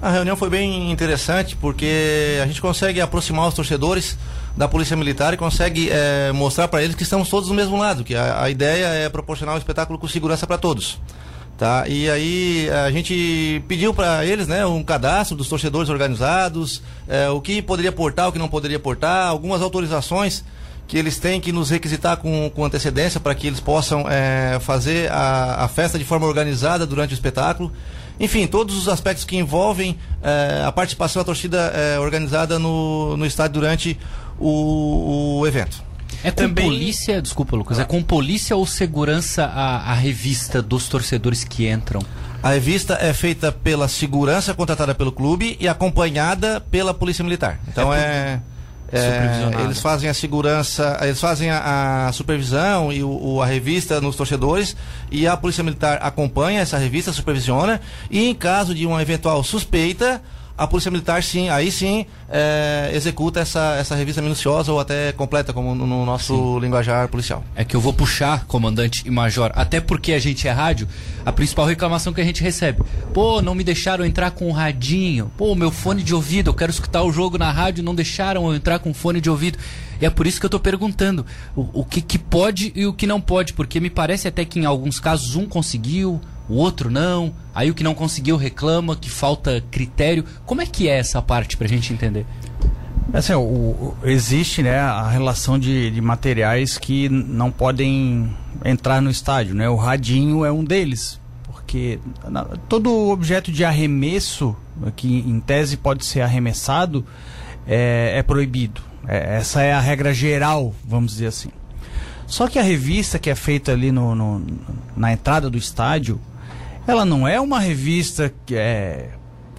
A 0.02 0.10
reunião 0.10 0.36
foi 0.36 0.50
bem 0.50 0.92
interessante 0.92 1.56
porque 1.56 2.40
a 2.44 2.48
gente 2.48 2.60
consegue 2.60 3.00
aproximar 3.00 3.48
os 3.48 3.54
torcedores 3.54 4.18
da 4.56 4.68
Polícia 4.68 4.96
Militar 4.96 5.34
e 5.34 5.38
consegue 5.38 5.90
é, 5.92 6.32
mostrar 6.32 6.68
para 6.68 6.82
eles 6.82 6.96
que 6.96 7.04
estamos 7.04 7.30
todos 7.30 7.50
do 7.50 7.56
mesmo 7.56 7.78
lado, 7.78 8.04
que 8.04 8.16
a, 8.16 8.44
a 8.44 8.50
ideia 8.50 8.86
é 8.86 9.10
proporcionar 9.10 9.56
um 9.56 9.58
espetáculo 9.58 10.00
com 10.00 10.08
segurança 10.08 10.48
para 10.48 10.58
todos. 10.58 11.00
Tá? 11.58 11.88
E 11.88 12.10
aí 12.10 12.70
a 12.70 12.92
gente 12.92 13.64
pediu 13.68 13.94
para 13.94 14.26
eles 14.26 14.46
né, 14.46 14.66
um 14.66 14.84
cadastro 14.84 15.38
dos 15.38 15.48
torcedores 15.48 15.90
organizados, 15.90 16.82
é, 17.08 17.30
o 17.30 17.40
que 17.40 17.62
poderia 17.62 17.94
portar, 17.94 18.28
o 18.28 18.32
que 18.32 18.40
não 18.40 18.50
poderia 18.50 18.80
portar, 18.80 19.28
algumas 19.28 19.62
autorizações 19.62 20.44
que 20.86 20.98
eles 20.98 21.18
têm 21.18 21.40
que 21.40 21.52
nos 21.52 21.70
requisitar 21.70 22.18
com, 22.18 22.52
com 22.54 22.64
antecedência 22.66 23.20
para 23.20 23.34
que 23.34 23.48
eles 23.48 23.60
possam 23.60 24.06
é, 24.08 24.60
fazer 24.60 25.10
a, 25.12 25.64
a 25.64 25.68
festa 25.68 25.98
de 25.98 26.04
forma 26.04 26.28
organizada 26.28 26.86
durante 26.86 27.14
o 27.14 27.16
espetáculo. 27.16 27.72
Enfim, 28.20 28.48
todos 28.48 28.78
os 28.78 28.88
aspectos 28.88 29.26
que 29.26 29.36
envolvem 29.36 29.98
é, 30.22 30.64
a 30.66 30.72
participação 30.72 31.22
da 31.22 31.26
torcida 31.26 31.74
organizada 32.02 32.60
no, 32.60 33.18
no 33.18 33.26
estádio 33.26 33.62
durante 33.62 33.98
o, 34.40 35.40
o 35.40 35.48
evento. 35.48 35.84
É 36.24 36.32
com 36.32 36.38
Também... 36.38 36.66
polícia, 36.66 37.22
desculpa 37.22 37.56
Lucas, 37.56 37.80
é 37.80 37.86
com 37.86 38.02
polícia 38.02 38.56
ou 38.56 38.66
segurança 38.66 39.46
a, 39.46 39.92
a 39.92 39.94
revista 39.94 40.62
dos 40.62 40.90
torcedores 40.90 41.44
que 41.44 41.70
entram? 41.70 42.02
A 42.42 42.52
revista 42.52 42.98
é 43.00 43.14
feita 43.14 43.52
pela 43.52 43.88
segurança 43.88 44.54
contratada 44.54 44.94
pelo 44.94 45.12
clube 45.12 45.58
e 45.60 45.68
acompanhada 45.68 46.60
pela 46.60 46.94
polícia 46.94 47.24
militar. 47.24 47.60
Então 47.68 47.94
é, 47.94 48.42
é, 48.92 49.00
é 49.00 49.62
eles 49.64 49.80
fazem 49.80 50.10
a 50.10 50.14
segurança, 50.14 50.98
eles 51.02 51.20
fazem 51.20 51.50
a, 51.50 52.08
a 52.08 52.12
supervisão 52.12 52.92
e 52.94 53.04
o, 53.04 53.10
o, 53.10 53.42
a 53.42 53.46
revista 53.46 54.00
nos 54.00 54.16
torcedores 54.16 54.76
e 55.12 55.28
a 55.28 55.36
polícia 55.36 55.64
militar 55.64 56.00
acompanha 56.02 56.62
essa 56.62 56.78
revista, 56.78 57.12
supervisiona 57.12 57.82
e 58.10 58.30
em 58.30 58.36
caso 58.36 58.74
de 58.74 58.86
uma 58.86 59.02
eventual 59.02 59.44
suspeita 59.44 60.22
a 60.58 60.66
Polícia 60.66 60.90
Militar 60.90 61.22
sim, 61.22 61.50
aí 61.50 61.72
sim 61.72 62.06
é, 62.30 62.92
executa 62.94 63.40
essa, 63.40 63.76
essa 63.78 63.96
revista 63.96 64.22
minuciosa 64.22 64.72
ou 64.72 64.80
até 64.80 65.12
completa, 65.12 65.52
como 65.52 65.76
no, 65.76 65.86
no 65.86 66.06
nosso 66.06 66.34
sim. 66.34 66.60
linguajar 66.60 67.08
policial. 67.10 67.44
É 67.56 67.66
que 67.66 67.76
eu 67.76 67.82
vou 67.82 67.94
puxar, 67.94 68.46
comandante 68.46 69.04
e 69.06 69.12
major, 69.12 69.52
até 69.54 69.82
porque 69.82 70.14
a 70.14 70.20
gente 70.20 70.48
é 70.48 70.52
rádio, 70.52 70.88
a 71.26 71.32
principal 71.32 71.66
reclamação 71.66 72.14
que 72.14 72.22
a 72.22 72.24
gente 72.24 72.42
recebe. 72.42 72.82
Pô, 73.14 73.42
não 73.42 73.54
me 73.54 73.64
deixaram 73.64 74.06
entrar 74.06 74.32
com 74.32 74.48
o 74.48 74.52
radinho. 74.52 75.32
Pô, 75.38 75.56
meu 75.56 75.72
fone 75.72 76.02
de 76.02 76.16
ouvido, 76.16 76.50
eu 76.50 76.54
quero 76.54 76.72
escutar 76.72 77.04
o 77.04 77.12
jogo 77.12 77.38
na 77.38 77.52
rádio, 77.52 77.84
não 77.84 77.94
deixaram 77.94 78.48
eu 78.48 78.56
entrar 78.56 78.80
com 78.80 78.94
fone 78.94 79.20
de 79.20 79.30
ouvido. 79.30 79.58
E 80.00 80.06
é 80.06 80.10
por 80.10 80.28
isso 80.28 80.40
que 80.40 80.46
eu 80.46 80.50
estou 80.50 80.60
perguntando 80.60 81.26
o, 81.56 81.82
o 81.82 81.86
que, 81.86 82.02
que 82.02 82.18
pode 82.18 82.72
e 82.76 82.86
o 82.86 82.94
que 82.94 83.08
não 83.08 83.20
pode, 83.20 83.54
porque 83.54 83.80
me 83.80 83.90
parece 83.90 84.28
até 84.28 84.46
que 84.46 84.60
em 84.60 84.66
alguns 84.66 85.00
casos 85.00 85.36
um 85.36 85.46
conseguiu, 85.46 86.20
o 86.48 86.56
outro 86.56 86.92
não, 86.92 87.34
aí 87.54 87.72
o 87.72 87.74
que 87.74 87.84
não 87.84 87.96
conseguiu 87.96 88.38
reclama 88.38 88.96
que 88.96 89.10
falta 89.10 89.64
critério. 89.72 90.24
Como 90.46 90.62
é 90.62 90.66
que 90.66 90.88
é 90.88 90.98
essa 90.98 91.22
parte 91.22 91.58
para 91.58 91.66
a 91.66 91.70
gente 91.70 91.92
entender? 91.92 92.26
Assim, 93.14 93.34
o, 93.34 93.40
o, 93.40 93.98
existe 94.04 94.62
né, 94.62 94.78
a 94.78 95.10
relação 95.10 95.58
de, 95.58 95.90
de 95.90 96.02
materiais 96.02 96.78
que 96.78 97.08
não 97.10 97.52
podem 97.52 98.30
entrar 98.64 99.02
no 99.02 99.10
estádio. 99.10 99.56
Né? 99.56 99.70
O 99.70 99.76
radinho 99.76 100.44
é 100.44 100.52
um 100.52 100.64
deles, 100.64 101.20
porque 101.46 102.00
na, 102.30 102.44
todo 102.44 103.10
objeto 103.10 103.52
de 103.52 103.64
arremesso, 103.64 104.56
que 104.96 105.20
em 105.20 105.40
tese 105.40 105.78
pode 105.78 106.06
ser 106.06 106.22
arremessado, 106.22 107.06
é, 107.68 108.14
é 108.18 108.24
proibido. 108.24 108.82
É, 109.08 109.38
essa 109.38 109.62
é 109.62 109.74
a 109.74 109.80
regra 109.80 110.14
geral, 110.14 110.74
vamos 110.84 111.14
dizer 111.14 111.28
assim. 111.28 111.50
Só 112.28 112.48
que 112.48 112.58
a 112.58 112.64
revista 112.64 113.20
que 113.20 113.30
é 113.30 113.36
feita 113.36 113.72
ali 113.72 113.92
no, 113.92 114.16
no 114.16 114.46
na 114.98 115.14
entrada 115.14 115.50
do 115.50 115.58
estádio, 115.58 116.20
ela 116.88 117.06
não 117.06 117.28
é 117.28 117.40
uma 117.40 117.60
revista 117.60 118.34
que 118.46 118.56
é 118.56 119.10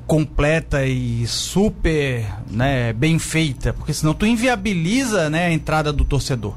completa 0.06 0.86
e 0.86 1.26
super 1.26 2.24
né, 2.48 2.92
bem 2.92 3.18
feita, 3.18 3.72
porque 3.72 3.92
senão 3.92 4.14
tu 4.14 4.24
inviabiliza 4.24 5.28
né, 5.28 5.46
a 5.46 5.52
entrada 5.52 5.92
do 5.92 6.04
torcedor. 6.04 6.54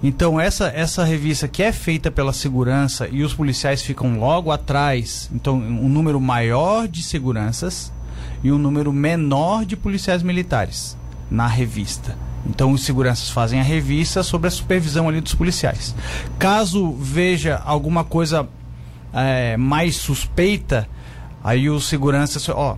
Então 0.00 0.38
essa, 0.38 0.68
essa 0.68 1.02
revista 1.02 1.48
que 1.48 1.60
é 1.60 1.72
feita 1.72 2.08
pela 2.08 2.32
segurança 2.32 3.08
e 3.10 3.24
os 3.24 3.34
policiais 3.34 3.82
ficam 3.82 4.20
logo 4.20 4.52
atrás, 4.52 5.28
então 5.34 5.56
um 5.56 5.88
número 5.88 6.20
maior 6.20 6.86
de 6.86 7.02
seguranças 7.02 7.92
e 8.44 8.52
um 8.52 8.58
número 8.58 8.92
menor 8.92 9.64
de 9.64 9.76
policiais 9.76 10.22
militares 10.22 10.96
na 11.28 11.48
revista. 11.48 12.16
Então 12.46 12.70
os 12.70 12.84
seguranças 12.84 13.28
fazem 13.28 13.58
a 13.58 13.64
revista 13.64 14.22
sobre 14.22 14.46
a 14.46 14.52
supervisão 14.52 15.08
ali 15.08 15.20
dos 15.20 15.34
policiais. 15.34 15.94
Caso 16.38 16.92
veja 16.92 17.60
alguma 17.64 18.04
coisa 18.04 18.48
é, 19.12 19.56
mais 19.56 19.96
suspeita, 19.96 20.88
aí 21.42 21.70
o 21.70 21.80
segurança, 21.80 22.40
ó, 22.54 22.76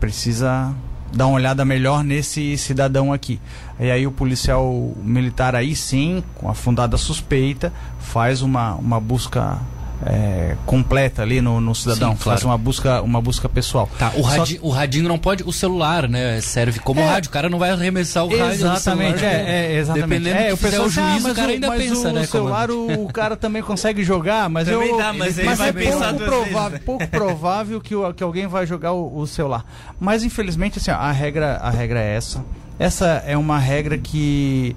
precisa 0.00 0.74
dar 1.12 1.26
uma 1.26 1.36
olhada 1.36 1.64
melhor 1.64 2.02
nesse 2.02 2.56
cidadão 2.56 3.12
aqui. 3.12 3.38
E 3.78 3.90
aí 3.90 4.06
o 4.06 4.12
policial 4.12 4.92
militar 5.02 5.54
aí 5.54 5.76
sim, 5.76 6.24
com 6.34 6.48
a 6.48 6.54
fundada 6.54 6.96
suspeita, 6.96 7.72
faz 8.00 8.42
uma, 8.42 8.74
uma 8.74 8.98
busca 8.98 9.58
é, 10.04 10.56
completa 10.66 11.22
ali 11.22 11.40
no, 11.40 11.60
no 11.60 11.74
cidadão, 11.74 12.10
Sim, 12.12 12.16
claro. 12.22 12.38
faz 12.40 12.44
uma 12.44 12.58
busca, 12.58 13.00
uma 13.02 13.20
busca 13.20 13.48
pessoal. 13.48 13.88
Tá, 13.98 14.12
o, 14.16 14.22
Só- 14.22 14.28
radi 14.38 14.58
o 14.62 14.68
radinho 14.70 15.08
não 15.08 15.18
pode. 15.18 15.42
O 15.44 15.52
celular, 15.52 16.08
né? 16.08 16.40
Serve 16.40 16.80
como 16.80 17.00
É. 17.00 17.06
rádio. 17.08 17.28
O 17.28 17.32
cara 17.32 17.48
não 17.48 17.58
vai 17.58 17.70
arremessar 17.70 18.24
o 18.24 18.28
rádio. 18.36 18.52
Exatamente, 18.66 19.18
celular. 19.20 19.34
é, 19.34 19.50
é, 19.74 19.76
exatamente. 19.78 20.08
Dependendo 20.08 20.36
é, 20.40 20.52
o 20.52 20.56
pessoal 20.58 20.86
o 20.86 20.88
diz, 20.88 20.98
"Ah, 20.98 21.10
juiz, 21.10 21.22
mas 21.22 21.32
o 21.32 21.34
cara 21.36 21.52
ainda 21.52 21.68
mas 21.68 21.82
pensa, 21.82 22.08
o 22.08 22.12
né? 22.12 22.26
celular 22.26 22.68
comandante? 22.68 22.98
o, 23.00 23.04
o 23.04 23.12
cara 23.12 23.36
também 23.36 23.62
consegue 23.62 24.02
jogar, 24.02 24.48
mas 24.48 24.68
Também 24.68 24.88
eu, 24.90 24.96
dá, 24.96 25.12
mas 25.12 25.38
aí 25.38 25.44
mas 25.44 25.58
vai 25.58 25.68
é 25.68 25.72
pensar 25.72 26.08
pouco 26.14 26.24
provável, 26.24 26.52
vezes, 26.70 26.72
né? 26.72 26.80
pouco 26.84 27.06
provável 27.08 27.80
que, 27.80 27.94
o- 27.94 28.12
que 28.14 28.22
alguém 28.22 28.46
vai 28.46 28.66
jogar 28.66 28.92
o, 28.92 29.18
o 29.18 29.26
celular. 29.26 29.64
Mas 30.00 30.22
infelizmente 30.24 30.78
assim, 30.78 30.90
ó, 30.90 30.94
a 30.94 31.12
regra, 31.12 31.58
a 31.58 31.70
regra 31.70 32.00
é 32.00 32.16
essa. 32.16 32.44
Essa 32.78 33.22
é 33.26 33.36
uma 33.36 33.58
regra 33.58 33.96
que 33.98 34.74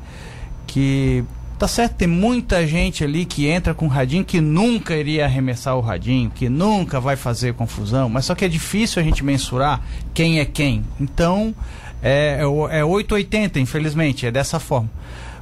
que 0.68 1.24
tá 1.58 1.68
certo, 1.68 1.94
tem 1.96 2.08
muita 2.08 2.66
gente 2.68 3.04
ali 3.04 3.26
que 3.26 3.48
entra 3.48 3.74
com 3.74 3.86
o 3.86 3.90
radinho 3.90 4.24
que 4.26 4.42
nunca 4.42 4.96
iria 4.96 5.26
arremessar 5.26 5.76
o 5.78 5.82
radinho, 5.82 6.30
que 6.30 6.50
nunca 6.50 7.00
vai 7.00 7.16
fazer 7.16 7.54
confusão, 7.54 8.10
mas 8.10 8.26
só 8.26 8.36
que 8.36 8.44
é 8.46 8.48
difícil 8.48 9.02
a 9.02 9.06
gente 9.06 9.24
mensurar 9.24 9.82
quem 10.14 10.40
é 10.40 10.46
quem. 10.46 10.84
Então, 11.00 11.54
é, 12.04 12.38
é, 12.42 12.46
o- 12.46 12.68
é 12.68 12.84
880, 12.84 13.60
infelizmente, 13.60 14.26
é 14.26 14.32
dessa 14.32 14.60
forma. 14.60 14.90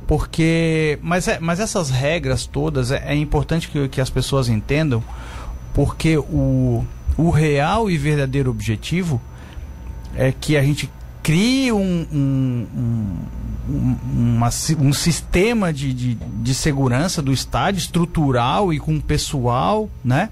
Porque, 0.08 1.00
mas, 1.02 1.28
é, 1.28 1.40
mas 1.40 1.60
essas 1.60 1.90
regras 1.90 2.46
todas 2.46 2.92
é, 2.92 3.04
é 3.08 3.16
importante 3.16 3.70
que, 3.70 3.88
que 3.88 4.02
as 4.02 4.10
pessoas 4.10 4.50
entendam, 4.50 5.02
porque 5.74 6.18
o, 6.18 6.86
o 7.18 7.30
real 7.30 7.90
e 7.90 7.98
verdadeiro 7.98 8.52
objetivo 8.52 9.22
é 10.16 10.32
que 10.32 10.56
a 10.58 10.62
gente 10.64 10.90
crie 11.24 11.72
um, 11.72 12.06
um, 12.12 12.68
um, 12.76 13.16
um- 13.68 13.96
uma 14.38 14.50
um 14.80 14.94
sistema 14.94 15.72
de, 15.72 15.94
de, 15.94 16.16
de 16.16 16.54
segurança 16.54 17.22
do 17.22 17.32
estádio 17.32 17.80
estrutural 17.80 18.74
e 18.74 18.80
com 18.80 19.00
pessoal, 19.00 19.90
né? 20.04 20.30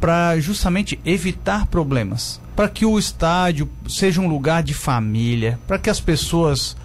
Para 0.00 0.38
justamente 0.40 0.98
evitar 1.04 1.66
problemas. 1.66 2.40
Para 2.54 2.68
que 2.68 2.84
o 2.86 2.98
estádio 2.98 3.68
seja 3.88 4.20
um 4.20 4.28
lugar 4.28 4.62
de 4.62 4.74
família, 4.74 5.58
para 5.66 5.78
que 5.78 5.90
as 5.90 6.00
pessoas 6.00 6.76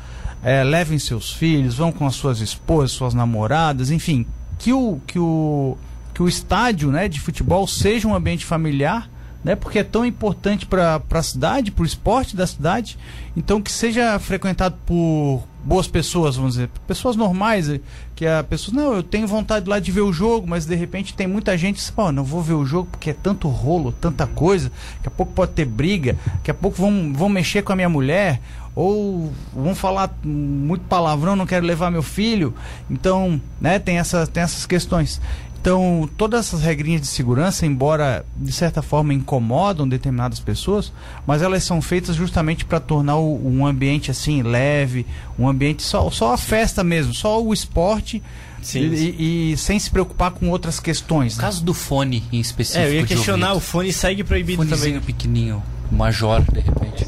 eh, 0.43 0.63
levem 0.63 0.99
seus 0.99 1.31
filhos, 1.31 1.75
vão 1.75 1.91
com 1.91 2.05
as 2.05 2.15
suas 2.15 2.39
esposas, 2.41 2.91
suas 2.91 3.13
namoradas, 3.13 3.89
enfim, 3.89 4.25
que 4.59 4.71
o, 4.73 4.99
que 5.07 5.17
o, 5.17 5.77
que 6.13 6.21
o 6.21 6.27
estádio 6.27 6.91
né, 6.91 7.07
de 7.07 7.19
futebol 7.19 7.67
seja 7.67 8.07
um 8.07 8.13
ambiente 8.15 8.45
familiar, 8.45 9.09
né, 9.43 9.55
porque 9.55 9.79
é 9.79 9.83
tão 9.83 10.05
importante 10.05 10.65
para 10.65 11.01
a 11.11 11.23
cidade, 11.23 11.71
para 11.71 11.83
o 11.83 11.85
esporte 11.85 12.35
da 12.35 12.47
cidade, 12.47 12.97
então 13.35 13.61
que 13.61 13.71
seja 13.71 14.17
frequentado 14.19 14.75
por 14.85 15.43
boas 15.63 15.87
pessoas, 15.87 16.35
vamos 16.35 16.53
dizer, 16.53 16.69
pessoas 16.85 17.15
normais, 17.15 17.69
eh, 17.69 17.79
que 18.15 18.25
a 18.25 18.43
pessoa, 18.43 18.75
não, 18.75 18.93
eu 18.93 19.03
tenho 19.03 19.27
vontade 19.27 19.67
lá 19.67 19.79
de 19.79 19.91
ver 19.91 20.01
o 20.01 20.11
jogo, 20.11 20.45
mas 20.47 20.65
de 20.65 20.75
repente 20.75 21.13
tem 21.13 21.25
muita 21.25 21.57
gente 21.57 21.83
que 21.83 21.91
pô, 21.91 22.11
não 22.11 22.23
vou 22.23 22.41
ver 22.41 22.53
o 22.53 22.65
jogo 22.65 22.89
porque 22.91 23.11
é 23.11 23.13
tanto 23.13 23.47
rolo, 23.47 23.91
tanta 23.91 24.27
coisa, 24.27 24.71
daqui 24.97 25.07
a 25.07 25.11
pouco 25.11 25.31
pode 25.31 25.53
ter 25.53 25.65
briga, 25.65 26.17
daqui 26.35 26.51
a 26.51 26.53
pouco 26.53 26.77
vão, 26.77 27.13
vão 27.13 27.29
mexer 27.29 27.61
com 27.63 27.71
a 27.71 27.75
minha 27.75 27.89
mulher, 27.89 28.41
ou 28.75 29.31
vão 29.53 29.75
falar 29.75 30.11
muito 30.23 30.85
palavrão, 30.85 31.35
não 31.35 31.45
quero 31.45 31.65
levar 31.65 31.91
meu 31.91 32.01
filho. 32.01 32.53
Então, 32.89 33.39
né, 33.61 33.77
tem, 33.77 33.99
essa, 33.99 34.25
tem 34.25 34.41
essas 34.41 34.65
questões. 34.65 35.21
Então, 35.63 36.09
todas 36.17 36.45
essas 36.47 36.61
regrinhas 36.61 36.99
de 36.99 37.07
segurança, 37.07 37.65
embora 37.65 38.25
de 38.35 38.51
certa 38.51 38.81
forma 38.81 39.13
incomodam 39.13 39.87
determinadas 39.87 40.37
pessoas, 40.41 40.91
mas 41.25 41.41
elas 41.41 41.63
são 41.63 41.81
feitas 41.81 42.17
justamente 42.17 42.65
para 42.65 42.81
tornar 42.81 43.15
o, 43.15 43.39
um 43.47 43.65
ambiente 43.65 44.11
assim 44.11 44.41
leve, 44.43 45.05
um 45.39 45.47
ambiente 45.47 45.81
só, 45.81 46.11
só 46.11 46.33
a 46.33 46.37
festa 46.37 46.83
mesmo, 46.83 47.13
só 47.13 47.41
o 47.41 47.53
esporte 47.53 48.21
Sim, 48.61 48.91
e, 48.91 48.97
sim. 48.97 49.15
e- 49.17 49.51
e 49.53 49.57
sem 49.57 49.79
se 49.79 49.89
preocupar 49.89 50.31
com 50.31 50.49
outras 50.49 50.81
questões. 50.81 51.35
No 51.37 51.41
né? 51.41 51.45
caso 51.47 51.63
do 51.63 51.73
fone 51.73 52.25
em 52.29 52.41
específico. 52.41 52.83
É, 52.83 52.89
eu 52.89 52.93
ia 52.95 53.05
questionar, 53.05 53.53
o 53.53 53.61
fone 53.61 53.93
segue 53.93 54.21
proibido 54.21 54.57
Fonezinho 54.65 54.99
também. 54.99 55.15
pequenininho, 55.15 55.63
major, 55.89 56.41
de 56.51 56.59
repente. 56.59 57.07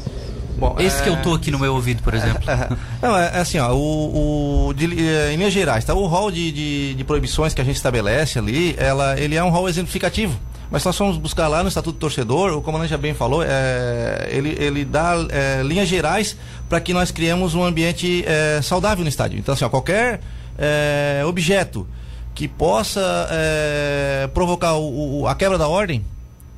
Bom, 0.58 0.76
Esse 0.78 1.02
que 1.02 1.08
é- 1.08 1.12
eu 1.12 1.20
tô 1.22 1.34
aqui 1.34 1.50
no 1.50 1.58
meu 1.58 1.74
ouvido, 1.74 2.02
por 2.02 2.14
exemplo. 2.14 2.40
Não, 3.02 3.16
é, 3.16 3.32
é 3.34 3.38
assim, 3.40 3.58
ó, 3.58 3.72
o, 3.74 4.68
o- 4.68 4.74
de- 4.74 4.86
eh, 5.08 5.32
em 5.32 5.36
linhas 5.36 5.52
gerais, 5.52 5.84
tá? 5.84 5.92
O 5.94 6.06
rol 6.06 6.30
de, 6.30 6.50
de, 6.52 6.94
de 6.94 7.04
proibições 7.04 7.52
que 7.54 7.60
a 7.60 7.64
gente 7.64 7.76
estabelece 7.76 8.38
ali, 8.38 8.74
ela, 8.78 9.18
ele 9.20 9.34
é 9.36 9.44
um 9.44 9.50
rol 9.50 9.68
exemplificativo. 9.68 10.38
Mas 10.70 10.82
se 10.82 10.86
nós 10.86 10.96
formos 10.96 11.16
buscar 11.16 11.46
lá 11.46 11.62
no 11.62 11.68
Estatuto 11.68 11.96
do 11.96 12.00
Torcedor, 12.00 12.50
o 12.56 12.60
comandante 12.60 12.90
já 12.90 12.96
bem 12.98 13.14
falou, 13.14 13.40
é, 13.44 14.28
ele, 14.32 14.56
ele 14.58 14.84
dá 14.84 15.14
é, 15.30 15.62
linhas 15.62 15.86
gerais 15.88 16.36
para 16.68 16.80
que 16.80 16.92
nós 16.92 17.10
criemos 17.12 17.54
um 17.54 17.62
ambiente 17.62 18.24
é, 18.26 18.60
saudável 18.62 19.04
no 19.04 19.08
estádio. 19.08 19.38
Então, 19.38 19.54
assim, 19.54 19.64
ó, 19.64 19.68
qualquer 19.68 20.20
é, 20.58 21.22
objeto 21.24 21.86
que 22.34 22.48
possa 22.48 23.28
é, 23.30 24.28
provocar 24.34 24.74
o- 24.74 25.20
o- 25.22 25.28
a 25.28 25.34
quebra 25.36 25.56
da 25.56 25.68
ordem, 25.68 26.04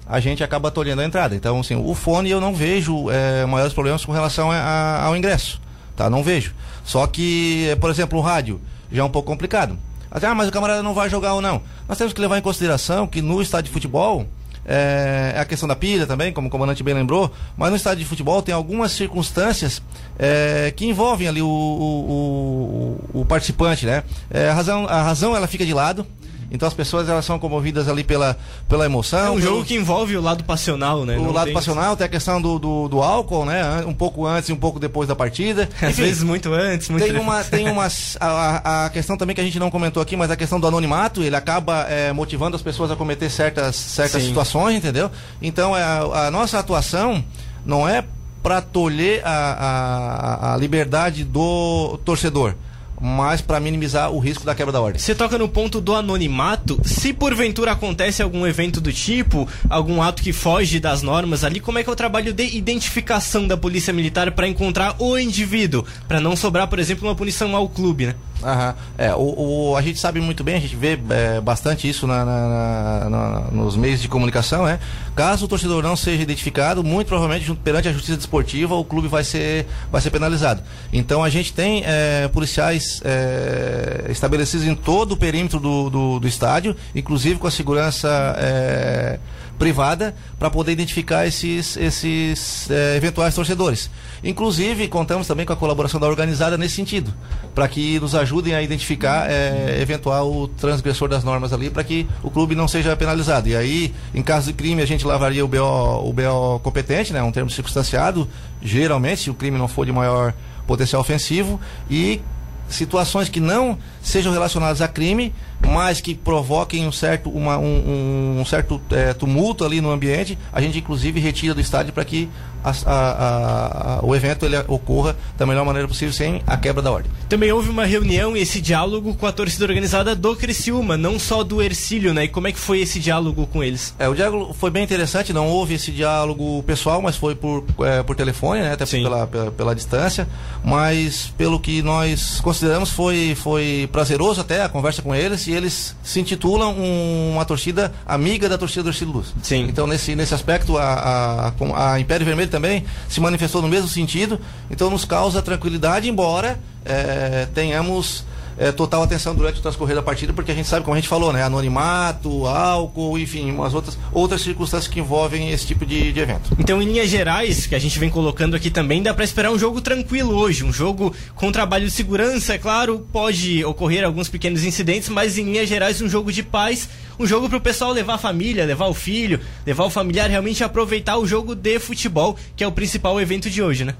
a 0.08 0.18
gente 0.20 0.42
acaba 0.42 0.70
tolhendo 0.70 1.02
a 1.02 1.04
entrada. 1.04 1.34
Então, 1.36 1.60
assim, 1.60 1.76
o 1.76 1.94
fone 1.94 2.30
eu 2.30 2.40
não 2.40 2.54
vejo 2.54 3.10
é, 3.10 3.44
maiores 3.46 3.74
problemas 3.74 4.04
com 4.04 4.12
relação 4.12 4.50
a- 4.50 4.56
a- 4.56 5.04
ao 5.04 5.16
ingresso, 5.16 5.60
tá? 5.96 6.08
Não 6.08 6.22
vejo. 6.22 6.54
Só 6.84 7.06
que, 7.06 7.76
por 7.80 7.90
exemplo, 7.90 8.18
o 8.18 8.22
rádio 8.22 8.60
já 8.90 9.02
é 9.02 9.04
um 9.04 9.10
pouco 9.10 9.30
complicado. 9.30 9.78
Até, 10.10 10.26
ah, 10.26 10.34
mas 10.34 10.48
o 10.48 10.52
camarada 10.52 10.82
não 10.82 10.94
vai 10.94 11.10
jogar 11.10 11.34
ou 11.34 11.42
não. 11.42 11.60
Nós 11.86 11.98
temos 11.98 12.14
que 12.14 12.20
levar 12.20 12.38
em 12.38 12.42
consideração 12.42 13.06
que 13.06 13.20
no 13.20 13.42
estádio 13.42 13.68
de 13.68 13.72
futebol 13.74 14.26
é, 14.64 15.32
é 15.36 15.40
a 15.40 15.44
questão 15.44 15.68
da 15.68 15.76
pilha 15.76 16.06
também, 16.06 16.32
como 16.32 16.48
o 16.48 16.50
comandante 16.50 16.82
bem 16.82 16.94
lembrou, 16.94 17.30
mas 17.56 17.68
no 17.70 17.76
estádio 17.76 17.98
de 18.04 18.08
futebol 18.08 18.40
tem 18.42 18.54
algumas 18.54 18.92
circunstâncias 18.92 19.82
é, 20.18 20.72
que 20.74 20.86
envolvem 20.86 21.28
ali 21.28 21.42
o, 21.42 21.46
o- 21.48 23.10
o- 23.14 23.20
o 23.20 23.24
participante, 23.24 23.84
né? 23.86 24.02
É, 24.30 24.48
a, 24.48 24.54
razão, 24.54 24.86
a 24.88 25.02
razão 25.02 25.36
ela 25.36 25.46
fica 25.46 25.64
de 25.66 25.74
lado. 25.74 26.06
Então 26.50 26.66
as 26.66 26.72
pessoas 26.74 27.08
elas 27.08 27.24
são 27.24 27.38
comovidas 27.38 27.88
ali 27.88 28.02
pela, 28.02 28.36
pela 28.68 28.86
emoção. 28.86 29.18
É 29.18 29.30
um 29.30 29.34
pelo- 29.34 29.42
jogo 29.42 29.64
que 29.64 29.74
envolve 29.74 30.16
o 30.16 30.20
lado 30.22 30.42
passional, 30.44 31.04
né? 31.04 31.16
o 31.18 31.22
Não 31.22 31.30
lado 31.32 31.46
tem- 31.46 31.54
passional, 31.54 31.94
tem 31.96 32.06
a 32.06 32.08
questão 32.08 32.40
do, 32.40 32.58
do, 32.58 32.88
do 32.88 33.02
álcool, 33.02 33.44
né? 33.44 33.84
Um 33.86 33.92
pouco 33.92 34.26
antes 34.26 34.48
e 34.48 34.52
um 34.52 34.56
pouco 34.56 34.80
depois 34.80 35.06
da 35.08 35.14
partida. 35.14 35.68
Às 35.82 35.90
Enfim, 35.90 36.02
vezes 36.04 36.22
muito 36.22 36.52
antes, 36.54 36.88
muito 36.88 37.02
tem 37.04 37.12
depois. 37.12 37.28
uma 37.28 37.44
tem 37.44 37.68
umas 37.70 38.16
a, 38.18 38.86
a- 38.86 38.90
questão 38.90 39.16
também 39.16 39.34
que 39.34 39.40
a 39.42 39.44
gente 39.44 39.58
não 39.58 39.70
comentou 39.70 40.02
aqui, 40.02 40.16
mas 40.16 40.30
a 40.30 40.36
questão 40.36 40.58
do 40.58 40.66
anonimato, 40.66 41.22
ele 41.22 41.36
acaba 41.36 41.82
é, 41.88 42.12
motivando 42.12 42.56
as 42.56 42.62
pessoas 42.62 42.90
a 42.90 42.96
cometer 42.96 43.28
certas 43.30 43.76
certas 43.76 44.22
Sim. 44.22 44.28
situações, 44.28 44.76
entendeu? 44.76 45.10
Então 45.42 45.76
é, 45.76 45.82
a, 45.82 46.26
a 46.28 46.30
nossa 46.30 46.58
atuação 46.58 47.22
não 47.64 47.86
é 47.86 48.02
para 48.42 48.62
tolher 48.62 49.20
a, 49.26 49.30
a, 49.30 50.54
a 50.54 50.56
liberdade 50.56 51.24
do 51.24 51.98
torcedor, 52.04 52.54
mas 53.00 53.40
para 53.40 53.60
minimizar 53.60 54.10
o 54.10 54.18
risco 54.18 54.44
da 54.44 54.54
quebra 54.54 54.72
da 54.72 54.80
ordem. 54.80 55.00
Você 55.00 55.14
toca 55.14 55.38
no 55.38 55.48
ponto 55.48 55.80
do 55.80 55.94
anonimato. 55.94 56.80
Se 56.84 57.12
porventura 57.12 57.72
acontece 57.72 58.22
algum 58.22 58.46
evento 58.46 58.80
do 58.80 58.92
tipo, 58.92 59.48
algum 59.68 60.02
ato 60.02 60.22
que 60.22 60.32
foge 60.32 60.80
das 60.80 61.02
normas 61.02 61.44
ali, 61.44 61.60
como 61.60 61.78
é 61.78 61.84
que 61.84 61.90
é 61.90 61.92
o 61.92 61.96
trabalho 61.96 62.32
de 62.32 62.56
identificação 62.56 63.46
da 63.46 63.56
polícia 63.56 63.92
militar 63.92 64.30
para 64.32 64.48
encontrar 64.48 64.96
o 64.98 65.18
indivíduo, 65.18 65.84
Pra 66.06 66.20
não 66.20 66.36
sobrar, 66.36 66.68
por 66.68 66.78
exemplo, 66.78 67.08
uma 67.08 67.14
punição 67.14 67.54
ao 67.54 67.68
clube, 67.68 68.06
né? 68.06 68.14
Aham. 68.42 68.74
É, 68.96 69.12
o, 69.14 69.70
o- 69.72 69.76
a 69.76 69.82
gente 69.82 69.98
sabe 69.98 70.20
muito 70.20 70.44
bem, 70.44 70.54
a 70.56 70.60
gente 70.60 70.76
vê 70.76 70.98
é, 71.10 71.40
bastante 71.40 71.88
isso 71.88 72.06
na- 72.06 72.24
na- 72.24 73.10
na- 73.10 73.40
nos 73.50 73.76
meios 73.76 74.00
de 74.00 74.06
comunicação, 74.08 74.64
né? 74.64 74.78
Caso 75.16 75.46
o 75.46 75.48
torcedor 75.48 75.82
não 75.82 75.96
seja 75.96 76.22
identificado, 76.22 76.84
muito 76.84 77.08
provavelmente 77.08 77.44
junto, 77.44 77.60
perante 77.62 77.88
a 77.88 77.92
justiça 77.92 78.16
desportiva, 78.16 78.76
o 78.76 78.84
clube 78.84 79.08
vai 79.08 79.24
ser, 79.24 79.66
vai 79.90 80.00
ser 80.00 80.10
penalizado. 80.10 80.62
Então 80.92 81.24
a 81.24 81.28
gente 81.28 81.52
tem 81.52 81.82
é, 81.84 82.28
policiais 82.28 83.00
é, 83.04 84.06
estabelecidos 84.10 84.64
em 84.66 84.74
todo 84.76 85.12
o 85.12 85.16
perímetro 85.16 85.58
do, 85.58 85.90
do, 85.90 86.20
do 86.20 86.28
estádio, 86.28 86.76
inclusive 86.94 87.40
com 87.40 87.48
a 87.48 87.50
segurança 87.50 88.08
é, 88.38 89.18
privada, 89.58 90.14
para 90.38 90.48
poder 90.48 90.72
identificar 90.72 91.26
esses, 91.26 91.76
esses 91.76 92.70
é, 92.70 92.96
eventuais 92.96 93.34
torcedores. 93.34 93.90
Inclusive, 94.22 94.88
contamos 94.88 95.26
também 95.26 95.44
com 95.44 95.52
a 95.52 95.56
colaboração 95.56 95.98
da 95.98 96.06
organizada 96.06 96.56
nesse 96.56 96.76
sentido, 96.76 97.12
para 97.54 97.66
que 97.68 97.98
nos 97.98 98.14
ajudem 98.14 98.54
a 98.54 98.62
identificar 98.62 99.28
é, 99.30 99.80
eventual 99.80 100.48
transgressor 100.56 101.08
das 101.08 101.24
normas 101.24 101.52
ali, 101.52 101.70
para 101.70 101.82
que 101.82 102.06
o 102.22 102.30
clube 102.30 102.54
não 102.54 102.68
seja 102.68 102.96
penalizado. 102.96 103.48
E 103.48 103.56
aí, 103.56 103.94
em 104.14 104.22
caso 104.22 104.46
de 104.46 104.52
crime, 104.52 104.80
a 104.80 104.86
gente 104.86 105.04
lavaria 105.04 105.44
o 105.44 105.48
BO, 105.48 106.08
o 106.08 106.12
BO 106.12 106.60
competente, 106.62 107.12
né, 107.12 107.22
um 107.22 107.32
termo 107.32 107.50
circunstanciado, 107.50 108.28
geralmente, 108.62 109.22
se 109.22 109.30
o 109.30 109.34
crime 109.34 109.58
não 109.58 109.68
for 109.68 109.84
de 109.84 109.92
maior 109.92 110.32
potencial 110.66 111.00
ofensivo, 111.00 111.60
e 111.90 112.20
situações 112.68 113.28
que 113.28 113.40
não 113.40 113.78
sejam 114.02 114.32
relacionadas 114.32 114.80
a 114.80 114.88
crime, 114.88 115.34
mas 115.66 116.00
que 116.00 116.14
provoquem 116.14 116.86
um 116.86 116.92
certo, 116.92 117.30
uma, 117.30 117.58
um, 117.58 118.40
um 118.40 118.44
certo 118.44 118.80
é, 118.90 119.12
tumulto 119.12 119.64
ali 119.64 119.80
no 119.80 119.90
ambiente, 119.90 120.38
a 120.52 120.60
gente 120.60 120.78
inclusive 120.78 121.20
retira 121.20 121.54
do 121.54 121.60
estádio 121.60 121.92
para 121.92 122.04
que 122.04 122.28
a, 122.62 122.70
a, 122.86 123.98
a, 123.98 124.04
o 124.04 124.14
evento 124.14 124.44
ele 124.44 124.56
ocorra 124.66 125.16
da 125.36 125.46
melhor 125.46 125.64
maneira 125.64 125.86
possível 125.86 126.12
sem 126.12 126.42
a 126.46 126.56
quebra 126.56 126.82
da 126.82 126.90
ordem. 126.90 127.10
Também 127.28 127.52
houve 127.52 127.68
uma 127.68 127.84
reunião 127.84 128.36
e 128.36 128.40
esse 128.40 128.60
diálogo 128.60 129.14
com 129.14 129.26
a 129.26 129.32
torcida 129.32 129.64
organizada 129.64 130.14
do 130.14 130.34
Criciúma, 130.34 130.96
não 130.96 131.18
só 131.18 131.44
do 131.44 131.62
Ercílio, 131.62 132.12
né? 132.12 132.24
E 132.24 132.28
como 132.28 132.48
é 132.48 132.52
que 132.52 132.58
foi 132.58 132.80
esse 132.80 132.98
diálogo 132.98 133.46
com 133.46 133.62
eles? 133.62 133.94
É, 133.98 134.08
o 134.08 134.14
diálogo 134.14 134.52
foi 134.52 134.70
bem 134.70 134.82
interessante, 134.82 135.32
não 135.32 135.48
houve 135.48 135.74
esse 135.74 135.90
diálogo 135.90 136.62
pessoal, 136.64 137.00
mas 137.00 137.16
foi 137.16 137.34
por, 137.34 137.64
é, 137.80 138.02
por 138.02 138.16
telefone, 138.16 138.60
né? 138.60 138.72
Até 138.72 138.86
pela, 138.86 139.26
pela, 139.26 139.50
pela, 139.52 139.74
distância. 139.74 140.28
Mas 140.64 141.32
pelo 141.36 141.60
que 141.60 141.82
nós 141.82 142.40
consideramos 142.40 142.90
foi, 142.90 143.34
foi 143.36 143.88
prazeroso 143.92 144.40
até 144.40 144.62
a 144.62 144.68
conversa 144.68 145.02
com 145.02 145.14
eles 145.14 145.46
e 145.48 145.54
eles 145.54 145.96
se 146.02 146.20
intitulam 146.20 146.72
um, 146.72 147.32
uma 147.32 147.44
torcida 147.44 147.92
amiga 148.06 148.48
da 148.48 148.58
torcida 148.58 148.82
do 148.84 148.90
Ercílio 148.90 149.14
Luz. 149.14 149.34
Sim. 149.42 149.66
Então 149.68 149.86
nesse, 149.86 150.14
nesse 150.14 150.34
aspecto 150.34 150.76
a, 150.76 151.52
a, 151.74 151.92
a 151.92 152.00
Império 152.00 152.24
Vermelho 152.24 152.50
também 152.50 152.84
se 153.08 153.20
manifestou 153.20 153.62
no 153.62 153.68
mesmo 153.68 153.88
sentido, 153.88 154.40
então 154.70 154.90
nos 154.90 155.04
causa 155.04 155.42
tranquilidade, 155.42 156.08
embora 156.08 156.60
é, 156.84 157.46
tenhamos 157.54 158.24
é, 158.58 158.72
total 158.72 159.02
atenção 159.04 159.34
durante 159.34 159.60
o 159.60 159.62
transcorrer 159.62 159.94
da 159.94 160.02
partida, 160.02 160.32
porque 160.32 160.50
a 160.50 160.54
gente 160.54 160.68
sabe, 160.68 160.84
como 160.84 160.94
a 160.94 160.98
gente 160.98 161.08
falou, 161.08 161.32
né? 161.32 161.42
Anonimato, 161.44 162.46
álcool, 162.46 163.16
enfim, 163.16 163.50
umas 163.52 163.72
outras, 163.72 163.96
outras 164.12 164.42
circunstâncias 164.42 164.92
que 164.92 164.98
envolvem 164.98 165.50
esse 165.50 165.66
tipo 165.66 165.86
de, 165.86 166.12
de 166.12 166.20
evento. 166.20 166.50
Então, 166.58 166.82
em 166.82 166.86
linhas 166.86 167.08
gerais, 167.08 167.66
que 167.66 167.74
a 167.74 167.78
gente 167.78 167.98
vem 167.98 168.10
colocando 168.10 168.56
aqui 168.56 168.68
também, 168.68 169.02
dá 169.02 169.14
para 169.14 169.24
esperar 169.24 169.52
um 169.52 169.58
jogo 169.58 169.80
tranquilo 169.80 170.34
hoje, 170.34 170.64
um 170.64 170.72
jogo 170.72 171.14
com 171.36 171.52
trabalho 171.52 171.84
de 171.84 171.92
segurança, 171.92 172.54
é 172.54 172.58
claro, 172.58 173.06
pode 173.12 173.64
ocorrer 173.64 174.04
alguns 174.04 174.28
pequenos 174.28 174.64
incidentes, 174.64 175.08
mas 175.08 175.38
em 175.38 175.44
linhas 175.44 175.68
gerais, 175.68 176.02
um 176.02 176.08
jogo 176.08 176.32
de 176.32 176.42
paz, 176.42 176.88
um 177.18 177.26
jogo 177.26 177.48
para 177.48 177.58
o 177.58 177.60
pessoal 177.60 177.92
levar 177.92 178.14
a 178.14 178.18
família, 178.18 178.64
levar 178.64 178.86
o 178.86 178.94
filho, 178.94 179.40
levar 179.64 179.84
o 179.84 179.90
familiar, 179.90 180.28
realmente 180.28 180.64
aproveitar 180.64 181.16
o 181.16 181.26
jogo 181.26 181.54
de 181.54 181.78
futebol, 181.78 182.36
que 182.56 182.64
é 182.64 182.66
o 182.66 182.72
principal 182.72 183.20
evento 183.20 183.48
de 183.48 183.62
hoje, 183.62 183.84
né? 183.84 183.94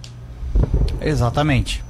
Exatamente 1.01 1.88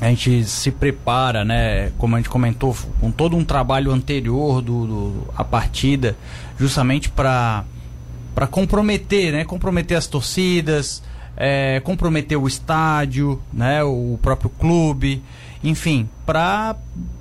a 0.00 0.08
gente 0.08 0.44
se 0.44 0.70
prepara, 0.70 1.44
né, 1.44 1.90
como 1.96 2.16
a 2.16 2.18
gente 2.18 2.28
comentou, 2.28 2.76
com 3.00 3.10
todo 3.10 3.36
um 3.36 3.44
trabalho 3.44 3.90
anterior 3.92 4.60
do, 4.60 4.86
do 4.86 5.26
a 5.36 5.44
partida, 5.44 6.16
justamente 6.58 7.08
para 7.08 7.64
para 8.34 8.46
comprometer, 8.46 9.32
né, 9.32 9.44
comprometer 9.46 9.96
as 9.96 10.06
torcidas, 10.06 11.02
é, 11.34 11.80
comprometer 11.80 12.36
o 12.36 12.46
estádio, 12.46 13.40
né, 13.50 13.82
o 13.82 14.18
próprio 14.20 14.50
clube, 14.50 15.22
enfim, 15.64 16.06
para 16.26 16.76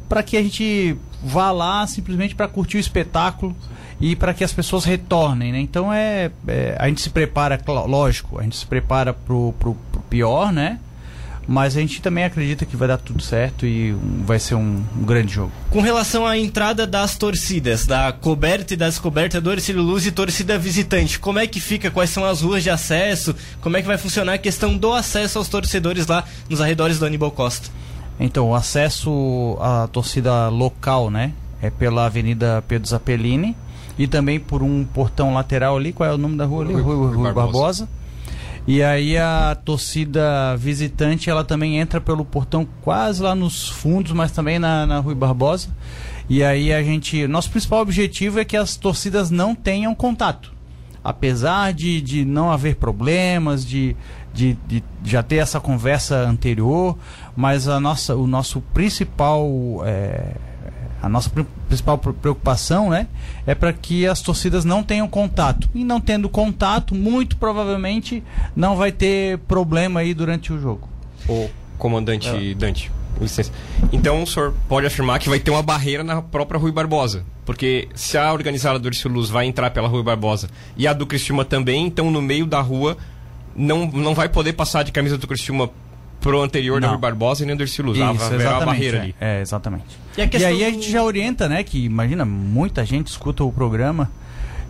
para 0.09 0.21
que 0.21 0.35
a 0.35 0.43
gente 0.43 0.97
vá 1.23 1.51
lá 1.51 1.87
simplesmente 1.87 2.35
para 2.35 2.47
curtir 2.47 2.77
o 2.77 2.79
espetáculo 2.79 3.55
e 3.99 4.15
para 4.15 4.33
que 4.33 4.43
as 4.43 4.51
pessoas 4.51 4.83
retornem, 4.83 5.53
né? 5.53 5.59
Então 5.59 5.91
é, 5.91 6.29
é, 6.47 6.75
a 6.77 6.87
gente 6.87 7.01
se 7.01 7.09
prepara, 7.09 7.59
lógico, 7.65 8.37
a 8.39 8.43
gente 8.43 8.57
se 8.57 8.65
prepara 8.65 9.13
pro, 9.13 9.53
pro, 9.57 9.75
pro 9.91 10.01
pior, 10.01 10.51
né? 10.51 10.79
Mas 11.47 11.77
a 11.77 11.79
gente 11.79 12.01
também 12.01 12.23
acredita 12.23 12.65
que 12.65 12.75
vai 12.75 12.87
dar 12.87 12.97
tudo 12.97 13.21
certo 13.21 13.65
e 13.65 13.95
vai 14.25 14.39
ser 14.39 14.55
um, 14.55 14.83
um 14.97 15.03
grande 15.03 15.33
jogo. 15.33 15.51
Com 15.69 15.81
relação 15.81 16.25
à 16.25 16.37
entrada 16.37 16.87
das 16.87 17.15
torcidas, 17.15 17.85
da 17.85 18.11
coberta 18.11 18.73
e 18.73 18.77
da 18.77 18.87
descoberta 18.87 19.39
do 19.39 19.51
Ercílio 19.51 19.81
Luz 19.81 20.05
e 20.05 20.11
torcida 20.11 20.57
visitante, 20.57 21.19
como 21.19 21.39
é 21.39 21.45
que 21.45 21.59
fica? 21.59 21.91
Quais 21.91 22.09
são 22.09 22.25
as 22.25 22.41
ruas 22.41 22.63
de 22.63 22.69
acesso? 22.69 23.35
Como 23.61 23.77
é 23.77 23.81
que 23.81 23.87
vai 23.87 23.97
funcionar 23.97 24.33
a 24.33 24.37
questão 24.37 24.75
do 24.75 24.93
acesso 24.93 25.37
aos 25.37 25.47
torcedores 25.47 26.07
lá 26.07 26.23
nos 26.49 26.61
arredores 26.61 26.97
do 26.97 27.05
Aníbal 27.05 27.31
Costa? 27.31 27.69
Então, 28.19 28.49
o 28.49 28.55
acesso 28.55 29.57
à 29.59 29.87
torcida 29.87 30.47
local, 30.49 31.11
né? 31.11 31.33
É 31.61 31.69
pela 31.69 32.05
Avenida 32.05 32.63
Pedro 32.67 32.87
Zappellini 32.87 33.55
e 33.97 34.07
também 34.07 34.39
por 34.39 34.63
um 34.63 34.83
portão 34.83 35.33
lateral 35.33 35.77
ali, 35.77 35.93
qual 35.93 36.09
é 36.09 36.13
o 36.13 36.17
nome 36.17 36.37
da 36.37 36.45
rua 36.45 36.63
ali? 36.63 36.73
Rui, 36.73 36.81
Rui, 36.81 37.15
Rui 37.15 37.33
Barbosa. 37.33 37.33
Barbosa 37.33 37.89
e 38.67 38.81
aí 38.81 39.15
a 39.15 39.55
torcida 39.55 40.55
visitante 40.57 41.29
ela 41.29 41.43
também 41.43 41.77
entra 41.77 42.01
pelo 42.01 42.25
portão 42.25 42.67
quase 42.81 43.21
lá 43.21 43.35
nos 43.35 43.69
fundos, 43.69 44.11
mas 44.11 44.31
também 44.31 44.57
na, 44.57 44.87
na 44.87 44.99
Rui 44.99 45.13
Barbosa. 45.13 45.69
E 46.27 46.43
aí 46.43 46.73
a 46.73 46.81
gente. 46.81 47.27
Nosso 47.27 47.51
principal 47.51 47.81
objetivo 47.81 48.39
é 48.39 48.45
que 48.45 48.57
as 48.57 48.75
torcidas 48.75 49.29
não 49.29 49.53
tenham 49.53 49.93
contato. 49.93 50.51
Apesar 51.03 51.71
de, 51.71 52.01
de 52.01 52.25
não 52.25 52.51
haver 52.51 52.77
problemas, 52.77 53.63
de, 53.63 53.95
de, 54.33 54.57
de 54.65 54.83
já 55.03 55.21
ter 55.21 55.35
essa 55.35 55.59
conversa 55.59 56.15
anterior, 56.27 56.97
mas 57.35 57.67
a 57.67 57.79
nossa, 57.79 58.15
o 58.15 58.25
nosso 58.25 58.61
principal. 58.73 59.47
É, 59.85 60.35
a 61.03 61.09
nossa 61.09 61.29
principal 61.75 61.97
preocupação 61.97 62.89
né, 62.89 63.07
é 63.45 63.53
para 63.53 63.73
que 63.73 64.07
as 64.07 64.21
torcidas 64.21 64.63
não 64.63 64.83
tenham 64.83 65.07
contato. 65.07 65.69
E 65.73 65.83
não 65.83 65.99
tendo 65.99 66.29
contato, 66.29 66.95
muito 66.95 67.37
provavelmente 67.37 68.23
não 68.55 68.75
vai 68.75 68.91
ter 68.91 69.37
problema 69.39 69.99
aí 69.99 70.13
durante 70.13 70.53
o 70.53 70.59
jogo. 70.59 70.87
O 71.27 71.49
comandante 71.77 72.29
é. 72.29 72.53
Dante, 72.53 72.91
licença. 73.19 73.51
Então 73.91 74.23
o 74.23 74.27
senhor 74.27 74.53
pode 74.67 74.87
afirmar 74.87 75.19
que 75.19 75.29
vai 75.29 75.39
ter 75.39 75.51
uma 75.51 75.63
barreira 75.63 76.03
na 76.03 76.21
própria 76.21 76.59
Rui 76.59 76.71
Barbosa. 76.71 77.25
Porque 77.45 77.89
se 77.93 78.17
a 78.17 78.33
organizada 78.33 78.79
do 78.79 78.87
Urso 78.87 79.07
Luz 79.07 79.29
vai 79.29 79.45
entrar 79.45 79.69
pela 79.69 79.87
Rui 79.87 80.01
Barbosa 80.01 80.49
e 80.75 80.87
a 80.87 80.93
do 80.93 81.05
Cristina 81.05 81.45
também, 81.45 81.85
então 81.85 82.09
no 82.09 82.21
meio 82.21 82.45
da 82.45 82.59
rua 82.59 82.97
não, 83.55 83.85
não 83.85 84.15
vai 84.15 84.27
poder 84.27 84.53
passar 84.53 84.83
de 84.83 84.91
camisa 84.91 85.17
do 85.17 85.27
Cristina 85.27 85.69
pro 86.25 86.41
anterior 86.41 86.81
não. 86.81 86.87
da 86.87 86.91
Rui 86.93 86.97
Barbosa 86.99 87.43
e 87.43 87.45
nem 87.45 87.55
do 87.55 87.61
Ercílio 87.61 87.91
Luz. 87.91 87.99
Isso, 87.99 88.47
a, 88.47 88.57
a 88.57 88.65
barreira 88.65 88.97
é, 88.97 89.01
ali. 89.01 89.15
É, 89.21 89.41
exatamente. 89.41 89.85
E, 90.17 90.37
e 90.37 90.43
aí 90.43 90.65
a 90.65 90.71
gente 90.71 90.89
já 90.89 91.03
orienta, 91.03 91.47
né? 91.47 91.63
Que 91.63 91.85
imagina, 91.85 92.25
muita 92.25 92.83
gente 92.83 93.07
escuta 93.07 93.43
o 93.43 93.51
programa 93.51 94.09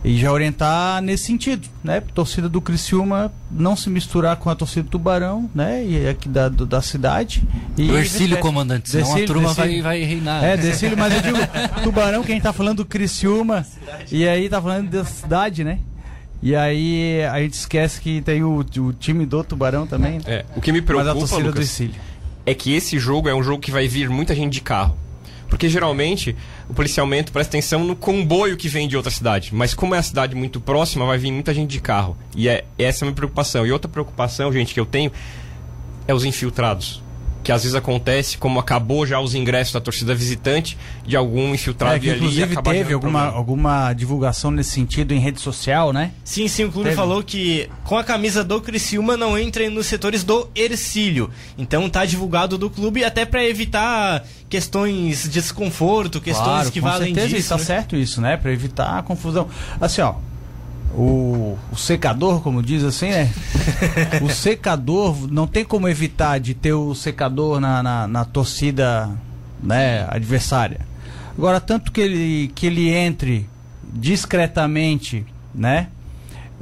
e 0.04 0.18
já 0.18 0.34
orientar 0.34 1.02
nesse 1.02 1.28
sentido, 1.28 1.66
né? 1.82 2.04
Torcida 2.14 2.50
do 2.50 2.60
Criciúma 2.60 3.32
não 3.50 3.74
se 3.74 3.90
misturar 3.90 4.36
com 4.36 4.50
a 4.50 4.56
torcida 4.56 4.84
do 4.84 4.90
Tubarão, 4.90 5.50
né? 5.56 5.82
E 5.86 6.10
aqui 6.10 6.28
da, 6.28 6.50
do, 6.50 6.66
da 6.66 6.82
cidade. 6.82 7.42
E 7.78 7.88
do 7.88 7.98
Ercílio, 7.98 8.38
comandante, 8.40 8.90
senão 8.90 9.06
Decílio, 9.06 9.24
a 9.24 9.28
turma 9.28 9.54
Vai, 9.54 9.82
vai 9.82 10.04
reinar. 10.04 10.44
É, 10.44 10.58
Decílio, 10.58 10.98
mas 10.98 11.14
eu 11.14 11.22
digo 11.22 11.38
Tubarão, 11.84 12.22
que 12.22 12.34
a 12.34 12.36
gente 12.36 12.44
tá 12.44 12.54
falando 12.54 12.78
do 12.78 12.86
Criciúma, 12.86 13.66
e 14.12 14.28
aí 14.28 14.50
tá 14.50 14.62
falando 14.62 14.90
da 14.90 15.06
cidade, 15.06 15.64
né? 15.64 15.80
E 16.46 16.56
aí 16.56 17.24
a 17.24 17.40
gente 17.40 17.54
esquece 17.54 18.00
que 18.00 18.22
tem 18.22 18.44
o, 18.44 18.60
o 18.60 18.94
time 18.94 19.26
do 19.26 19.44
Tubarão 19.44 19.88
também. 19.88 20.22
É, 20.28 20.46
o 20.56 20.62
que 20.62 20.72
me 20.72 20.80
preocupa, 20.80 21.38
Lucas, 21.38 21.82
é 22.46 22.54
que 22.54 22.72
esse 22.72 23.00
jogo 23.00 23.28
é 23.28 23.34
um 23.34 23.42
jogo 23.42 23.60
que 23.60 23.72
vai 23.72 23.88
vir 23.88 24.12
muita 24.12 24.36
gente 24.36 24.54
de 24.54 24.62
carro. 24.62 24.96
Porque 25.50 25.68
geralmente 25.68 26.36
o 26.70 26.74
policiamento 26.76 27.32
presta 27.32 27.58
atenção 27.58 27.84
no 27.84 27.96
comboio 27.96 28.56
que 28.58 28.70
vem 28.70 28.88
de 28.88 28.96
outra 28.96 29.10
cidade. 29.10 29.56
Mas 29.56 29.74
como 29.74 29.96
é 29.96 29.98
a 29.98 30.04
cidade 30.04 30.36
muito 30.36 30.62
próxima, 30.62 31.04
vai 31.04 31.18
vir 31.18 31.32
muita 31.32 31.52
gente 31.52 31.72
de 31.72 31.80
carro. 31.80 32.16
E 32.36 32.48
é 32.48 32.64
essa 32.78 33.04
é 33.04 33.04
a 33.04 33.06
minha 33.08 33.16
preocupação. 33.16 33.66
E 33.66 33.72
outra 33.72 33.90
preocupação, 33.90 34.54
gente, 34.54 34.72
que 34.72 34.80
eu 34.80 34.86
tenho 34.86 35.12
é 36.08 36.14
os 36.14 36.26
infiltrados 36.26 37.02
que 37.46 37.52
às 37.52 37.62
vezes 37.62 37.76
acontece, 37.76 38.40
como 38.40 38.60
acabou 38.60 39.06
já 39.06 39.20
os 39.20 39.36
ingressos 39.36 39.72
da 39.72 39.80
torcida 39.80 40.16
visitante, 40.16 40.76
de 41.06 41.16
algum 41.16 41.54
infiltrado 41.54 41.98
é, 41.98 42.00
que, 42.00 42.10
ali 42.10 42.18
inclusive 42.18 42.56
teve 42.64 42.92
alguma, 42.92 43.26
alguma 43.28 43.94
divulgação 43.94 44.50
nesse 44.50 44.72
sentido 44.72 45.14
em 45.14 45.20
rede 45.20 45.40
social, 45.40 45.94
né? 45.94 46.12
Sim, 46.24 46.48
sim, 46.48 46.64
o 46.64 46.72
clube 46.72 46.90
teve. 46.90 46.96
falou 46.96 47.22
que 47.22 47.70
com 47.84 48.00
a 48.00 48.04
camisa 48.04 48.44
do 48.44 48.60
Criciúma 48.60 49.16
não 49.16 49.38
entrem 49.38 49.70
nos 49.70 49.86
setores 49.86 50.24
do 50.24 50.50
Ercílio. 50.56 51.30
Então 51.56 51.88
tá 51.88 52.04
divulgado 52.04 52.58
do 52.58 52.68
clube 52.68 53.04
até 53.04 53.26
para 53.26 53.46
evitar 53.46 54.26
questões 54.50 55.24
de 55.26 55.30
desconforto, 55.30 56.20
questões 56.20 56.48
claro, 56.48 56.72
que 56.72 56.82
valem 56.82 57.14
certeza, 57.14 57.36
disso. 57.36 57.50
Tá 57.50 57.58
né? 57.58 57.64
certo 57.64 57.96
isso, 57.96 58.20
né? 58.22 58.38
Para 58.38 58.52
evitar 58.52 58.98
a 58.98 59.04
confusão. 59.04 59.48
Assim, 59.80 60.02
ó, 60.02 60.16
o, 60.98 61.58
o, 61.72 61.76
secador, 61.76 62.42
como 62.42 62.64
diz 62.64 62.84
assim, 62.84 63.10
né? 63.10 63.30
o 64.24 64.30
secador, 64.30 65.30
não 65.30 65.46
tem 65.46 65.66
como 65.66 65.90
evitar 65.90 66.40
de 66.40 66.54
ter 66.54 66.74
o 66.74 66.96
secador 66.96 67.60
na, 67.60 67.84
na, 67.84 68.08
na, 68.08 68.26
torcida 68.26 69.10
né, 69.62 70.08
adversária. 70.10 70.82
Agora, 71.38 71.60
tanto 71.60 71.92
que 71.92 72.00
ele, 72.00 72.52
que 72.56 72.68
ele 72.68 72.90
entre 72.90 73.48
discretamente, 73.84 75.26
né? 75.54 75.88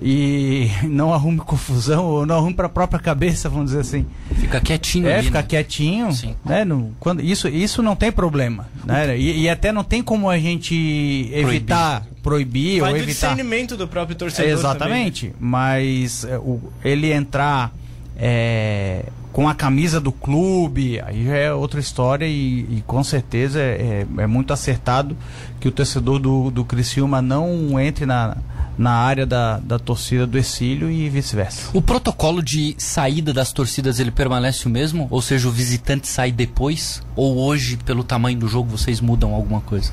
E 0.01 0.69
não 0.83 1.13
arrume 1.13 1.39
confusão, 1.39 2.05
ou 2.05 2.25
não 2.25 2.35
arrume 2.35 2.53
para 2.53 2.65
a 2.65 2.69
própria 2.69 2.99
cabeça, 2.99 3.49
vamos 3.49 3.67
dizer 3.67 3.81
assim. 3.81 4.05
Fica 4.35 4.59
quietinho. 4.59 5.07
É, 5.07 5.15
ali, 5.15 5.25
fica 5.25 5.39
né? 5.41 5.47
quietinho. 5.47 6.11
Sim. 6.11 6.35
Né? 6.43 6.65
No, 6.65 6.93
quando, 6.99 7.21
isso, 7.21 7.47
isso 7.47 7.81
não 7.83 7.95
tem 7.95 8.11
problema. 8.11 8.67
Né? 8.85 9.17
E, 9.17 9.41
e, 9.41 9.49
até 9.49 9.71
não 9.71 9.83
tem 9.83 10.01
como 10.01 10.29
a 10.29 10.37
gente 10.37 11.29
evitar 11.31 12.05
proibir 12.21 12.79
Vai 12.79 12.91
ou 12.91 12.97
do 12.97 13.03
evitar. 13.03 13.29
discernimento 13.29 13.77
do 13.77 13.87
próprio 13.87 14.15
torcedor. 14.15 14.51
Exatamente. 14.51 15.27
Também. 15.27 15.37
Mas 15.39 16.23
é, 16.23 16.37
o, 16.37 16.59
ele 16.83 17.11
entrar 17.11 17.71
é, 18.17 19.05
com 19.33 19.49
a 19.49 19.55
camisa 19.55 19.99
do 19.99 20.11
clube, 20.11 21.01
aí 21.01 21.25
já 21.25 21.35
é 21.35 21.53
outra 21.53 21.79
história 21.79 22.25
e, 22.25 22.77
e 22.77 22.83
com 22.85 23.03
certeza 23.03 23.59
é, 23.59 24.05
é, 24.17 24.21
é, 24.21 24.27
muito 24.27 24.53
acertado 24.53 25.17
que 25.59 25.67
o 25.67 25.71
torcedor 25.71 26.19
do, 26.19 26.51
do 26.51 26.63
Criciúma 26.63 27.21
não 27.21 27.79
entre 27.79 28.05
na, 28.05 28.37
na 28.78 28.91
área 28.91 29.26
da, 29.26 29.59
da 29.59 29.78
torcida 29.78 30.26
do 30.26 30.38
Exílio 30.38 30.89
e 30.89 31.07
vice-versa. 31.09 31.69
O 31.74 31.82
protocolo 31.82 32.41
de 32.41 32.76
saída 32.78 33.32
das 33.32 33.51
torcidas 33.53 33.99
ele 33.99 34.11
permanece 34.11 34.65
o 34.67 34.69
mesmo? 34.69 35.07
Ou 35.11 35.21
seja, 35.21 35.47
o 35.47 35.51
visitante 35.51 36.07
sai 36.07 36.32
depois? 36.32 37.01
Ou 37.15 37.38
hoje, 37.38 37.78
pelo 37.78 38.03
tamanho 38.03 38.38
do 38.39 38.47
jogo, 38.47 38.69
vocês 38.69 38.99
mudam 38.99 39.34
alguma 39.34 39.61
coisa? 39.61 39.91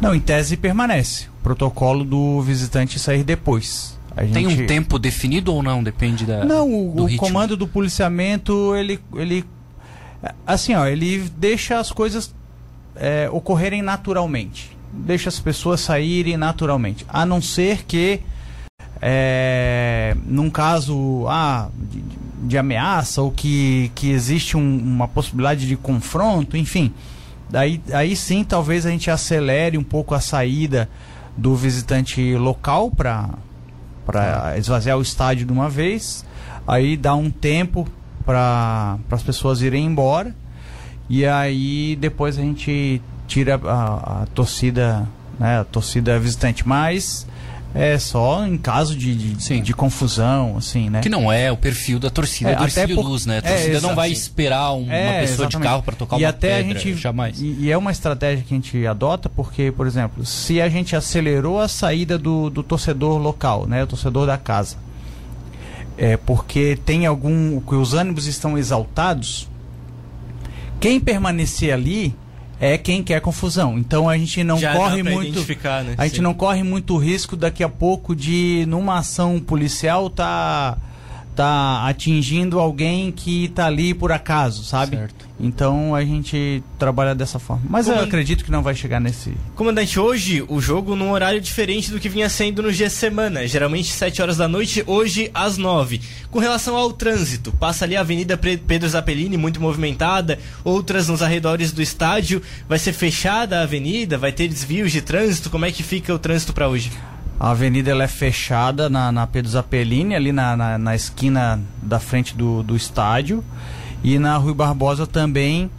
Não, 0.00 0.14
em 0.14 0.20
tese 0.20 0.56
permanece. 0.56 1.26
O 1.40 1.42
protocolo 1.42 2.04
do 2.04 2.40
visitante 2.42 2.98
sair 2.98 3.22
depois. 3.22 3.98
A 4.16 4.24
Tem 4.24 4.46
um 4.46 4.50
gente- 4.50 4.66
tempo 4.66 4.98
definido 4.98 5.54
ou 5.54 5.62
não? 5.62 5.82
Depende 5.82 6.26
da. 6.26 6.44
Não, 6.44 6.90
o, 6.90 6.94
do 6.94 7.04
o 7.04 7.16
comando 7.16 7.56
do 7.56 7.66
policiamento, 7.68 8.74
ele, 8.74 8.98
ele. 9.14 9.44
Assim, 10.46 10.74
ó, 10.74 10.86
ele 10.86 11.30
deixa 11.36 11.78
as 11.78 11.92
coisas 11.92 12.34
é, 12.96 13.28
ocorrerem 13.30 13.82
naturalmente. 13.82 14.76
Deixa 14.92 15.28
as 15.28 15.38
pessoas 15.38 15.80
saírem 15.80 16.36
naturalmente. 16.36 17.06
A 17.08 17.24
não 17.24 17.40
ser 17.40 17.84
que, 17.84 18.20
é, 19.00 20.16
num 20.24 20.50
caso 20.50 21.26
ah, 21.28 21.68
de, 21.90 22.02
de 22.48 22.58
ameaça 22.58 23.22
ou 23.22 23.30
que, 23.30 23.90
que 23.94 24.10
existe 24.10 24.56
um- 24.56 24.78
uma 24.78 25.06
possibilidade 25.08 25.66
de 25.66 25.76
confronto, 25.76 26.56
enfim. 26.56 26.92
Daí, 27.48 27.80
aí 27.92 28.14
sim, 28.14 28.44
talvez 28.44 28.86
a 28.86 28.90
gente 28.90 29.10
acelere 29.10 29.76
um 29.78 29.82
pouco 29.82 30.14
a 30.14 30.20
saída 30.20 30.88
do 31.36 31.54
visitante 31.56 32.34
local 32.36 32.90
para 32.90 33.28
para 34.06 34.58
esvaziar 34.58 34.98
o 34.98 35.02
estádio 35.02 35.46
de 35.46 35.52
uma 35.52 35.68
vez, 35.68 36.24
aí 36.66 36.96
dá 36.96 37.14
um 37.14 37.30
tempo 37.30 37.86
para 38.26 38.98
as 39.08 39.22
pessoas 39.22 39.62
irem 39.62 39.86
embora 39.86 40.34
e 41.08 41.24
aí 41.24 41.96
depois 42.00 42.36
a 42.36 42.42
gente 42.42 43.00
tira 43.30 43.54
a, 43.64 44.22
a 44.22 44.26
torcida, 44.34 45.06
né, 45.38 45.60
a 45.60 45.64
torcida 45.64 46.18
visitante, 46.18 46.66
mas 46.66 47.24
é 47.72 47.96
só 48.00 48.44
em 48.44 48.58
caso 48.58 48.96
de, 48.96 49.14
de, 49.14 49.60
de 49.60 49.72
confusão, 49.72 50.56
assim, 50.58 50.90
né? 50.90 51.00
Que 51.00 51.08
não 51.08 51.30
é 51.30 51.52
o 51.52 51.56
perfil 51.56 52.00
da 52.00 52.10
torcida 52.10 52.50
É, 52.50 52.56
do 52.56 52.64
até 52.64 52.84
por- 52.88 53.04
Luz, 53.04 53.26
né? 53.26 53.36
A 53.36 53.38
é, 53.38 53.40
torcida 53.42 53.70
não 53.74 53.78
exato. 53.78 53.94
vai 53.94 54.10
esperar 54.10 54.72
um- 54.72 54.82
uma 54.86 54.92
É, 54.92 55.20
pessoa 55.20 55.36
de 55.46 55.52
exatamente. 55.54 55.68
carro 55.68 55.82
para 55.84 55.94
tocar 55.94 56.18
e 56.18 56.24
uma 56.24 56.30
até 56.30 56.56
pedra, 56.64 56.76
a 56.78 56.82
gente 56.82 56.94
jamais. 57.00 57.40
E, 57.40 57.46
e 57.60 57.70
é 57.70 57.78
uma 57.78 57.92
estratégia 57.92 58.44
que 58.44 58.52
a 58.52 58.56
gente 58.56 58.84
adota 58.84 59.28
porque, 59.28 59.70
por 59.70 59.86
exemplo, 59.86 60.26
se 60.26 60.60
a 60.60 60.68
gente 60.68 60.96
acelerou 60.96 61.60
a 61.60 61.68
saída 61.68 62.18
do, 62.18 62.50
do 62.50 62.64
torcedor 62.64 63.18
local, 63.18 63.68
né, 63.68 63.84
o 63.84 63.86
torcedor 63.86 64.26
da 64.26 64.36
casa, 64.36 64.76
é 65.96 66.16
porque 66.16 66.76
tem 66.84 67.06
algum 67.06 67.60
que 67.60 67.74
os 67.76 67.94
ânimos 67.94 68.26
estão 68.26 68.58
exaltados, 68.58 69.48
quem 70.80 70.98
permanecer 70.98 71.72
ali 71.72 72.16
é 72.60 72.76
quem 72.76 73.02
quer 73.02 73.20
confusão. 73.22 73.78
Então 73.78 74.08
a 74.08 74.18
gente 74.18 74.44
não 74.44 74.58
Já 74.58 74.74
corre 74.74 75.02
muito 75.02 75.42
né? 75.82 75.94
a 75.96 76.04
gente 76.06 76.16
Sim. 76.16 76.22
não 76.22 76.34
corre 76.34 76.62
muito 76.62 76.96
risco 76.98 77.34
daqui 77.34 77.64
a 77.64 77.68
pouco 77.68 78.14
de 78.14 78.66
numa 78.68 78.98
ação 78.98 79.40
policial 79.40 80.10
tá 80.10 80.76
tá 81.40 81.88
atingindo 81.88 82.60
alguém 82.60 83.10
que 83.10 83.48
tá 83.48 83.64
ali 83.64 83.94
por 83.94 84.12
acaso, 84.12 84.62
sabe? 84.62 84.98
Certo. 84.98 85.26
Então 85.40 85.94
a 85.94 86.04
gente 86.04 86.62
trabalha 86.78 87.14
dessa 87.14 87.38
forma. 87.38 87.62
Mas 87.66 87.88
eu 87.88 87.98
acredito 87.98 88.44
que 88.44 88.50
não 88.50 88.62
vai 88.62 88.74
chegar 88.74 89.00
nesse 89.00 89.32
Comandante, 89.56 89.98
hoje 89.98 90.44
o 90.46 90.60
jogo 90.60 90.94
num 90.94 91.12
horário 91.12 91.40
diferente 91.40 91.90
do 91.90 91.98
que 91.98 92.10
vinha 92.10 92.28
sendo 92.28 92.62
nos 92.62 92.76
dias 92.76 92.92
de 92.92 92.98
semana, 92.98 93.46
geralmente 93.46 93.90
7 93.90 94.20
horas 94.20 94.36
da 94.36 94.46
noite, 94.46 94.84
hoje 94.86 95.30
às 95.32 95.56
9. 95.56 96.02
Com 96.30 96.40
relação 96.40 96.76
ao 96.76 96.92
trânsito, 96.92 97.52
passa 97.52 97.86
ali 97.86 97.96
a 97.96 98.00
Avenida 98.00 98.36
Pedro 98.36 98.86
Zappellini, 98.86 99.38
muito 99.38 99.62
movimentada, 99.62 100.38
outras 100.62 101.08
nos 101.08 101.22
arredores 101.22 101.72
do 101.72 101.80
estádio, 101.80 102.42
vai 102.68 102.78
ser 102.78 102.92
fechada 102.92 103.60
a 103.60 103.62
avenida, 103.62 104.18
vai 104.18 104.30
ter 104.30 104.46
desvios 104.46 104.92
de 104.92 105.00
trânsito, 105.00 105.48
como 105.48 105.64
é 105.64 105.72
que 105.72 105.82
fica 105.82 106.14
o 106.14 106.18
trânsito 106.18 106.52
para 106.52 106.68
hoje? 106.68 106.92
A 107.40 107.52
avenida 107.52 107.90
ela 107.90 108.04
é 108.04 108.08
fechada 108.08 108.90
na, 108.90 109.10
na 109.10 109.26
Pedro 109.26 109.50
Zappellini, 109.50 110.14
ali 110.14 110.30
na, 110.30 110.54
na, 110.54 110.76
na 110.78 110.94
esquina 110.94 111.58
da 111.82 111.98
frente 111.98 112.36
do, 112.36 112.62
do 112.62 112.76
estádio. 112.76 113.42
E 114.04 114.18
na 114.18 114.36
Rui 114.36 114.52
Barbosa 114.52 115.06
também, 115.06 115.70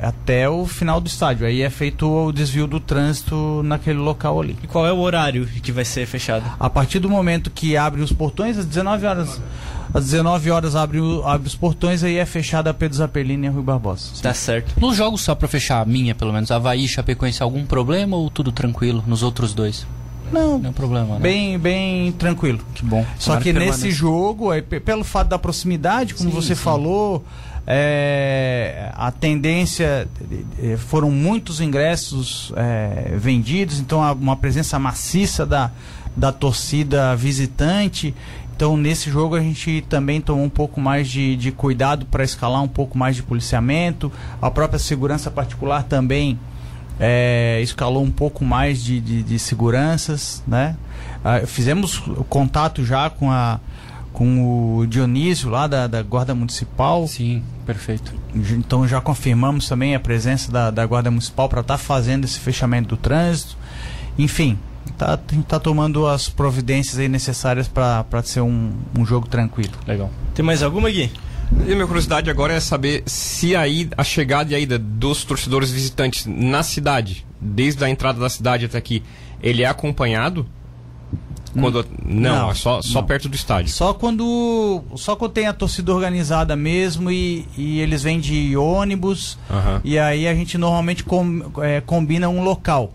até 0.00 0.48
o 0.48 0.66
final 0.66 1.00
do 1.02 1.06
estádio. 1.06 1.46
Aí 1.46 1.60
é 1.60 1.68
feito 1.68 2.08
o 2.10 2.32
desvio 2.32 2.66
do 2.66 2.80
trânsito 2.80 3.60
naquele 3.62 3.98
local 3.98 4.40
ali. 4.40 4.56
E 4.62 4.66
qual 4.66 4.86
é 4.86 4.92
o 4.92 4.98
horário 5.00 5.44
que 5.46 5.70
vai 5.70 5.84
ser 5.84 6.06
fechado? 6.06 6.44
A 6.58 6.70
partir 6.70 6.98
do 6.98 7.10
momento 7.10 7.50
que 7.50 7.76
abre 7.76 8.00
os 8.00 8.12
portões, 8.12 8.56
às 8.56 8.64
19 8.64 9.04
horas. 9.06 9.40
Às 9.92 10.04
19 10.06 10.50
horas 10.50 10.74
abre, 10.74 10.98
o- 10.98 11.22
abre 11.28 11.46
os 11.46 11.54
portões, 11.54 12.02
aí 12.02 12.16
é 12.16 12.24
fechada 12.24 12.70
a 12.70 12.74
Pedro 12.74 12.96
Zappellini 12.96 13.44
e 13.46 13.48
a 13.48 13.52
Rui 13.52 13.62
Barbosa. 13.62 14.12
Tá 14.22 14.32
certo. 14.32 14.72
Nos 14.80 14.96
jogos, 14.96 15.20
só 15.20 15.34
pra 15.34 15.46
fechar 15.46 15.82
a 15.82 15.84
minha, 15.84 16.14
pelo 16.14 16.32
menos, 16.32 16.50
Havaí 16.50 16.84
e 16.86 16.88
Chapecoense, 16.88 17.42
algum 17.42 17.66
problema 17.66 18.16
ou 18.16 18.30
tudo 18.30 18.50
tranquilo 18.50 19.04
nos 19.06 19.22
outros 19.22 19.52
dois? 19.52 19.86
Não, 20.32 20.58
Nenhum 20.58 20.72
problema, 20.72 21.14
né? 21.14 21.20
bem, 21.20 21.58
bem 21.58 22.12
tranquilo. 22.12 22.60
Que 22.74 22.84
bom. 22.84 23.04
Só 23.18 23.32
Tomara 23.32 23.42
que 23.42 23.52
nesse 23.52 23.90
jogo, 23.90 24.50
aí, 24.50 24.62
pelo 24.62 25.04
fato 25.04 25.28
da 25.28 25.38
proximidade, 25.38 26.14
como 26.14 26.30
Sim, 26.30 26.34
você 26.34 26.54
sim. 26.54 26.62
falou, 26.62 27.24
é, 27.66 28.90
a 28.94 29.10
tendência 29.12 30.08
eh, 30.60 30.76
foram 30.76 31.10
muitos 31.10 31.60
ingressos 31.60 32.52
eh, 32.56 33.14
vendidos, 33.16 33.78
então 33.78 34.02
há 34.02 34.12
uma 34.12 34.34
presença 34.34 34.78
maciça 34.80 35.46
da, 35.46 35.70
da 36.16 36.32
torcida 36.32 37.14
visitante. 37.14 38.14
Então 38.56 38.76
nesse 38.76 39.10
jogo 39.10 39.34
a 39.34 39.40
gente 39.40 39.84
também 39.88 40.20
tomou 40.20 40.44
um 40.44 40.50
pouco 40.50 40.80
mais 40.80 41.08
de, 41.08 41.36
de 41.36 41.52
cuidado 41.52 42.04
para 42.06 42.24
escalar 42.24 42.62
um 42.62 42.68
pouco 42.68 42.98
mais 42.98 43.16
de 43.16 43.22
policiamento. 43.22 44.10
A 44.40 44.50
própria 44.50 44.78
segurança 44.78 45.30
particular 45.30 45.84
também 45.84 46.38
é, 47.04 47.60
escalou 47.60 48.04
um 48.04 48.12
pouco 48.12 48.44
mais 48.44 48.82
de, 48.82 49.00
de, 49.00 49.24
de 49.24 49.36
seguranças, 49.36 50.40
né? 50.46 50.76
Ah, 51.24 51.40
fizemos 51.44 51.98
contato 52.28 52.84
já 52.84 53.10
com 53.10 53.28
a 53.30 53.58
com 54.12 54.76
o 54.76 54.86
Dionísio 54.86 55.48
lá 55.48 55.66
da, 55.66 55.86
da 55.86 56.02
Guarda 56.02 56.34
Municipal, 56.34 57.08
Sim, 57.08 57.42
perfeito. 57.64 58.12
então 58.34 58.86
já 58.86 59.00
confirmamos 59.00 59.66
também 59.66 59.94
a 59.94 60.00
presença 60.00 60.52
da, 60.52 60.70
da 60.70 60.84
Guarda 60.84 61.10
Municipal 61.10 61.48
para 61.48 61.62
estar 61.62 61.78
fazendo 61.78 62.24
esse 62.24 62.38
fechamento 62.38 62.90
do 62.90 62.96
trânsito. 62.98 63.56
Enfim, 64.18 64.58
tá, 64.98 65.18
tá 65.48 65.58
tomando 65.58 66.06
as 66.06 66.28
providências 66.28 66.98
aí 66.98 67.08
necessárias 67.08 67.66
para 67.66 68.22
ser 68.22 68.42
um, 68.42 68.72
um 68.96 69.04
jogo 69.04 69.26
tranquilo. 69.26 69.72
Legal. 69.86 70.10
Tem 70.34 70.44
mais 70.44 70.62
alguma, 70.62 70.90
Gui? 70.90 71.10
E 71.66 71.72
a 71.72 71.74
minha 71.74 71.86
curiosidade 71.86 72.28
agora 72.30 72.54
é 72.54 72.60
saber 72.60 73.02
se 73.06 73.54
a, 73.54 73.68
ida- 73.68 73.94
a 73.96 74.02
chegada 74.04 74.52
e 74.52 74.54
a 74.54 74.58
ida 74.58 74.78
dos 74.78 75.24
torcedores 75.24 75.70
visitantes 75.70 76.26
na 76.26 76.62
cidade, 76.62 77.24
desde 77.40 77.84
a 77.84 77.88
entrada 77.88 78.18
da 78.18 78.28
cidade 78.28 78.64
até 78.66 78.78
aqui, 78.78 79.02
ele 79.42 79.62
é 79.62 79.66
acompanhado? 79.66 80.46
Quando, 81.52 81.86
não, 82.02 82.34
Não, 82.44 82.50
é 82.50 82.54
só, 82.54 82.80
só 82.80 83.00
não. 83.00 83.06
perto 83.06 83.28
do 83.28 83.36
estádio. 83.36 83.70
Só 83.70 83.92
quando 83.92 84.82
só 84.96 85.14
quando 85.14 85.32
tem 85.32 85.46
a 85.46 85.52
torcida 85.52 85.92
organizada 85.94 86.56
mesmo 86.56 87.10
e, 87.10 87.46
e 87.58 87.78
eles 87.80 88.02
vêm 88.02 88.18
de 88.18 88.56
ônibus 88.56 89.38
Aham. 89.50 89.80
e 89.84 89.98
aí 89.98 90.26
a 90.26 90.34
gente 90.34 90.56
normalmente 90.56 91.04
com- 91.04 91.42
é, 91.58 91.82
combina 91.82 92.26
um 92.28 92.42
local. 92.42 92.94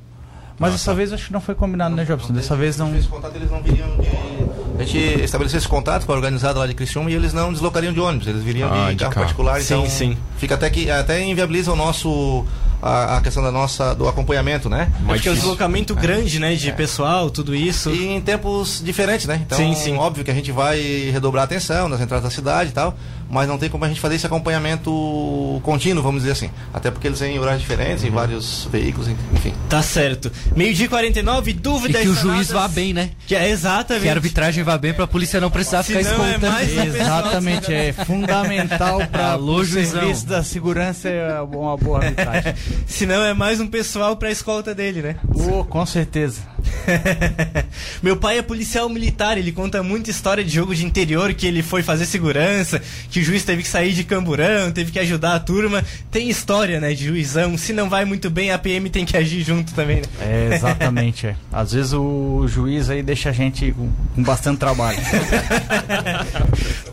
Mas 0.57 0.69
Ah, 0.69 0.73
dessa 0.73 0.91
tá. 0.91 0.95
vez 0.97 1.13
acho 1.13 1.27
que 1.27 1.33
não 1.33 1.39
foi 1.39 1.53
combinado, 1.53 1.95
né, 1.95 2.03
Jobson? 2.03 2.33
Dessa 2.33 2.55
vez 2.55 2.77
não. 2.79 2.91
Contato 3.03 3.35
eles 3.35 3.51
não 3.51 3.61
viriam 3.61 3.87
de. 3.97 4.46
A 4.79 4.83
gente 4.83 4.97
estabeleceu 5.23 5.57
esse 5.57 5.67
contato 5.67 6.05
com 6.05 6.11
a 6.11 6.15
organizada 6.15 6.59
lá 6.59 6.67
de 6.67 6.73
Criciúma 6.73 7.09
e 7.09 7.13
eles 7.15 7.33
não 7.33 7.51
deslocariam 7.51 7.91
de 7.91 7.99
ônibus, 7.99 8.27
eles 8.27 8.43
viriam 8.43 8.71
Ah, 8.71 8.89
de, 8.89 8.95
de 8.95 8.99
carro, 8.99 9.13
carro. 9.13 9.25
particular, 9.25 9.59
Sim, 9.61 9.73
então 9.75 9.89
sim. 9.89 10.17
fica 10.37 10.53
até 10.55 10.69
que 10.69 10.89
até 10.91 11.23
inviabiliza 11.23 11.71
o 11.71 11.75
nosso 11.75 12.45
a, 12.79 13.17
a 13.17 13.21
questão 13.21 13.41
da 13.41 13.51
nossa 13.51 13.95
do 13.95 14.07
acompanhamento, 14.07 14.69
né? 14.69 14.91
É 14.99 15.03
Mais 15.03 15.17
porque 15.19 15.29
é 15.29 15.31
um 15.31 15.33
difícil. 15.33 15.35
deslocamento 15.35 15.95
grande, 15.95 16.37
né? 16.39 16.53
De 16.53 16.71
pessoal, 16.73 17.31
tudo 17.31 17.55
isso. 17.55 17.89
E 17.89 18.05
em 18.07 18.21
tempos 18.21 18.79
diferentes, 18.85 19.25
né? 19.25 19.41
Então, 19.43 19.57
Sim, 19.57 19.73
sim. 19.73 19.97
óbvio 19.97 20.23
que 20.23 20.29
a 20.29 20.33
gente 20.33 20.51
vai 20.51 20.79
redobrar 21.11 21.41
a 21.41 21.45
atenção 21.45 21.89
nas 21.89 21.99
entradas 21.99 22.23
da 22.25 22.29
cidade 22.29 22.69
e 22.69 22.73
tal, 22.73 22.95
mas 23.29 23.47
não 23.47 23.57
tem 23.57 23.69
como 23.69 23.83
a 23.85 23.87
gente 23.87 23.99
fazer 23.99 24.15
esse 24.15 24.25
acompanhamento 24.25 25.59
contínuo, 25.63 26.01
vamos 26.03 26.21
dizer 26.21 26.33
assim. 26.33 26.49
Até 26.73 26.89
porque 26.91 27.07
eles 27.07 27.19
vêm 27.19 27.35
em 27.35 27.39
horários 27.39 27.61
diferentes, 27.61 28.03
Uhum. 28.03 28.09
em 28.09 28.11
vários 28.11 28.67
veículos, 28.71 29.07
enfim. 29.33 29.53
Tá 29.69 29.81
certo. 29.81 30.31
Meio-dia 30.55 30.85
e 30.85 30.89
49, 30.89 31.51
E 31.51 31.53
dúvidas. 31.53 32.01
que 32.01 32.07
o 32.07 32.13
juiz 32.15 32.49
vá 32.49 32.67
bem, 32.67 32.93
né? 32.93 33.11
Que 33.27 33.35
é 33.35 33.49
exatamente. 33.49 34.03
Que 34.03 34.09
a 34.09 34.13
arbitragem 34.13 34.63
vá 34.63 34.77
bem 34.77 34.93
pra 34.93 35.07
polícia 35.07 35.39
não 35.41 35.49
precisar 35.51 35.83
ficar 35.83 36.03
Senão 36.03 36.25
é 36.25 36.29
escoltando. 36.35 36.51
mais 36.53 36.69
pessoal. 36.69 36.87
Exatamente, 36.87 37.73
é 37.73 37.93
fundamental 37.93 38.99
para 39.07 39.37
o 39.37 39.65
serviço 39.65 40.25
da 40.25 40.43
segurança 40.43 41.09
é 41.09 41.41
uma 41.41 41.75
boa 41.77 41.99
arbitragem. 42.03 42.53
Senão 42.87 43.23
é 43.23 43.33
mais 43.33 43.59
um 43.59 43.67
pessoal 43.67 44.15
pra 44.15 44.31
escolta 44.31 44.73
dele, 44.73 45.01
né? 45.01 45.15
Oh, 45.33 45.63
com 45.63 45.85
certeza. 45.85 46.41
Meu 48.01 48.17
pai 48.17 48.37
é 48.37 48.41
policial 48.41 48.89
militar, 48.89 49.37
ele 49.37 49.51
conta 49.51 49.81
muita 49.83 50.09
história 50.09 50.43
de 50.43 50.49
jogo 50.53 50.73
de 50.75 50.85
interior 50.85 51.33
que 51.33 51.45
ele 51.47 51.61
foi 51.63 51.81
fazer 51.83 52.05
segurança, 52.05 52.81
que 53.09 53.16
o 53.19 53.23
juiz 53.23 53.43
teve 53.43 53.63
que 53.63 53.69
sair 53.69 53.93
de 53.93 54.03
camburão, 54.03 54.71
teve 54.71 54.91
que 54.91 54.99
ajudar 54.99 55.35
a 55.35 55.39
turma. 55.39 55.83
Tem 56.11 56.29
história, 56.29 56.79
né, 56.79 56.93
de 56.93 57.05
juizão. 57.05 57.57
Se 57.57 57.73
não 57.73 57.89
vai 57.89 58.05
muito 58.05 58.29
bem, 58.29 58.51
a 58.51 58.57
PM 58.57 58.89
tem 58.89 59.05
que 59.05 59.15
agir 59.15 59.43
junto 59.43 59.73
também, 59.73 59.97
né? 59.97 60.03
É, 60.21 60.55
exatamente. 60.55 61.27
É. 61.27 61.35
Às 61.51 61.73
vezes 61.73 61.93
o 61.93 62.45
juiz 62.47 62.89
aí 62.89 63.01
deixa 63.01 63.29
a 63.29 63.33
gente 63.33 63.71
com, 63.71 63.89
com 64.15 64.23
bastante 64.23 64.59
trabalho. 64.59 64.99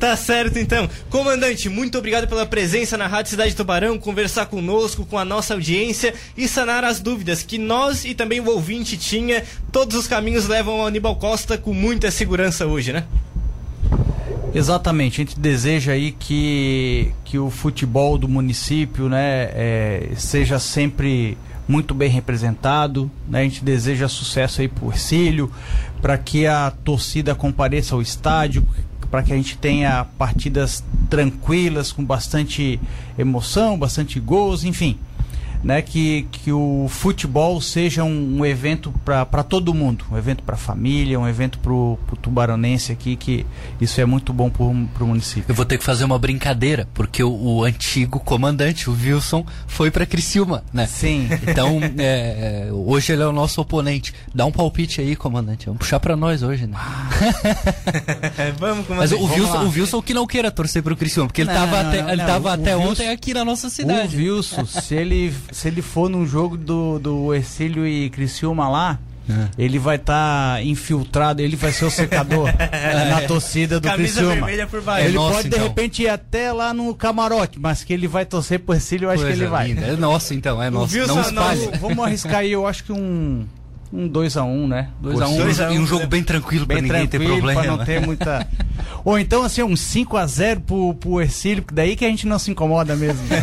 Tá 0.04 0.16
certo, 0.16 0.58
então. 0.58 0.88
Comandante, 1.08 1.70
muito 1.70 1.96
obrigado 1.96 2.28
pela 2.28 2.44
presença 2.44 2.94
na 2.98 3.06
Rádio 3.06 3.30
Cidade 3.30 3.56
Tubarão, 3.56 3.98
conversar 3.98 4.44
conosco, 4.46 5.06
com 5.06 5.18
a 5.18 5.24
nossa 5.24 5.54
audiência 5.54 6.12
e 6.36 6.46
sanar 6.46 6.84
as 6.84 7.00
dúvidas 7.00 7.42
que 7.42 7.56
nós 7.56 8.04
e 8.04 8.14
também 8.14 8.38
o 8.38 8.50
ouvinte 8.50 8.98
tinha. 8.98 9.42
Todos 9.72 9.96
os 9.96 10.06
caminhos 10.06 10.46
levam 10.46 10.80
ao 10.80 10.86
Aníbal 10.88 11.16
Costa 11.16 11.56
com 11.56 11.72
muita 11.72 12.10
segurança 12.10 12.66
hoje, 12.66 12.92
né? 12.92 13.04
Exatamente, 14.54 15.20
a 15.20 15.24
gente 15.24 15.40
deseja 15.40 15.92
aí 15.92 16.12
que, 16.12 17.12
que 17.24 17.40
o 17.40 17.50
futebol 17.50 18.16
do 18.16 18.28
município 18.28 19.08
né, 19.08 19.50
é, 19.52 20.12
seja 20.16 20.60
sempre 20.60 21.36
muito 21.66 21.92
bem 21.92 22.08
representado. 22.08 23.10
Né? 23.28 23.40
A 23.40 23.42
gente 23.42 23.64
deseja 23.64 24.06
sucesso 24.06 24.60
aí 24.60 24.68
pro 24.68 24.92
Ercílio, 24.92 25.50
para 26.00 26.16
que 26.16 26.46
a 26.46 26.70
torcida 26.70 27.34
compareça 27.34 27.96
ao 27.96 28.00
estádio, 28.00 28.64
para 29.10 29.24
que 29.24 29.32
a 29.32 29.36
gente 29.36 29.58
tenha 29.58 30.04
partidas 30.16 30.84
tranquilas, 31.10 31.90
com 31.90 32.04
bastante 32.04 32.78
emoção, 33.18 33.76
bastante 33.76 34.20
gols, 34.20 34.62
enfim 34.62 34.98
né, 35.64 35.80
que, 35.82 36.26
que 36.30 36.52
o 36.52 36.86
futebol 36.88 37.60
seja 37.60 38.04
um, 38.04 38.38
um 38.40 38.46
evento 38.46 38.92
para 39.04 39.42
todo 39.42 39.72
mundo, 39.74 40.04
um 40.12 40.16
evento 40.18 40.42
para 40.42 40.54
a 40.54 40.58
família, 40.58 41.18
um 41.18 41.26
evento 41.26 41.58
para 41.58 41.72
o 41.72 41.98
tubaronense 42.20 42.92
aqui, 42.92 43.16
que 43.16 43.46
isso 43.80 44.00
é 44.00 44.04
muito 44.04 44.32
bom 44.32 44.50
para 44.50 44.62
o 44.62 45.06
município. 45.06 45.46
Eu 45.48 45.54
vou 45.54 45.64
ter 45.64 45.78
que 45.78 45.84
fazer 45.84 46.04
uma 46.04 46.18
brincadeira, 46.18 46.86
porque 46.94 47.22
o, 47.24 47.32
o 47.34 47.64
antigo 47.64 48.20
comandante, 48.20 48.88
o 48.90 48.92
Wilson, 48.92 49.44
foi 49.66 49.90
para 49.90 50.04
Criciúma, 50.06 50.62
né? 50.72 50.86
Sim. 50.86 51.28
Então, 51.48 51.80
é, 51.98 52.68
hoje 52.70 53.12
ele 53.12 53.22
é 53.22 53.26
o 53.26 53.32
nosso 53.32 53.60
oponente. 53.60 54.12
Dá 54.34 54.44
um 54.44 54.52
palpite 54.52 55.00
aí, 55.00 55.16
comandante. 55.16 55.66
Vamos 55.66 55.78
puxar 55.78 55.98
para 55.98 56.14
nós 56.14 56.42
hoje, 56.42 56.66
né? 56.66 56.76
Vamos, 58.58 58.86
Mas 58.88 59.10
comandante. 59.10 59.14
o 59.14 59.24
Wilson, 59.24 59.64
o 59.64 59.70
Wilson 59.70 60.02
que 60.02 60.14
não 60.14 60.26
queira 60.26 60.50
torcer 60.50 60.82
pro 60.82 60.96
Criciúma, 60.96 61.28
porque 61.28 61.40
ele 61.42 61.50
estava 61.50 61.80
até, 61.80 62.02
não, 62.02 62.08
ele 62.10 62.16
não. 62.22 62.26
tava 62.26 62.48
O- 62.48 62.52
até 62.52 62.76
o 62.76 62.80
ontem 62.80 62.88
Wilson- 63.02 63.12
aqui 63.12 63.34
na 63.34 63.44
nossa 63.44 63.66
O 63.68 63.70
cidade. 63.70 64.16
Wilson, 64.16 64.64
se 64.66 64.94
ele, 64.94 65.32
se 65.54 65.68
ele 65.68 65.80
for 65.80 66.08
num 66.08 66.26
jogo 66.26 66.56
do, 66.56 66.98
do 66.98 67.32
Ercílio 67.32 67.86
e 67.86 68.10
Criciúma 68.10 68.68
lá, 68.68 68.98
ele 69.56 69.78
vai 69.78 69.96
estar 69.96 70.62
infiltrado, 70.64 71.40
ele 71.40 71.54
vai 71.54 71.72
ser 71.72 71.84
o 71.84 71.90
secador 71.90 72.48
na 73.08 73.22
torcida 73.22 73.78
do 73.80 73.88
Camisa 73.88 74.14
Criciúma. 74.14 74.34
vermelha 74.34 74.66
por 74.66 74.82
baixo. 74.82 75.06
Ele 75.06 75.14
Nossa, 75.14 75.36
pode 75.36 75.48
de 75.48 75.54
então. 75.54 75.68
repente 75.68 76.02
ir 76.02 76.08
até 76.08 76.52
lá 76.52 76.74
no 76.74 76.92
camarote, 76.94 77.58
mas 77.58 77.84
que 77.84 77.92
ele 77.92 78.08
vai 78.08 78.26
torcer 78.26 78.58
pro 78.58 78.74
Ercílio, 78.74 79.06
eu 79.06 79.10
acho 79.10 79.24
que 79.24 79.32
ele 79.32 79.46
vai. 79.46 79.68
linda. 79.68 79.86
É 79.86 79.96
nosso, 79.96 80.34
então, 80.34 80.60
é 80.62 80.68
nosso. 80.68 80.96
Não 80.96 81.04
é 81.04 81.06
nosso. 81.06 81.28
espalhe. 81.30 81.70
Vamos 81.80 82.04
arriscar 82.04 82.38
aí, 82.38 82.52
eu 82.52 82.66
acho 82.66 82.82
que 82.84 82.92
um 82.92 83.46
um 83.94 84.08
2x1, 84.08 84.44
um, 84.44 84.66
né? 84.66 84.88
2x1 85.02 85.36
Dois 85.36 85.60
a 85.60 85.68
um, 85.68 85.72
e 85.72 85.78
um 85.78 85.82
né? 85.82 85.86
jogo 85.86 86.06
bem 86.08 86.22
tranquilo 86.22 86.66
pra 86.66 86.74
bem 86.74 86.82
ninguém 86.82 87.06
ter 87.06 87.18
tranquilo, 87.18 87.36
problema. 87.36 87.62
pra 87.62 87.70
não 87.70 87.84
ter 87.84 88.00
muita. 88.04 88.46
Ou 89.04 89.18
então, 89.18 89.44
assim, 89.44 89.62
um 89.62 89.74
5x0 89.74 90.60
pro, 90.60 90.94
pro 90.94 91.20
Ercílio, 91.20 91.62
porque 91.62 91.74
daí 91.74 91.94
que 91.94 92.04
a 92.04 92.08
gente 92.08 92.26
não 92.26 92.38
se 92.38 92.50
incomoda 92.50 92.96
mesmo. 92.96 93.22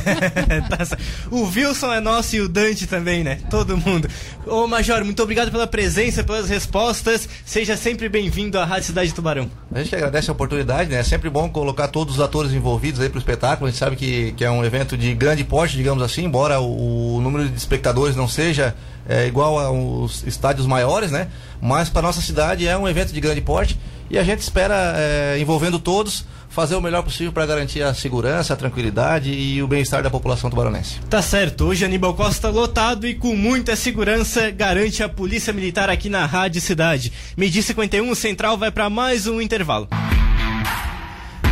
Tá 0.72 0.98
o 1.30 1.44
Wilson 1.44 1.94
é 1.94 2.00
nosso 2.00 2.36
e 2.36 2.42
o 2.42 2.50
Dante 2.50 2.86
também, 2.86 3.24
né? 3.24 3.40
Todo 3.50 3.78
mundo. 3.78 4.08
Ô 4.46 4.68
Major, 4.68 5.04
muito 5.04 5.22
obrigado 5.22 5.52
pela 5.52 5.66
presença, 5.66 6.24
pelas 6.24 6.50
respostas. 6.50 7.28
Seja 7.46 7.78
sempre 7.78 8.10
bem-vindo 8.10 8.60
à 8.60 8.66
Rádio 8.66 8.88
Cidade 8.88 9.14
Tubarão. 9.14 9.50
A 9.74 9.82
gente 9.82 9.96
agradece 9.96 10.30
a 10.30 10.34
oportunidade, 10.34 10.90
né? 10.90 11.00
É 11.00 11.04
sempre 11.04 11.30
bom 11.30 11.50
colocar 11.50 11.88
todos 11.88 12.16
os 12.16 12.22
atores 12.22 12.52
envolvidos 12.52 13.00
aí 13.00 13.10
pro 13.10 13.20
espetáculo. 13.20 13.68
A 13.68 13.70
gente 13.70 13.80
sabe 13.80 13.96
que, 13.96 14.34
que 14.34 14.44
é 14.44 14.52
um 14.52 14.64
evento 14.64 14.98
de 14.98 15.14
grande 15.14 15.44
porte, 15.44 15.78
digamos 15.78 16.04
assim, 16.04 16.26
embora 16.26 16.60
o, 16.60 17.16
o 17.16 17.22
número 17.22 17.48
de 17.48 17.58
espectadores 17.58 18.16
não 18.16 18.28
seja 18.28 18.76
é, 19.08 19.28
igual 19.28 19.60
aos 19.60 20.24
estádios 20.26 20.68
maiores, 20.68 21.12
né? 21.12 21.28
Mas 21.62 21.90
para 21.90 22.02
nossa 22.02 22.22
cidade 22.22 22.68
é 22.68 22.78
um 22.78 22.88
evento 22.88 23.14
de 23.14 23.22
grande 23.22 23.42
porte 23.42 23.78
e 24.10 24.18
a 24.18 24.24
gente 24.24 24.40
espera, 24.40 24.94
é, 24.98 25.38
envolvendo 25.40 25.80
todos, 25.80 26.26
fazer 26.50 26.76
o 26.76 26.82
melhor 26.82 27.02
possível 27.02 27.32
para 27.32 27.46
garantir 27.46 27.82
a 27.82 27.94
segurança, 27.94 28.54
a 28.54 28.58
tranquilidade 28.58 29.32
e 29.32 29.64
o 29.64 29.68
bem-estar 29.68 30.04
da 30.04 30.10
população 30.10 30.50
tubaronense. 30.50 31.00
Tá 31.10 31.22
certo, 31.22 31.66
hoje 31.66 31.86
Aníbal 31.86 32.14
Costa 32.14 32.50
lotado 32.50 33.08
e 33.08 33.16
com 33.16 33.36
muita 33.36 33.76
segurança 33.76 34.52
garante 34.52 35.02
a 35.02 35.08
Polícia 35.08 35.54
Militar 35.54 35.90
aqui 35.90 36.10
na 36.10 36.26
Rádio 36.26 36.60
Cidade. 36.60 37.12
Medir 37.38 37.64
51, 37.64 38.10
o 38.10 38.16
Central 38.16 38.58
vai 38.58 38.70
para 38.70 38.90
mais 38.90 39.28
um 39.28 39.40
intervalo. 39.40 39.88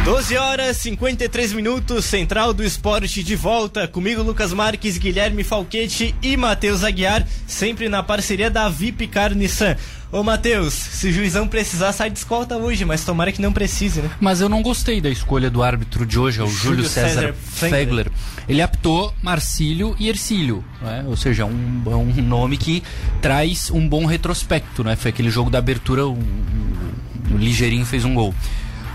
12 0.09 0.37
horas 0.37 0.77
53 0.77 1.53
minutos, 1.53 2.03
Central 2.03 2.51
do 2.51 2.63
Esporte 2.63 3.21
de 3.21 3.35
volta. 3.35 3.87
Comigo, 3.87 4.23
Lucas 4.23 4.51
Marques, 4.51 4.97
Guilherme 4.97 5.43
Falquete 5.43 6.15
e 6.19 6.35
Matheus 6.35 6.83
Aguiar, 6.83 7.27
sempre 7.45 7.87
na 7.87 8.01
parceria 8.01 8.49
da 8.49 8.67
VIP 8.69 9.05
Car 9.05 9.35
Nissan. 9.35 9.77
Ô 10.11 10.23
Matheus, 10.23 10.73
se 10.73 11.09
o 11.09 11.11
juizão 11.11 11.47
precisar, 11.47 11.93
sai 11.93 12.09
de 12.09 12.17
escolta 12.17 12.57
hoje, 12.57 12.85
mas 12.85 13.05
tomara 13.05 13.31
que 13.31 13.39
não 13.39 13.53
precise, 13.53 14.01
né? 14.01 14.09
Mas 14.19 14.41
eu 14.41 14.49
não 14.49 14.63
gostei 14.63 14.99
da 14.99 15.11
escolha 15.11 15.47
do 15.47 15.61
árbitro 15.61 16.07
de 16.07 16.17
hoje, 16.17 16.39
é 16.39 16.43
o 16.43 16.47
Júlio, 16.47 16.77
Júlio 16.77 16.89
César, 16.89 17.35
César 17.53 17.69
Fegler. 17.69 18.11
Ele 18.47 18.63
apitou 18.63 19.13
Marcílio 19.21 19.95
e 19.99 20.09
Ercílio, 20.09 20.65
né? 20.81 21.05
ou 21.05 21.15
seja, 21.15 21.45
um, 21.45 21.83
um 21.85 22.23
nome 22.23 22.57
que 22.57 22.81
traz 23.21 23.69
um 23.69 23.87
bom 23.87 24.07
retrospecto. 24.07 24.83
Né? 24.83 24.95
Foi 24.95 25.09
aquele 25.09 25.29
jogo 25.29 25.51
da 25.51 25.59
abertura, 25.59 26.07
o, 26.07 26.13
o, 26.13 27.35
o 27.35 27.37
Ligeirinho 27.37 27.85
fez 27.85 28.03
um 28.03 28.15
gol. 28.15 28.33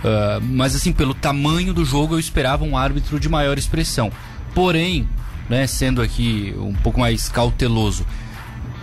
Ah, 0.04 0.38
mas 0.42 0.76
assim, 0.76 0.92
pelo 0.92 1.14
tamanho 1.14 1.72
do 1.72 1.84
jogo, 1.84 2.14
eu 2.14 2.18
esperava 2.18 2.62
um 2.64 2.76
árbitro 2.76 3.18
de 3.18 3.28
maior 3.28 3.56
expressão. 3.56 4.12
Porém, 4.54 5.08
né, 5.48 5.66
sendo 5.66 6.02
aqui 6.02 6.54
um 6.58 6.74
pouco 6.74 7.00
mais 7.00 7.28
cauteloso, 7.28 8.06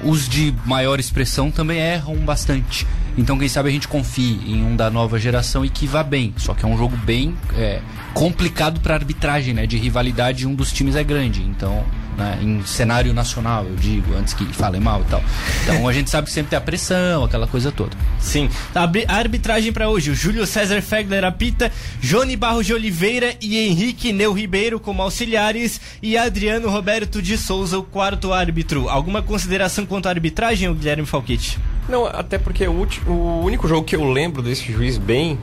os 0.04 0.28
de 0.28 0.54
maior 0.66 1.00
expressão 1.00 1.52
também 1.52 1.78
erram 1.78 2.16
bastante. 2.18 2.88
Então, 3.18 3.38
quem 3.38 3.48
sabe 3.48 3.70
a 3.70 3.72
gente 3.72 3.88
confie 3.88 4.40
em 4.48 4.64
um 4.64 4.76
da 4.76 4.90
nova 4.90 5.20
geração 5.20 5.64
e 5.64 5.70
que 5.70 5.86
vá 5.86 6.02
bem. 6.02 6.34
Só 6.38 6.54
que 6.54 6.66
é 6.66 6.68
um 6.68 6.78
jogo 6.78 6.98
bem 6.98 7.36
é, 7.56 7.82
complicado 8.14 8.80
para 8.80 8.96
arbitragem, 8.96 9.54
né? 9.54 9.68
De 9.68 9.78
rivalidade, 9.78 10.48
um 10.48 10.56
dos 10.56 10.74
times 10.74 10.96
é 10.96 11.04
grande. 11.04 11.44
Então, 11.44 11.86
né, 12.18 12.40
em 12.42 12.64
cenário 12.66 13.14
nacional, 13.14 13.66
eu 13.66 13.76
digo, 13.76 14.14
antes 14.16 14.34
que 14.34 14.46
falem 14.54 14.82
mal 14.82 15.02
e 15.02 15.10
tal. 15.10 15.24
Então, 15.64 15.88
a 15.88 15.94
gente 15.94 16.10
sabe 16.10 16.28
que 16.28 16.34
sempre 16.34 16.50
tem 16.52 16.58
a 16.58 16.62
pressão, 16.62 17.24
aquela 17.24 17.48
coisa 17.48 17.72
toda. 17.72 17.96
Sim. 18.20 18.50
A 18.76 19.16
arbitragem 19.16 19.72
para 19.72 19.90
hoje: 19.90 20.12
o 20.12 20.16
Júlio 20.16 20.46
César 20.46 20.82
Fegler 20.82 21.24
apita, 21.24 21.72
Johnny 22.02 22.36
Barros 22.36 22.66
de 22.66 22.74
Oliveira 22.74 23.36
e 23.42 23.58
Henrique 23.58 24.12
Neu 24.14 24.34
Ribeiro 24.34 24.80
como 24.80 25.02
auxiliares 25.02 25.80
e 26.02 26.18
Adriano 26.18 26.70
Roberto 26.70 27.22
de 27.22 27.38
Souza, 27.38 27.78
o 27.80 27.84
quarto 27.84 28.34
árbitro. 28.34 28.90
Alguma 28.90 29.22
consideração 29.22 29.86
quanto 29.86 30.08
à 30.08 30.10
arbitragem, 30.10 30.74
Guilherme 30.74 31.06
Falquete? 31.06 31.58
Não, 31.90 32.06
até 32.06 32.38
porque 32.38 32.68
o, 32.68 32.72
ulti- 32.72 33.02
o 33.08 33.42
único 33.44 33.68
jogo 33.68 33.84
que 33.86 33.96
eu 33.96 34.10
lembro 34.12 34.42
desse 34.42 34.72
juiz 34.72 34.98
bem, 34.98 35.38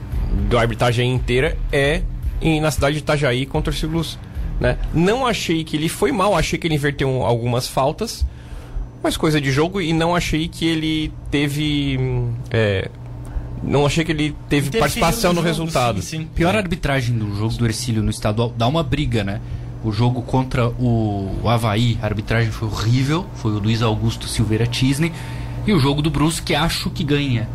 da 0.49 0.59
arbitragem 0.61 1.13
inteira, 1.13 1.57
é 1.71 2.01
em- 2.41 2.61
na 2.61 2.71
cidade 2.71 2.93
de 2.95 2.99
Itajaí 3.01 3.45
contra 3.45 3.73
o 3.73 3.87
Luz, 3.89 4.17
né? 4.59 4.77
Não 4.93 5.25
achei 5.25 5.63
que 5.63 5.75
ele 5.77 5.89
foi 5.89 6.11
mal, 6.11 6.35
achei 6.35 6.57
que 6.59 6.67
ele 6.67 6.75
inverteu 6.75 7.07
um- 7.09 7.23
algumas 7.23 7.67
faltas, 7.67 8.25
mas 9.01 9.15
coisa 9.17 9.39
de 9.39 9.51
jogo, 9.51 9.79
e 9.81 9.93
não 9.93 10.15
achei 10.15 10.47
que 10.47 10.65
ele 10.65 11.11
teve. 11.31 11.97
hum, 11.99 12.33
é, 12.51 12.89
não 13.63 13.85
achei 13.85 14.03
que 14.05 14.11
ele 14.11 14.35
teve 14.47 14.77
participação 14.77 15.31
no, 15.31 15.37
jogo, 15.37 15.47
resultado. 15.47 16.01
Sim, 16.01 16.19
sim. 16.19 16.27
Pior 16.33 16.55
arbitragem 16.55 17.17
do 17.17 17.35
jogo 17.35 17.53
do 17.55 17.65
Ercílio 17.65 18.01
no 18.01 18.09
estadual, 18.09 18.53
dá 18.57 18.67
uma 18.67 18.83
briga, 18.83 19.23
né? 19.23 19.41
O 19.83 19.91
jogo 19.91 20.21
contra 20.21 20.67
o, 20.67 21.39
o 21.41 21.47
Havaí, 21.49 21.97
a 22.01 22.05
arbitragem 22.05 22.51
foi 22.51 22.67
horrível, 22.67 23.25
foi 23.35 23.51
o 23.51 23.59
Luiz 23.59 23.81
Augusto 23.81 24.27
Silveira 24.27 24.67
Tisney. 24.67 25.11
E 25.67 25.71
o 25.73 25.79
jogo 25.79 26.01
do 26.01 26.09
Brusque, 26.09 26.53
acho 26.55 26.89
que 26.89 27.03
ganha. 27.03 27.47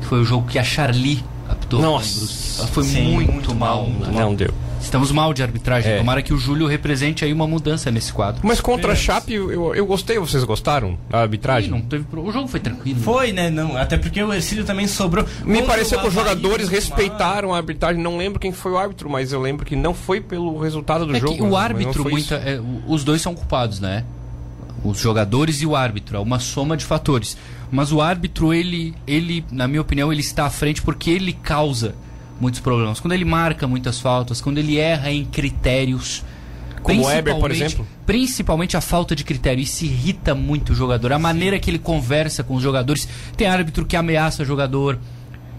que 0.00 0.06
Foi 0.06 0.20
o 0.20 0.24
jogo 0.24 0.46
que 0.48 0.58
a 0.58 0.64
Charlie 0.64 1.22
apitou. 1.48 1.80
Nossa. 1.80 2.60
Ela 2.60 2.68
foi 2.68 2.84
Sim, 2.84 3.12
muito, 3.12 3.32
muito 3.32 3.54
mal. 3.54 3.82
mal, 3.82 3.90
muito 3.90 4.06
Não 4.12 4.12
mal. 4.28 4.34
deu. 4.36 4.54
Estamos 4.80 5.10
mal 5.10 5.34
de 5.34 5.42
arbitragem. 5.42 5.92
É. 5.92 5.98
Tomara 5.98 6.22
que 6.22 6.32
o 6.32 6.38
Júlio 6.38 6.66
represente 6.66 7.24
aí 7.24 7.32
uma 7.32 7.46
mudança 7.46 7.90
nesse 7.90 8.12
quadro. 8.12 8.40
Mas 8.44 8.60
contra 8.60 8.92
a 8.92 8.96
Chape, 8.96 9.32
eu, 9.34 9.74
eu 9.74 9.84
gostei, 9.84 10.18
vocês 10.18 10.44
gostaram 10.44 10.96
da 11.10 11.20
arbitragem? 11.20 11.70
não 11.70 11.80
teve 11.80 12.04
pro- 12.04 12.22
O 12.24 12.30
jogo 12.32 12.46
foi 12.46 12.60
tranquilo. 12.60 13.00
Foi, 13.00 13.32
né? 13.32 13.50
Não, 13.50 13.76
até 13.76 13.96
porque 13.98 14.22
o 14.22 14.32
Ercílio 14.32 14.64
também 14.64 14.86
sobrou. 14.86 15.24
Me 15.44 15.62
pareceu 15.62 15.98
que 16.00 16.06
os 16.06 16.14
jogadores 16.14 16.68
respeitaram 16.68 17.52
a 17.52 17.56
arbitragem. 17.56 18.00
Não 18.00 18.16
lembro 18.16 18.38
quem 18.38 18.52
foi 18.52 18.72
o 18.72 18.78
árbitro, 18.78 19.10
mas 19.10 19.32
eu 19.32 19.40
lembro 19.40 19.66
que 19.66 19.74
não 19.74 19.92
foi 19.92 20.20
pelo 20.20 20.58
resultado 20.60 21.04
do 21.04 21.16
É 21.16 21.20
jogo. 21.20 21.34
que 21.34 21.42
o 21.42 21.56
árbitro, 21.56 22.08
muita, 22.08 22.36
é, 22.36 22.60
os 22.86 23.02
dois 23.02 23.20
são 23.20 23.34
culpados, 23.34 23.80
né? 23.80 24.04
Os 24.84 24.98
jogadores 25.00 25.60
e 25.62 25.66
o 25.66 25.74
árbitro, 25.74 26.16
é 26.16 26.20
uma 26.20 26.38
soma 26.38 26.76
de 26.76 26.84
fatores. 26.84 27.36
Mas 27.72 27.90
o 27.90 28.00
árbitro, 28.00 28.54
ele, 28.54 28.94
ele, 29.04 29.44
na 29.50 29.66
minha 29.66 29.80
opinião, 29.80 30.12
ele 30.12 30.20
está 30.20 30.46
à 30.46 30.50
frente 30.50 30.80
porque 30.80 31.10
ele 31.10 31.32
causa 31.32 31.94
muitos 32.40 32.60
problemas. 32.60 33.00
Quando 33.00 33.12
ele 33.12 33.24
marca 33.24 33.66
muitas 33.66 34.00
faltas, 34.00 34.40
quando 34.40 34.58
ele 34.58 34.78
erra 34.78 35.10
em 35.10 35.24
critérios. 35.24 36.24
Como 36.82 37.02
o 37.02 37.06
Weber, 37.06 37.36
por 37.38 37.50
exemplo? 37.50 37.86
Principalmente 38.04 38.76
a 38.76 38.80
falta 38.80 39.16
de 39.16 39.24
critério. 39.24 39.60
Isso 39.60 39.84
irrita 39.84 40.34
muito 40.34 40.72
o 40.72 40.74
jogador. 40.74 41.12
A 41.12 41.18
maneira 41.18 41.58
que 41.58 41.68
ele 41.68 41.78
conversa 41.78 42.44
com 42.44 42.54
os 42.54 42.62
jogadores. 42.62 43.08
Tem 43.36 43.48
árbitro 43.48 43.84
que 43.84 43.96
ameaça 43.96 44.44
jogador. 44.44 44.98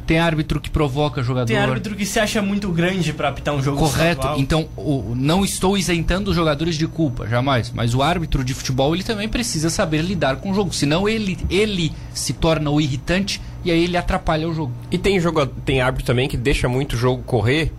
Tem 0.07 0.17
árbitro 0.19 0.59
que 0.61 0.69
provoca 0.69 1.21
jogador. 1.21 1.45
Tem 1.47 1.57
árbitro 1.57 1.93
que 1.95 2.05
se 2.05 2.17
acha 2.19 2.41
muito 2.41 2.69
grande 2.71 3.11
pra 3.13 3.27
apitar 3.29 3.53
um 3.53 3.61
jogo 3.61 3.77
Correto. 3.77 4.21
estadual. 4.21 4.39
Então, 4.39 4.67
o- 4.77 5.13
não 5.15 5.43
estou 5.43 5.77
isentando 5.77 6.29
os 6.31 6.35
jogadores 6.35 6.77
de 6.77 6.87
culpa, 6.87 7.27
jamais. 7.27 7.71
Mas 7.75 7.93
o 7.93 8.01
árbitro 8.01 8.41
de 8.43 8.53
futebol, 8.53 8.95
ele 8.95 9.03
também 9.03 9.27
precisa 9.27 9.69
saber 9.69 10.01
lidar 10.01 10.37
com 10.37 10.49
o 10.51 10.53
jogo. 10.55 10.73
Senão 10.73 11.07
ele, 11.09 11.37
ele 11.49 11.91
se 12.13 12.31
torna 12.33 12.71
o 12.71 12.79
irritante 12.79 13.41
e 13.65 13.69
aí 13.71 13.83
ele 13.83 13.97
atrapalha 13.97 14.47
o 14.47 14.53
jogo. 14.53 14.71
E 14.89 14.97
tem, 14.97 15.19
joga... 15.19 15.45
tem 15.45 15.81
árbitro 15.81 16.05
também 16.07 16.27
que 16.29 16.37
deixa 16.37 16.69
muito 16.69 16.93
o 16.93 16.97
jogo 16.97 17.21
correr 17.23 17.73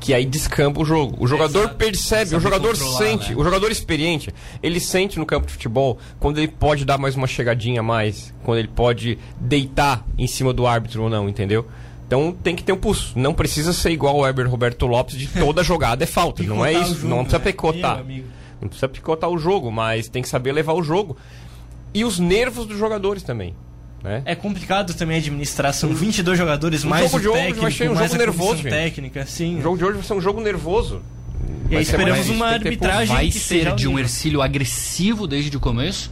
que 0.00 0.14
aí 0.14 0.24
descamba 0.24 0.80
o 0.80 0.84
jogo. 0.84 1.16
O 1.20 1.26
jogador 1.26 1.64
Exato. 1.64 1.76
percebe, 1.76 2.34
o 2.34 2.40
jogador 2.40 2.74
sente, 2.74 3.30
né? 3.30 3.36
o 3.36 3.44
jogador 3.44 3.70
experiente, 3.70 4.32
ele 4.62 4.80
sente 4.80 5.18
no 5.18 5.26
campo 5.26 5.46
de 5.46 5.52
futebol 5.52 5.98
quando 6.18 6.38
ele 6.38 6.48
pode 6.48 6.84
dar 6.84 6.96
mais 6.96 7.14
uma 7.14 7.26
chegadinha 7.26 7.80
a 7.80 7.82
mais, 7.82 8.34
quando 8.42 8.58
ele 8.58 8.68
pode 8.68 9.18
deitar 9.38 10.04
em 10.16 10.26
cima 10.26 10.52
do 10.52 10.66
árbitro 10.66 11.02
ou 11.02 11.10
não, 11.10 11.28
entendeu? 11.28 11.66
Então 12.06 12.32
tem 12.32 12.56
que 12.56 12.64
ter 12.64 12.72
um 12.72 12.76
pulso. 12.76 13.12
Não 13.16 13.34
precisa 13.34 13.72
ser 13.72 13.90
igual 13.90 14.16
o 14.16 14.20
Weber 14.22 14.48
Roberto 14.50 14.86
Lopes 14.86 15.16
de 15.16 15.28
toda 15.28 15.62
jogada 15.64 16.02
é 16.02 16.06
falta. 16.06 16.42
não 16.42 16.64
é 16.64 16.72
isso. 16.72 16.94
jogo, 16.94 17.08
não 17.08 17.18
precisa 17.18 17.38
né? 17.38 17.44
picotar. 17.44 18.04
Meu. 18.04 18.24
Não 18.60 18.68
precisa 18.68 18.88
picotar 18.88 19.30
o 19.30 19.38
jogo, 19.38 19.70
mas 19.70 20.08
tem 20.08 20.22
que 20.22 20.28
saber 20.28 20.52
levar 20.52 20.72
o 20.72 20.82
jogo. 20.82 21.16
E 21.94 22.04
os 22.04 22.18
nervos 22.18 22.66
dos 22.66 22.78
jogadores 22.78 23.22
também. 23.22 23.54
Né? 24.02 24.22
É 24.24 24.34
complicado 24.34 24.94
também 24.94 25.18
administrar, 25.18 25.74
são 25.74 25.90
22 25.94 26.38
jogadores, 26.38 26.84
mais 26.84 27.04
jogo 27.04 27.16
o 27.16 27.20
de 27.20 27.28
hoje 27.28 27.38
técnico, 27.38 27.60
vai 27.62 27.72
ser 27.72 27.90
um 27.90 27.94
mais 27.94 28.10
jogo 28.10 28.22
nervoso, 28.22 28.62
técnica, 28.62 29.26
sim. 29.26 29.58
O 29.58 29.62
jogo 29.62 29.76
de 29.76 29.84
hoje 29.84 29.94
vai 29.94 30.02
ser 30.04 30.14
um 30.14 30.20
jogo 30.20 30.40
nervoso. 30.40 31.02
E 31.70 31.76
aí 31.76 31.82
esperamos 31.82 32.28
uma 32.28 32.46
arbitragem 32.46 33.14
vai 33.14 33.26
que 33.28 33.38
ser 33.38 33.74
de 33.74 33.86
um. 33.86 33.98
Ercílio 33.98 34.42
agressivo 34.42 35.26
desde 35.26 35.56
o 35.56 35.60
começo. 35.60 36.10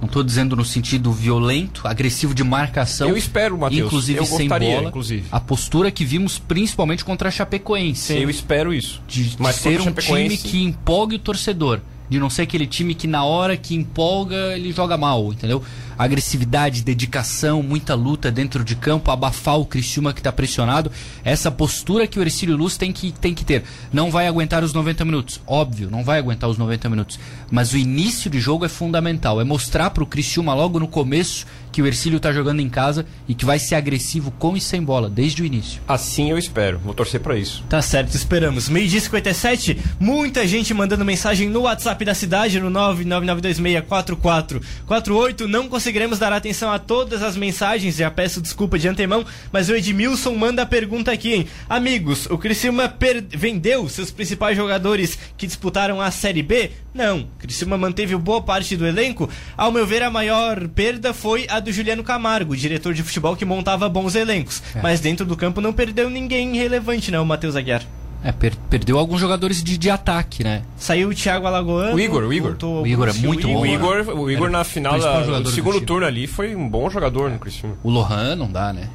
Não 0.00 0.06
estou 0.06 0.22
dizendo 0.22 0.54
no 0.54 0.64
sentido 0.64 1.10
violento, 1.10 1.86
agressivo 1.86 2.34
de 2.34 2.44
marcação. 2.44 3.08
Eu 3.08 3.16
espero, 3.16 3.56
Matheus. 3.56 3.86
Inclusive 3.86 4.18
Eu 4.18 4.26
sem 4.26 4.40
gostaria, 4.40 4.76
bola. 4.76 4.88
inclusive. 4.88 5.24
A 5.32 5.40
postura 5.40 5.90
que 5.90 6.04
vimos 6.04 6.38
principalmente 6.38 7.04
contra 7.04 7.28
a 7.28 7.32
Chapecoense. 7.32 8.12
Eu 8.14 8.28
espero 8.28 8.74
isso. 8.74 9.02
De, 9.08 9.24
de 9.24 9.36
Mas 9.42 9.56
ser 9.56 9.80
um 9.80 9.92
time 9.92 10.36
que 10.36 10.62
empolgue 10.62 11.16
o 11.16 11.18
torcedor. 11.18 11.80
De 12.10 12.18
não 12.20 12.30
ser 12.30 12.42
aquele 12.42 12.66
time 12.66 12.94
que 12.94 13.06
na 13.06 13.24
hora 13.24 13.56
que 13.56 13.74
empolga 13.74 14.54
ele 14.54 14.70
joga 14.70 14.96
mal, 14.96 15.32
entendeu? 15.32 15.62
Agressividade, 15.98 16.82
dedicação, 16.82 17.62
muita 17.62 17.94
luta 17.94 18.30
dentro 18.30 18.64
de 18.64 18.76
campo, 18.76 19.10
abafar 19.10 19.58
o 19.58 19.66
Criciúma 19.66 20.12
que 20.12 20.20
está 20.20 20.32
pressionado. 20.32 20.90
Essa 21.24 21.50
postura 21.50 22.06
que 22.06 22.18
o 22.18 22.22
Ercílio 22.22 22.56
Luz 22.56 22.76
tem 22.76 22.92
que, 22.92 23.12
tem 23.12 23.34
que 23.34 23.44
ter. 23.44 23.64
Não 23.92 24.10
vai 24.10 24.26
aguentar 24.26 24.62
os 24.62 24.72
90 24.72 25.04
minutos, 25.04 25.40
óbvio, 25.46 25.90
não 25.90 26.04
vai 26.04 26.18
aguentar 26.18 26.48
os 26.48 26.58
90 26.58 26.88
minutos. 26.88 27.18
Mas 27.50 27.72
o 27.72 27.78
início 27.78 28.30
de 28.30 28.40
jogo 28.40 28.64
é 28.64 28.68
fundamental. 28.68 29.40
É 29.40 29.44
mostrar 29.44 29.90
para 29.90 30.02
o 30.02 30.06
Criciúma 30.06 30.54
logo 30.54 30.78
no 30.78 30.88
começo 30.88 31.46
que 31.76 31.82
o 31.82 31.86
Ercílio 31.86 32.16
está 32.16 32.32
jogando 32.32 32.60
em 32.60 32.70
casa 32.70 33.04
e 33.28 33.34
que 33.34 33.44
vai 33.44 33.58
ser 33.58 33.74
agressivo 33.74 34.30
com 34.30 34.56
e 34.56 34.60
sem 34.60 34.82
bola, 34.82 35.10
desde 35.10 35.42
o 35.42 35.44
início. 35.44 35.82
Assim 35.86 36.30
eu 36.30 36.38
espero. 36.38 36.78
Vou 36.78 36.94
torcer 36.94 37.20
pra 37.20 37.36
isso. 37.36 37.62
Tá 37.68 37.82
certo, 37.82 38.14
esperamos. 38.14 38.70
Meio 38.70 38.88
dia 38.88 38.98
57, 38.98 39.76
muita 40.00 40.46
gente 40.46 40.72
mandando 40.72 41.04
mensagem 41.04 41.50
no 41.50 41.60
WhatsApp 41.62 42.02
da 42.02 42.14
cidade, 42.14 42.58
no 42.58 42.70
999264448. 42.70 45.40
Não 45.46 45.68
conseguiremos 45.86 46.18
dar 46.18 46.32
atenção 46.32 46.72
a 46.72 46.80
todas 46.80 47.22
as 47.22 47.36
mensagens, 47.36 47.94
já 47.94 48.10
peço 48.10 48.42
desculpa 48.42 48.76
de 48.76 48.88
antemão, 48.88 49.24
mas 49.52 49.68
o 49.68 49.76
Edmilson 49.76 50.34
manda 50.34 50.62
a 50.62 50.66
pergunta 50.66 51.12
aqui, 51.12 51.32
hein? 51.32 51.46
Amigos, 51.68 52.26
o 52.26 52.36
Criciúma 52.36 52.92
vendeu 53.30 53.88
seus 53.88 54.10
principais 54.10 54.56
jogadores 54.56 55.16
que 55.36 55.46
disputaram 55.46 56.00
a 56.00 56.10
Série 56.10 56.42
B? 56.42 56.72
Não, 56.92 57.20
o 57.20 57.26
Criciúma 57.38 57.78
manteve 57.78 58.16
boa 58.16 58.42
parte 58.42 58.76
do 58.76 58.84
elenco. 58.84 59.30
Ao 59.56 59.70
meu 59.70 59.86
ver, 59.86 60.02
a 60.02 60.10
maior 60.10 60.66
perda 60.66 61.14
foi 61.14 61.46
a 61.48 61.60
do 61.60 61.70
Juliano 61.70 62.02
Camargo, 62.02 62.56
diretor 62.56 62.92
de 62.92 63.04
futebol 63.04 63.36
que 63.36 63.44
montava 63.44 63.88
bons 63.88 64.16
elencos. 64.16 64.60
Mas 64.82 64.98
dentro 64.98 65.24
do 65.24 65.36
campo 65.36 65.60
não 65.60 65.72
perdeu 65.72 66.10
ninguém 66.10 66.56
relevante, 66.56 67.12
não, 67.12 67.24
Matheus 67.24 67.54
Aguiar. 67.54 67.86
É, 68.24 68.32
per- 68.32 68.56
perdeu 68.68 68.98
alguns 68.98 69.20
jogadores 69.20 69.62
de, 69.62 69.78
de 69.78 69.88
ataque, 69.90 70.42
né? 70.42 70.62
Saiu 70.76 71.10
o 71.10 71.14
Thiago 71.14 71.46
Alagoano. 71.46 71.94
O 71.94 72.00
Igor, 72.00 72.24
o 72.24 72.32
Igor. 72.32 72.56
O 72.82 72.86
Igor 72.86 73.08
é 73.08 73.12
muito 73.12 73.46
bom, 73.46 73.60
O 73.60 73.64
né? 73.64 73.74
Igor, 73.74 74.08
o 74.18 74.30
Igor 74.30 74.50
na 74.50 74.64
final 74.64 74.98
da, 74.98 75.20
do 75.22 75.42
do 75.44 75.50
segundo 75.50 75.80
turno 75.80 76.06
ali 76.06 76.26
foi 76.26 76.56
um 76.56 76.68
bom 76.68 76.90
jogador 76.90 77.30
no 77.30 77.38
Criciúma. 77.38 77.76
O 77.84 77.90
Lohan 77.90 78.34
não 78.34 78.50
dá, 78.50 78.72
né? 78.72 78.88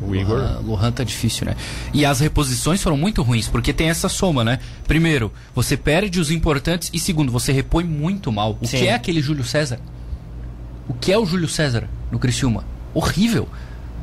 O 0.00 0.14
Igor. 0.14 0.38
Lohan, 0.38 0.60
Lohan 0.64 0.92
tá 0.92 1.02
difícil, 1.04 1.46
né? 1.46 1.56
E 1.92 2.04
as 2.06 2.20
reposições 2.20 2.80
foram 2.82 2.96
muito 2.96 3.22
ruins, 3.22 3.48
porque 3.48 3.72
tem 3.72 3.88
essa 3.90 4.08
soma, 4.08 4.44
né? 4.44 4.60
Primeiro, 4.86 5.32
você 5.54 5.76
perde 5.76 6.20
os 6.20 6.30
importantes 6.30 6.90
e 6.92 6.98
segundo, 6.98 7.32
você 7.32 7.52
repõe 7.52 7.84
muito 7.84 8.30
mal. 8.30 8.56
O 8.60 8.66
Sim. 8.66 8.78
que 8.78 8.86
é 8.86 8.94
aquele 8.94 9.20
Júlio 9.20 9.44
César? 9.44 9.80
O 10.88 10.94
que 10.94 11.12
é 11.12 11.18
o 11.18 11.26
Júlio 11.26 11.48
César 11.48 11.88
no 12.10 12.18
Criciúma? 12.18 12.64
Horrível. 12.94 13.48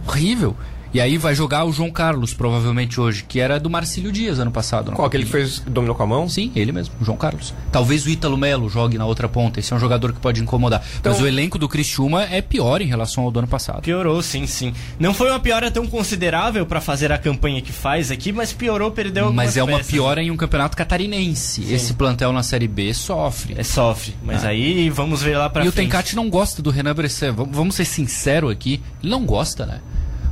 Horrível. 0.07 0.55
E 0.93 1.01
aí 1.01 1.17
vai 1.17 1.35
jogar 1.35 1.65
o 1.65 1.71
João 1.73 1.91
Carlos, 1.91 2.33
provavelmente 2.33 2.99
hoje, 2.99 3.23
que 3.27 3.39
era 3.39 3.59
do 3.59 3.69
Marcílio 3.69 4.11
Dias 4.11 4.39
ano 4.39 4.51
passado. 4.51 4.91
Qual? 4.91 5.07
Aquele 5.07 5.25
que 5.25 5.31
fez, 5.31 5.59
dominou 5.59 5.95
com 5.95 6.03
a 6.03 6.07
mão? 6.07 6.29
Sim, 6.29 6.51
ele 6.55 6.71
mesmo, 6.71 6.95
o 7.01 7.05
João 7.05 7.17
Carlos. 7.17 7.53
Talvez 7.71 8.05
o 8.05 8.09
Ítalo 8.09 8.37
Melo 8.37 8.69
jogue 8.69 8.97
na 8.97 9.05
outra 9.05 9.27
ponta. 9.27 9.59
Esse 9.59 9.73
é 9.73 9.75
um 9.75 9.79
jogador 9.79 10.13
que 10.13 10.19
pode 10.19 10.41
incomodar. 10.41 10.81
Então- 10.99 11.11
Mas 11.11 11.21
o 11.21 11.27
elenco 11.27 11.57
do 11.59 11.67
Criciúma 11.67 12.23
é 12.23 12.41
pior 12.41 12.81
em 12.81 12.85
relação 12.85 13.23
ao 13.25 13.31
do 13.31 13.39
ano 13.39 13.47
passado. 13.47 13.81
Piorou, 13.81 14.21
sim, 14.21 14.47
sim. 14.47 14.73
Não 14.99 15.13
foi 15.13 15.29
uma 15.29 15.39
piora 15.39 15.69
tão 15.69 15.85
considerável 15.87 16.65
pra 16.65 16.79
fazer 16.81 17.11
a 17.11 17.17
campanha 17.17 17.61
que 17.61 17.71
faz 17.71 18.09
aqui, 18.11 18.31
mas 18.31 18.53
piorou, 18.53 18.89
perdeu 18.91 19.25
algumas 19.25 19.45
Mas 19.47 19.57
é 19.57 19.63
uma 19.63 19.77
peças. 19.77 19.91
piora 19.91 20.21
em 20.23 20.31
um 20.31 20.37
campeonato 20.37 20.75
catarinense. 20.77 21.71
Esse 21.73 21.93
plantel 21.93 22.31
na 22.31 22.43
Série 22.43 22.67
B 22.67 22.93
sofre. 22.93 23.55
É, 23.57 23.63
sofre. 23.63 24.15
Mas 24.23 24.43
aí 24.45 24.89
vamos 24.89 25.21
ver 25.21 25.37
lá 25.37 25.49
pra 25.49 25.63
Ah. 25.63 25.65
e 25.65 25.69
o 25.69 25.71
frente. 25.71 25.87
Tencati 25.87 26.15
não 26.15 26.29
gosta 26.29 26.61
do 26.61 26.69
Renan 26.69 26.95
Bressan. 26.95 27.33
Vamos 27.33 27.55
vamos 27.55 27.75
ser 27.75 27.85
sinceros 27.85 28.51
aqui, 28.51 28.81
ele 29.01 29.11
não 29.11 29.25
gosta, 29.25 29.65
né? 29.65 29.79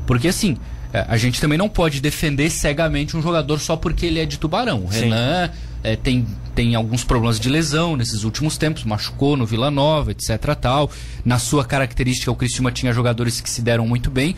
Porque 0.05 0.27
assim, 0.27 0.57
é, 0.93 1.05
a 1.07 1.17
gente 1.17 1.41
também 1.41 1.57
não 1.57 1.67
pode 1.67 1.99
defender 1.99 2.49
cegamente 2.49 3.17
um 3.17 3.21
jogador 3.21 3.59
só 3.59 3.75
porque 3.75 4.05
ele 4.05 4.19
é 4.19 4.25
de 4.25 4.37
Tubarão. 4.37 4.83
O. 4.83 4.87
Renan 4.87 5.49
é, 5.83 5.95
tem, 5.95 6.25
tem 6.53 6.75
alguns 6.75 7.03
problemas 7.03 7.39
de 7.39 7.49
lesão 7.49 7.95
nesses 7.95 8.23
últimos 8.23 8.57
tempos, 8.57 8.83
machucou 8.83 9.35
no 9.35 9.45
Vila 9.45 9.69
Nova, 9.69 10.11
etc. 10.11 10.37
tal. 10.59 10.89
Na 11.23 11.37
sua 11.37 11.65
característica, 11.65 12.31
o 12.31 12.35
Cristiúma 12.35 12.71
tinha 12.71 12.93
jogadores 12.93 13.41
que 13.41 13.49
se 13.49 13.61
deram 13.61 13.87
muito 13.87 14.09
bem. 14.09 14.35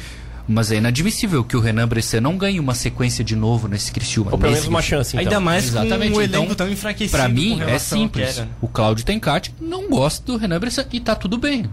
Mas 0.49 0.71
é 0.71 0.77
inadmissível 0.77 1.43
que 1.43 1.57
o 1.57 1.59
Renan 1.59 1.89
Bressan 1.89 2.21
não 2.21 2.37
ganhe 2.37 2.57
uma 2.57 2.73
sequência 2.73 3.21
de 3.21 3.35
novo 3.35 3.67
nesse 3.67 3.91
Cristiúma. 3.91 4.31
Ou 4.31 4.37
pelo 4.37 4.53
menos 4.53 4.65
uma 4.65 4.79
Criciúma. 4.79 5.03
chance, 5.03 5.17
então. 5.17 5.27
Ainda 5.27 5.39
mais 5.41 5.65
Exatamente. 5.65 6.11
com 6.13 6.19
um 6.19 6.21
elenco 6.21 6.43
Então, 6.45 6.55
tão 6.55 6.69
enfraquecido. 6.69 7.17
Pra 7.17 7.27
mim 7.27 7.59
é 7.61 7.77
simples. 7.77 8.41
O 8.61 8.67
Cláudio 8.69 9.03
Tencati 9.05 9.53
não 9.59 9.89
gosta 9.89 10.25
do 10.25 10.37
Renan 10.37 10.57
Bressan 10.57 10.85
e 10.93 11.01
tá 11.01 11.15
tudo 11.15 11.37
bem. 11.37 11.65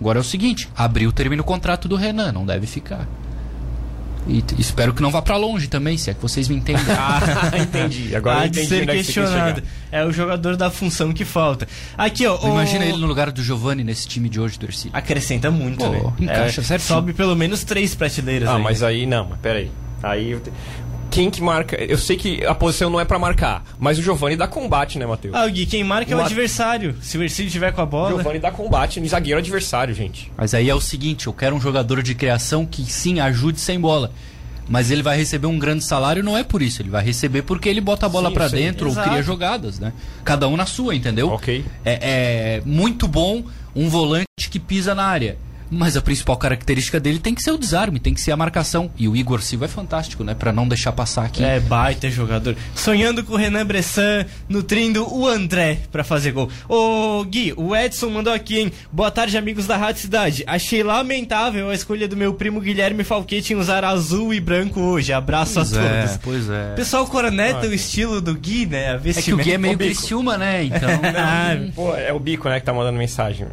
Agora 0.00 0.18
é 0.18 0.20
o 0.20 0.24
seguinte, 0.24 0.68
abril 0.76 1.10
termina 1.12 1.42
o 1.42 1.44
contrato 1.44 1.88
do 1.88 1.96
Renan, 1.96 2.32
não 2.32 2.46
deve 2.46 2.66
ficar. 2.66 3.06
E 4.26 4.44
espero 4.58 4.92
que 4.92 5.00
não 5.00 5.10
vá 5.10 5.22
pra 5.22 5.38
longe 5.38 5.68
também, 5.68 5.96
se 5.96 6.10
é 6.10 6.14
que 6.14 6.20
vocês 6.20 6.48
me 6.48 6.56
entendem. 6.56 6.84
Ah, 6.90 7.56
entendi. 7.58 8.14
Agora 8.16 8.40
Há 8.40 8.46
eu 8.46 8.50
de 8.50 8.58
entendi 8.60 8.68
ser 8.68 8.82
onde 8.82 8.90
é 8.90 8.94
que 8.96 9.04
questionado. 9.04 9.54
chegar. 9.60 9.62
É 9.90 10.04
o 10.04 10.12
jogador 10.12 10.54
da 10.56 10.70
função 10.70 11.12
que 11.14 11.24
falta. 11.24 11.66
Aqui, 11.96 12.26
ó. 12.26 12.36
o- 12.36 12.48
Imagina 12.50 12.84
ele 12.84 12.98
no 12.98 13.06
lugar 13.06 13.30
do 13.32 13.42
Giovani 13.42 13.82
nesse 13.82 14.06
time 14.06 14.28
de 14.28 14.38
hoje 14.38 14.58
do 14.58 14.66
Ercílio. 14.66 14.94
Acrescenta 14.94 15.50
muito, 15.50 15.78
Pô, 15.78 15.88
né? 15.88 16.12
encaixa 16.20 16.60
É, 16.60 16.64
certinho. 16.64 16.88
sobe 16.88 17.12
pelo 17.14 17.34
menos 17.34 17.64
três 17.64 17.94
prateleiras. 17.94 18.48
Ah, 18.50 18.56
aí. 18.56 18.62
mas 18.62 18.82
aí 18.82 19.06
não, 19.06 19.28
mas 19.30 19.38
peraí. 19.40 19.70
Aí. 20.02 20.38
Quem 21.18 21.30
que 21.30 21.42
marca? 21.42 21.74
Eu 21.82 21.98
sei 21.98 22.16
que 22.16 22.46
a 22.46 22.54
posição 22.54 22.88
não 22.88 23.00
é 23.00 23.04
pra 23.04 23.18
marcar, 23.18 23.64
mas 23.76 23.98
o 23.98 24.02
Giovani 24.02 24.36
dá 24.36 24.46
combate, 24.46 25.00
né, 25.00 25.04
Matheus? 25.04 25.34
Ah, 25.34 25.46
o 25.46 25.50
Gui, 25.50 25.66
quem 25.66 25.82
marca 25.82 26.12
é 26.12 26.16
o 26.16 26.20
adversário. 26.20 26.94
Se 27.02 27.18
o 27.18 27.22
Ercílio 27.24 27.50
tiver 27.50 27.72
com 27.72 27.80
a 27.80 27.84
o 27.84 27.86
bola. 27.88 28.10
Giovani 28.10 28.38
dá 28.38 28.52
combate 28.52 29.00
no 29.00 29.08
zagueiro 29.08 29.40
adversário, 29.40 29.92
gente. 29.92 30.30
Mas 30.36 30.54
aí 30.54 30.70
é 30.70 30.74
o 30.76 30.80
seguinte, 30.80 31.26
eu 31.26 31.32
quero 31.32 31.56
um 31.56 31.60
jogador 31.60 32.04
de 32.04 32.14
criação 32.14 32.64
que 32.64 32.84
sim 32.84 33.18
ajude 33.18 33.58
sem 33.58 33.80
bola. 33.80 34.12
Mas 34.68 34.92
ele 34.92 35.02
vai 35.02 35.16
receber 35.16 35.48
um 35.48 35.58
grande 35.58 35.82
salário, 35.82 36.22
não 36.22 36.38
é 36.38 36.44
por 36.44 36.62
isso. 36.62 36.82
Ele 36.82 36.90
vai 36.90 37.02
receber 37.02 37.42
porque 37.42 37.68
ele 37.68 37.80
bota 37.80 38.06
a 38.06 38.08
bola 38.08 38.30
sei. 38.48 38.60
dentro 38.60 38.86
ou 38.86 38.92
Exato. 38.92 39.08
cria 39.08 39.20
jogadas, 39.20 39.80
né? 39.80 39.92
Cada 40.24 40.46
um 40.46 40.56
na 40.56 40.66
sua, 40.66 40.94
entendeu? 40.94 41.30
Ok. 41.30 41.64
É, 41.84 42.58
é 42.58 42.62
muito 42.64 43.08
bom 43.08 43.42
um 43.74 43.88
volante 43.88 44.26
que 44.48 44.60
pisa 44.60 44.94
na 44.94 45.06
área. 45.06 45.36
Mas 45.70 45.96
a 45.96 46.02
principal 46.02 46.36
característica 46.36 46.98
dele 46.98 47.18
tem 47.18 47.34
que 47.34 47.42
ser 47.42 47.50
o 47.50 47.58
desarme, 47.58 47.98
tem 47.98 48.14
que 48.14 48.20
ser 48.20 48.32
a 48.32 48.36
marcação. 48.36 48.90
E 48.96 49.08
o 49.08 49.16
Igor 49.16 49.42
Silva 49.42 49.66
é 49.66 49.68
fantástico, 49.68 50.24
né? 50.24 50.34
Pra 50.34 50.52
não 50.52 50.66
deixar 50.66 50.92
passar 50.92 51.24
aqui. 51.24 51.44
É, 51.44 51.60
baita 51.60 52.10
jogador. 52.10 52.56
Sonhando 52.74 53.22
com 53.22 53.34
o 53.34 53.36
Renan 53.36 53.66
Bressan, 53.66 54.24
nutrindo 54.48 55.06
o 55.12 55.26
André 55.26 55.80
pra 55.92 56.02
fazer 56.02 56.32
gol. 56.32 56.48
Ô, 56.68 57.24
Gui, 57.24 57.52
o 57.56 57.76
Edson 57.76 58.10
mandou 58.10 58.32
aqui, 58.32 58.58
hein? 58.58 58.72
Boa 58.90 59.10
tarde, 59.10 59.36
amigos 59.36 59.66
da 59.66 59.76
Rádio 59.76 60.00
Cidade. 60.00 60.44
Achei 60.46 60.82
lamentável 60.82 61.68
a 61.70 61.74
escolha 61.74 62.08
do 62.08 62.16
meu 62.16 62.34
primo 62.34 62.60
Guilherme 62.60 63.04
Falquete 63.04 63.52
em 63.52 63.56
usar 63.56 63.84
azul 63.84 64.32
e 64.32 64.40
branco 64.40 64.80
hoje. 64.80 65.12
Abraço 65.12 65.60
a 65.60 65.64
todos. 65.64 66.16
pois 66.22 66.48
é. 66.48 66.72
O 66.72 66.76
pessoal 66.76 67.06
corneta 67.06 67.66
o 67.66 67.74
estilo 67.74 68.20
do 68.20 68.34
Gui, 68.34 68.66
né? 68.66 68.92
A 68.92 69.00
É 69.04 69.12
que 69.22 69.32
o. 69.32 69.36
Gui 69.36 69.52
é 69.52 69.58
meio. 69.58 69.76
Criciúma, 69.78 70.36
né? 70.36 70.64
Então. 70.68 70.90
Ah, 71.16 71.56
Pô, 71.74 71.94
é 71.94 72.12
o 72.12 72.18
Bico, 72.18 72.48
né, 72.48 72.60
que 72.60 72.66
tá 72.66 72.72
mandando 72.72 72.98
mensagem. 72.98 73.46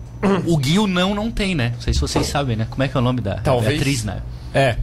o 0.46 0.58
Gui 0.58 0.80
o 0.80 0.88
não 0.88 1.16
não 1.16 1.32
tem, 1.32 1.56
né? 1.56 1.72
Não 1.76 1.82
sei 1.82 1.94
se 1.94 2.05
vocês 2.08 2.28
sabem, 2.28 2.56
né? 2.56 2.68
Como 2.70 2.84
é 2.84 2.88
que 2.88 2.96
é 2.96 3.00
o 3.00 3.04
nome 3.04 3.22
da 3.22 3.36
Talvez. 3.36 3.74
Beatriz, 3.76 4.04
né? 4.04 4.22
É. 4.54 4.78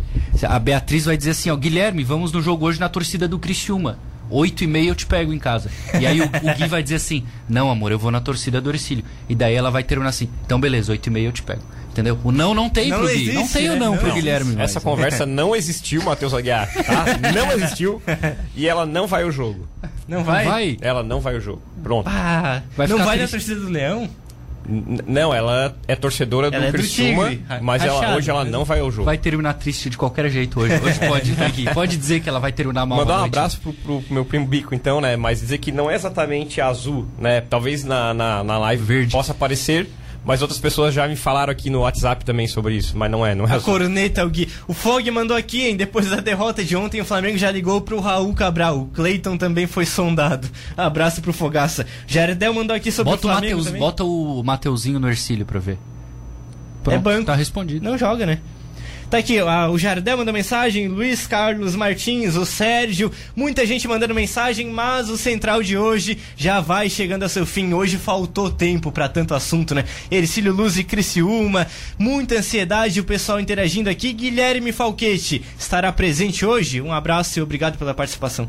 A 0.47 0.59
Beatriz 0.59 1.05
vai 1.05 1.17
dizer 1.17 1.31
assim, 1.31 1.51
ó, 1.51 1.57
Guilherme, 1.57 2.03
vamos 2.05 2.33
no 2.33 2.43
jogo 2.43 2.67
hoje 2.67 2.79
na 2.81 2.89
torcida 2.89 3.27
do 3.29 3.39
Criciúma. 3.39 3.99
Oito 4.31 4.65
e 4.65 4.67
meia 4.67 4.89
eu 4.89 4.95
te 4.95 5.05
pego 5.05 5.33
em 5.33 5.39
casa. 5.39 5.71
E 6.01 6.07
aí 6.07 6.21
o, 6.21 6.25
o 6.25 6.55
Gui 6.57 6.67
vai 6.67 6.83
dizer 6.83 6.95
assim, 6.97 7.25
não 7.49 7.71
amor, 7.71 7.93
eu 7.93 7.99
vou 7.99 8.11
na 8.11 8.21
torcida 8.21 8.61
do 8.61 8.71
Ercílio. 8.71 9.05
E 9.29 9.35
daí 9.35 9.55
ela 9.55 9.71
vai 9.71 9.83
terminar 9.83 10.09
assim, 10.11 10.29
então 10.47 10.59
beleza, 10.59 10.91
oito 10.93 11.07
e 11.07 11.11
meia 11.11 11.27
eu 11.29 11.33
te 11.33 11.43
pego. 11.43 11.63
Entendeu? 11.91 12.19
O 12.25 12.33
não 12.33 12.55
não 12.55 12.71
tem 12.71 12.89
Não 12.89 12.99
pro 13.01 13.07
Gui. 13.09 13.15
existe, 13.15 13.35
Não 13.35 13.47
tem 13.49 13.69
o 13.69 13.73
né? 13.75 13.79
não, 13.79 13.91
Não 13.93 13.99
pro. 13.99 14.15
Guilherme. 14.15 14.57
mais, 14.57 14.71
Essa 14.71 14.79
né? 14.81 14.85
conversa 14.85 15.27
não 15.27 15.55
existiu, 15.55 16.03
Matheus 16.03 16.33
Aguiar, 16.33 16.67
tá? 16.73 17.05
Não 17.35 17.53
existiu. 17.53 18.01
E 18.57 18.67
ela 18.67 18.87
não 18.87 19.07
vai 19.07 19.25
ao 19.25 19.31
jogo. 19.31 19.69
não 20.09 20.25
vai? 20.25 20.79
Ela 20.81 21.03
não 21.03 21.21
vai 21.21 21.35
ao 21.35 21.41
jogo. 21.43 21.61
Pronto. 21.83 22.09
Ah, 22.09 22.63
Vai 22.75 22.87
não 22.87 22.97
vai 22.97 23.19
na 23.19 23.27
triste. 23.29 23.31
torcida 23.49 23.61
do 23.61 23.69
Leão? 23.71 24.09
Não, 25.07 25.35
ela 25.35 25.75
é 25.89 25.97
torcedora 25.97 26.51
do 26.51 26.57
Ela 26.57 26.67
é 26.67 26.71
do 26.71 26.79
Criciúma, 26.79 27.31
Tigre. 27.31 27.45
mas 27.61 27.83
ela- 27.85 28.17
hoje 28.17 28.31
ela 28.31 28.45
não 28.45 28.65
vai 28.65 28.81
ao 28.81 28.91
jogo. 28.91 29.05
Vai 29.05 29.19
terminar 29.19 29.55
triste 29.55 29.91
de 29.91 29.97
qualquer 29.99 30.29
jeito 30.31 30.61
hoje. 30.61 30.75
Hoje 30.75 30.99
pode, 31.01 31.35
pode 31.75 31.97
dizer 31.97 32.21
que 32.21 32.29
ela 32.29 32.39
vai 32.41 32.53
terminar 32.53 32.87
mal. 32.87 32.99
Mandar 32.99 33.21
um 33.23 33.25
abraço 33.25 33.61
pro, 33.61 33.73
pro 33.73 34.03
meu 34.11 34.25
primo 34.25 34.47
Bico, 34.47 34.75
então, 34.75 35.01
né? 35.01 35.17
Mas 35.17 35.41
dizer 35.41 35.59
que 35.59 35.73
não 35.73 35.91
é 35.91 35.95
exatamente 35.95 36.61
azul, 36.61 37.07
né? 37.19 37.41
Talvez 37.41 37.85
na, 37.85 38.13
na, 38.15 38.45
na 38.45 38.59
live 38.59 38.83
Verde. 38.85 39.13
possa 39.13 39.35
parecer, 39.35 39.89
mas 40.25 40.41
outras 40.43 40.59
pessoas 40.61 40.95
já 40.95 41.07
me 41.09 41.17
falaram 41.17 41.51
aqui 41.51 41.69
no 41.71 41.81
WhatsApp 41.81 42.25
também 42.25 42.47
sobre 42.47 42.75
isso, 42.77 42.97
mas 42.97 43.11
não 43.11 43.25
é, 43.27 43.35
não 43.35 43.45
é 43.47 43.51
A 43.53 43.55
azul. 43.55 43.65
corneta, 43.73 44.25
o 44.25 44.31
Gui. 44.31 44.49
O 44.69 44.73
Fog 44.73 45.11
mandou 45.11 45.37
aqui, 45.37 45.67
hein? 45.67 45.77
Depois 45.77 46.09
da 46.11 46.17
derrota 46.17 46.63
de 46.65 46.77
ontem, 46.77 47.01
o 47.01 47.05
Flamengo 47.05 47.37
já 47.39 47.51
ligou 47.51 47.81
pro 47.81 47.99
Raul 48.01 48.33
Cabral. 48.35 48.83
O 48.83 48.87
Cleiton 48.87 49.37
também 49.37 49.67
foi 49.67 49.85
sondado. 49.87 50.49
Abraço 50.77 51.21
pro 51.21 51.33
Fogaça. 51.33 51.87
Jardel 52.07 52.55
mandou 52.55 52.75
aqui 52.77 52.93
sobre 52.93 53.11
Bota 53.13 53.27
o 53.27 53.31
o, 53.31 53.33
Flamengo 53.33 53.57
Mateus, 53.57 53.67
também. 53.67 53.81
bota 53.81 54.05
o 54.05 54.43
Mateuzinho 54.45 55.01
no 55.01 55.09
Ercílio 55.09 55.45
pra 55.45 55.59
ver. 55.61 55.79
É 56.89 56.99
banco. 56.99 57.27
Tá 57.27 57.35
respondido. 57.35 57.85
Não 57.85 57.97
joga, 57.97 58.27
né? 58.27 58.39
Tá 59.13 59.19
aqui, 59.19 59.39
ó, 59.43 59.69
o 59.69 59.79
Jardel 59.79 60.17
mandou 60.17 60.33
mensagem, 60.33 60.89
Luiz 60.89 61.27
Carlos 61.27 61.77
Martins, 61.77 62.35
o 62.35 62.47
Sérgio, 62.47 63.13
muita 63.37 63.67
gente 63.67 63.87
mandando 63.87 64.15
mensagem, 64.15 64.71
mas 64.71 65.11
o 65.11 65.19
central 65.19 65.63
de 65.63 65.77
hoje 65.77 66.17
já 66.35 66.63
vai 66.63 66.89
chegando 66.89 67.23
ao 67.23 67.29
seu 67.29 67.45
fim. 67.45 67.75
Hoje 67.75 67.99
faltou 67.99 68.51
tempo 68.51 68.91
pra 68.91 69.11
tanto 69.11 69.35
assunto, 69.35 69.75
né? 69.75 69.85
Ercílio 70.11 70.55
Luz 70.55 70.79
e 70.79 70.83
Criciúma, 70.83 71.67
muita 71.99 72.37
ansiedade, 72.37 73.01
o 73.01 73.05
pessoal 73.05 73.39
interagindo 73.39 73.91
aqui. 73.91 74.15
Guilherme 74.15 74.73
Falquete 74.73 75.43
estará 75.59 75.93
presente 75.93 76.47
hoje. 76.47 76.81
Um 76.81 76.91
abraço 76.91 77.39
e 77.39 77.43
obrigado 77.43 77.77
pela 77.77 77.93
participação. 77.93 78.49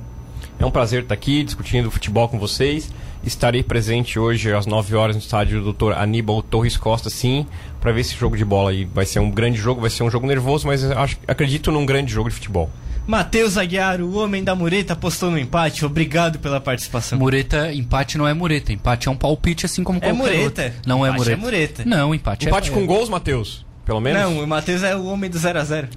É 0.58 0.66
um 0.66 0.72
prazer 0.72 1.04
estar 1.04 1.14
aqui 1.14 1.44
discutindo 1.44 1.92
futebol 1.92 2.30
com 2.30 2.40
vocês. 2.40 2.90
Estarei 3.26 3.64
presente 3.64 4.20
hoje 4.20 4.52
às 4.54 4.66
9 4.66 4.96
horas 4.96 5.16
no 5.16 5.22
estádio 5.22 5.62
do 5.62 5.72
Dr. 5.74 5.94
Aníbal 5.94 6.42
Torres 6.44 6.76
Costa, 6.76 7.10
sim, 7.10 7.48
para 7.80 7.92
ver 7.94 8.02
esse 8.02 8.16
jogo 8.16 8.36
de 8.36 8.44
bola 8.44 8.72
aí. 8.72 8.84
Vai 8.84 9.06
ser 9.06 9.20
um 9.20 9.32
grande 9.32 9.58
jogo, 9.58 9.80
vai 9.80 9.90
ser 9.90 10.04
um 10.04 10.12
jogo 10.12 10.28
nervoso, 10.28 10.68
mas 10.68 10.84
acho, 10.84 11.18
acredito 11.26 11.72
num 11.72 11.86
grande 11.86 12.12
jogo 12.12 12.28
de 12.30 12.36
futebol. 12.36 12.70
Matheus 13.08 13.58
Aguiar, 13.58 14.02
o 14.02 14.16
homem 14.18 14.44
da 14.44 14.56
mureta, 14.56 14.94
apostou 14.94 15.30
no 15.32 15.38
empate. 15.38 15.86
Obrigado 15.86 16.40
pela 16.40 16.60
participação. 16.60 17.18
Mureta, 17.20 17.74
empate 17.74 18.18
não 18.18 18.28
é 18.28 18.34
mureta. 18.34 18.72
Empate 18.72 19.08
é 19.08 19.12
um 19.12 19.16
palpite 19.16 19.66
assim 19.66 19.84
como 19.84 19.98
É 20.00 20.02
qualquer 20.02 20.18
mureta. 20.18 20.64
outro. 20.64 20.80
Não 20.86 21.06
é 21.06 21.10
Empate 21.10 21.20
mureta. 21.20 21.42
é 21.42 21.44
mureta. 21.44 21.84
Não, 21.86 22.16
empate, 22.16 22.48
Empate 22.48 22.70
é... 22.72 22.74
com 22.74 22.86
gols, 22.86 23.10
Matheus? 23.10 23.66
Pelo 23.86 24.00
menos? 24.00 24.22
Não, 24.22 24.44
o 24.44 24.48
Matheus 24.48 24.84
é 24.84 24.96
o 24.96 25.06
homem 25.06 25.30
do 25.30 25.38
0 25.38 25.60
a 25.60 25.64
0 25.64 25.88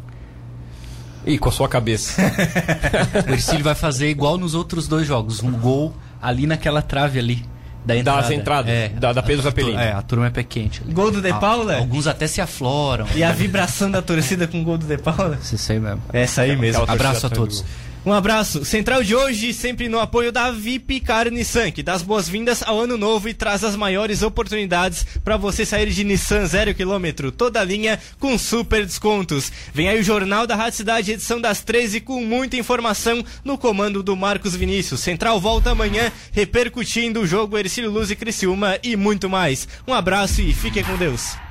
Ih, 1.27 1.39
com 1.39 1.49
a 1.49 1.53
sua 1.53 1.69
cabeça. 1.69 2.23
O 3.29 3.33
Ercílio 3.33 3.65
vai 3.65 3.75
fazer 3.75 4.09
igual 4.09 4.39
nos 4.39 4.55
outros 4.55 4.87
dois 4.87 5.07
jogos. 5.07 5.43
Um 5.43 5.53
gol 5.53 5.95
ali 6.29 6.47
naquela 6.47 6.83
trave 6.83 7.19
ali. 7.19 7.45
Da 7.85 7.97
entrada. 7.97 8.23
Das 8.23 8.31
entradas, 8.33 8.69
É, 8.73 8.89
da- 8.89 9.13
da 9.13 9.23
Pedro 9.23 9.41
a, 9.47 9.53
tur- 9.53 9.63
Zapelini. 9.63 9.81
É, 9.81 9.93
a 9.93 10.03
turma 10.03 10.27
é 10.27 10.31
pé 10.31 10.43
quente. 10.43 10.83
ali. 10.85 10.93
Gol 10.93 11.13
do 11.13 11.23
De 11.23 11.31
Ah, 11.31 11.35
Paula? 11.37 11.77
Alguns 11.77 12.09
até 12.09 12.27
se 12.27 12.41
afloram. 12.41 13.07
E 13.15 13.23
a 13.23 13.31
vibração 13.31 13.89
da 13.89 14.03
torcida 14.03 14.49
com 14.49 14.61
o 14.61 14.65
gol 14.65 14.77
do 14.77 14.85
De 14.87 14.99
Paula? 14.99 15.39
Isso 15.41 15.71
aí 15.71 15.79
mesmo. 15.79 16.03
É 16.13 16.23
essa 16.23 16.43
aí 16.43 16.57
mesmo. 16.57 16.83
Abraço 16.89 17.27
a 17.27 17.31
todos. 17.31 17.65
Um 18.07 18.13
abraço. 18.13 18.65
Central 18.65 19.03
de 19.03 19.17
hoje, 19.17 19.53
sempre 19.53 19.89
no 19.89 19.99
apoio 19.99 20.31
da 20.31 20.53
VIP 20.53 21.01
Car 21.01 21.29
Nissan, 21.29 21.73
que 21.73 21.83
dá 21.83 21.93
as 21.93 22.03
boas-vindas 22.03 22.63
ao 22.63 22.81
ano 22.81 22.97
novo 22.97 23.29
e 23.29 23.35
traz 23.35 23.65
as 23.65 23.75
maiores 23.75 24.23
oportunidades 24.23 25.05
para 25.25 25.37
você 25.37 25.67
sair 25.67 25.91
de 25.91 26.05
Nissan 26.05 26.47
zero 26.47 26.73
quilômetro, 26.73 27.33
toda 27.33 27.65
linha 27.65 27.99
com 28.21 28.39
super 28.39 28.87
descontos. 28.87 29.51
Vem 29.75 29.89
aí 29.89 29.99
o 29.99 30.05
Jornal 30.05 30.47
da 30.47 30.55
Rádio 30.55 30.77
Cidade, 30.77 31.11
edição 31.11 31.41
das 31.41 31.63
13, 31.63 32.01
com 32.01 32.25
muita 32.25 32.57
informação 32.57 33.25
no 33.45 33.59
comando 33.59 34.05
do 34.05 34.15
Marcos 34.15 34.55
Vinícius. 34.55 35.01
Central 35.01 35.41
volta 35.41 35.73
amanhã, 35.73 36.13
repercutindo 36.31 37.23
o 37.23 37.27
jogo 37.27 37.59
Ercílio 37.59 37.91
Luz 37.91 38.09
e 38.13 38.15
Criciúma 38.15 38.79
e 38.85 38.95
muito 38.95 39.29
mais. 39.29 39.67
Um 39.85 39.93
abraço 39.93 40.41
e 40.41 40.55
fiquem 40.55 40.85
com 40.85 40.97
Deus. 40.97 41.46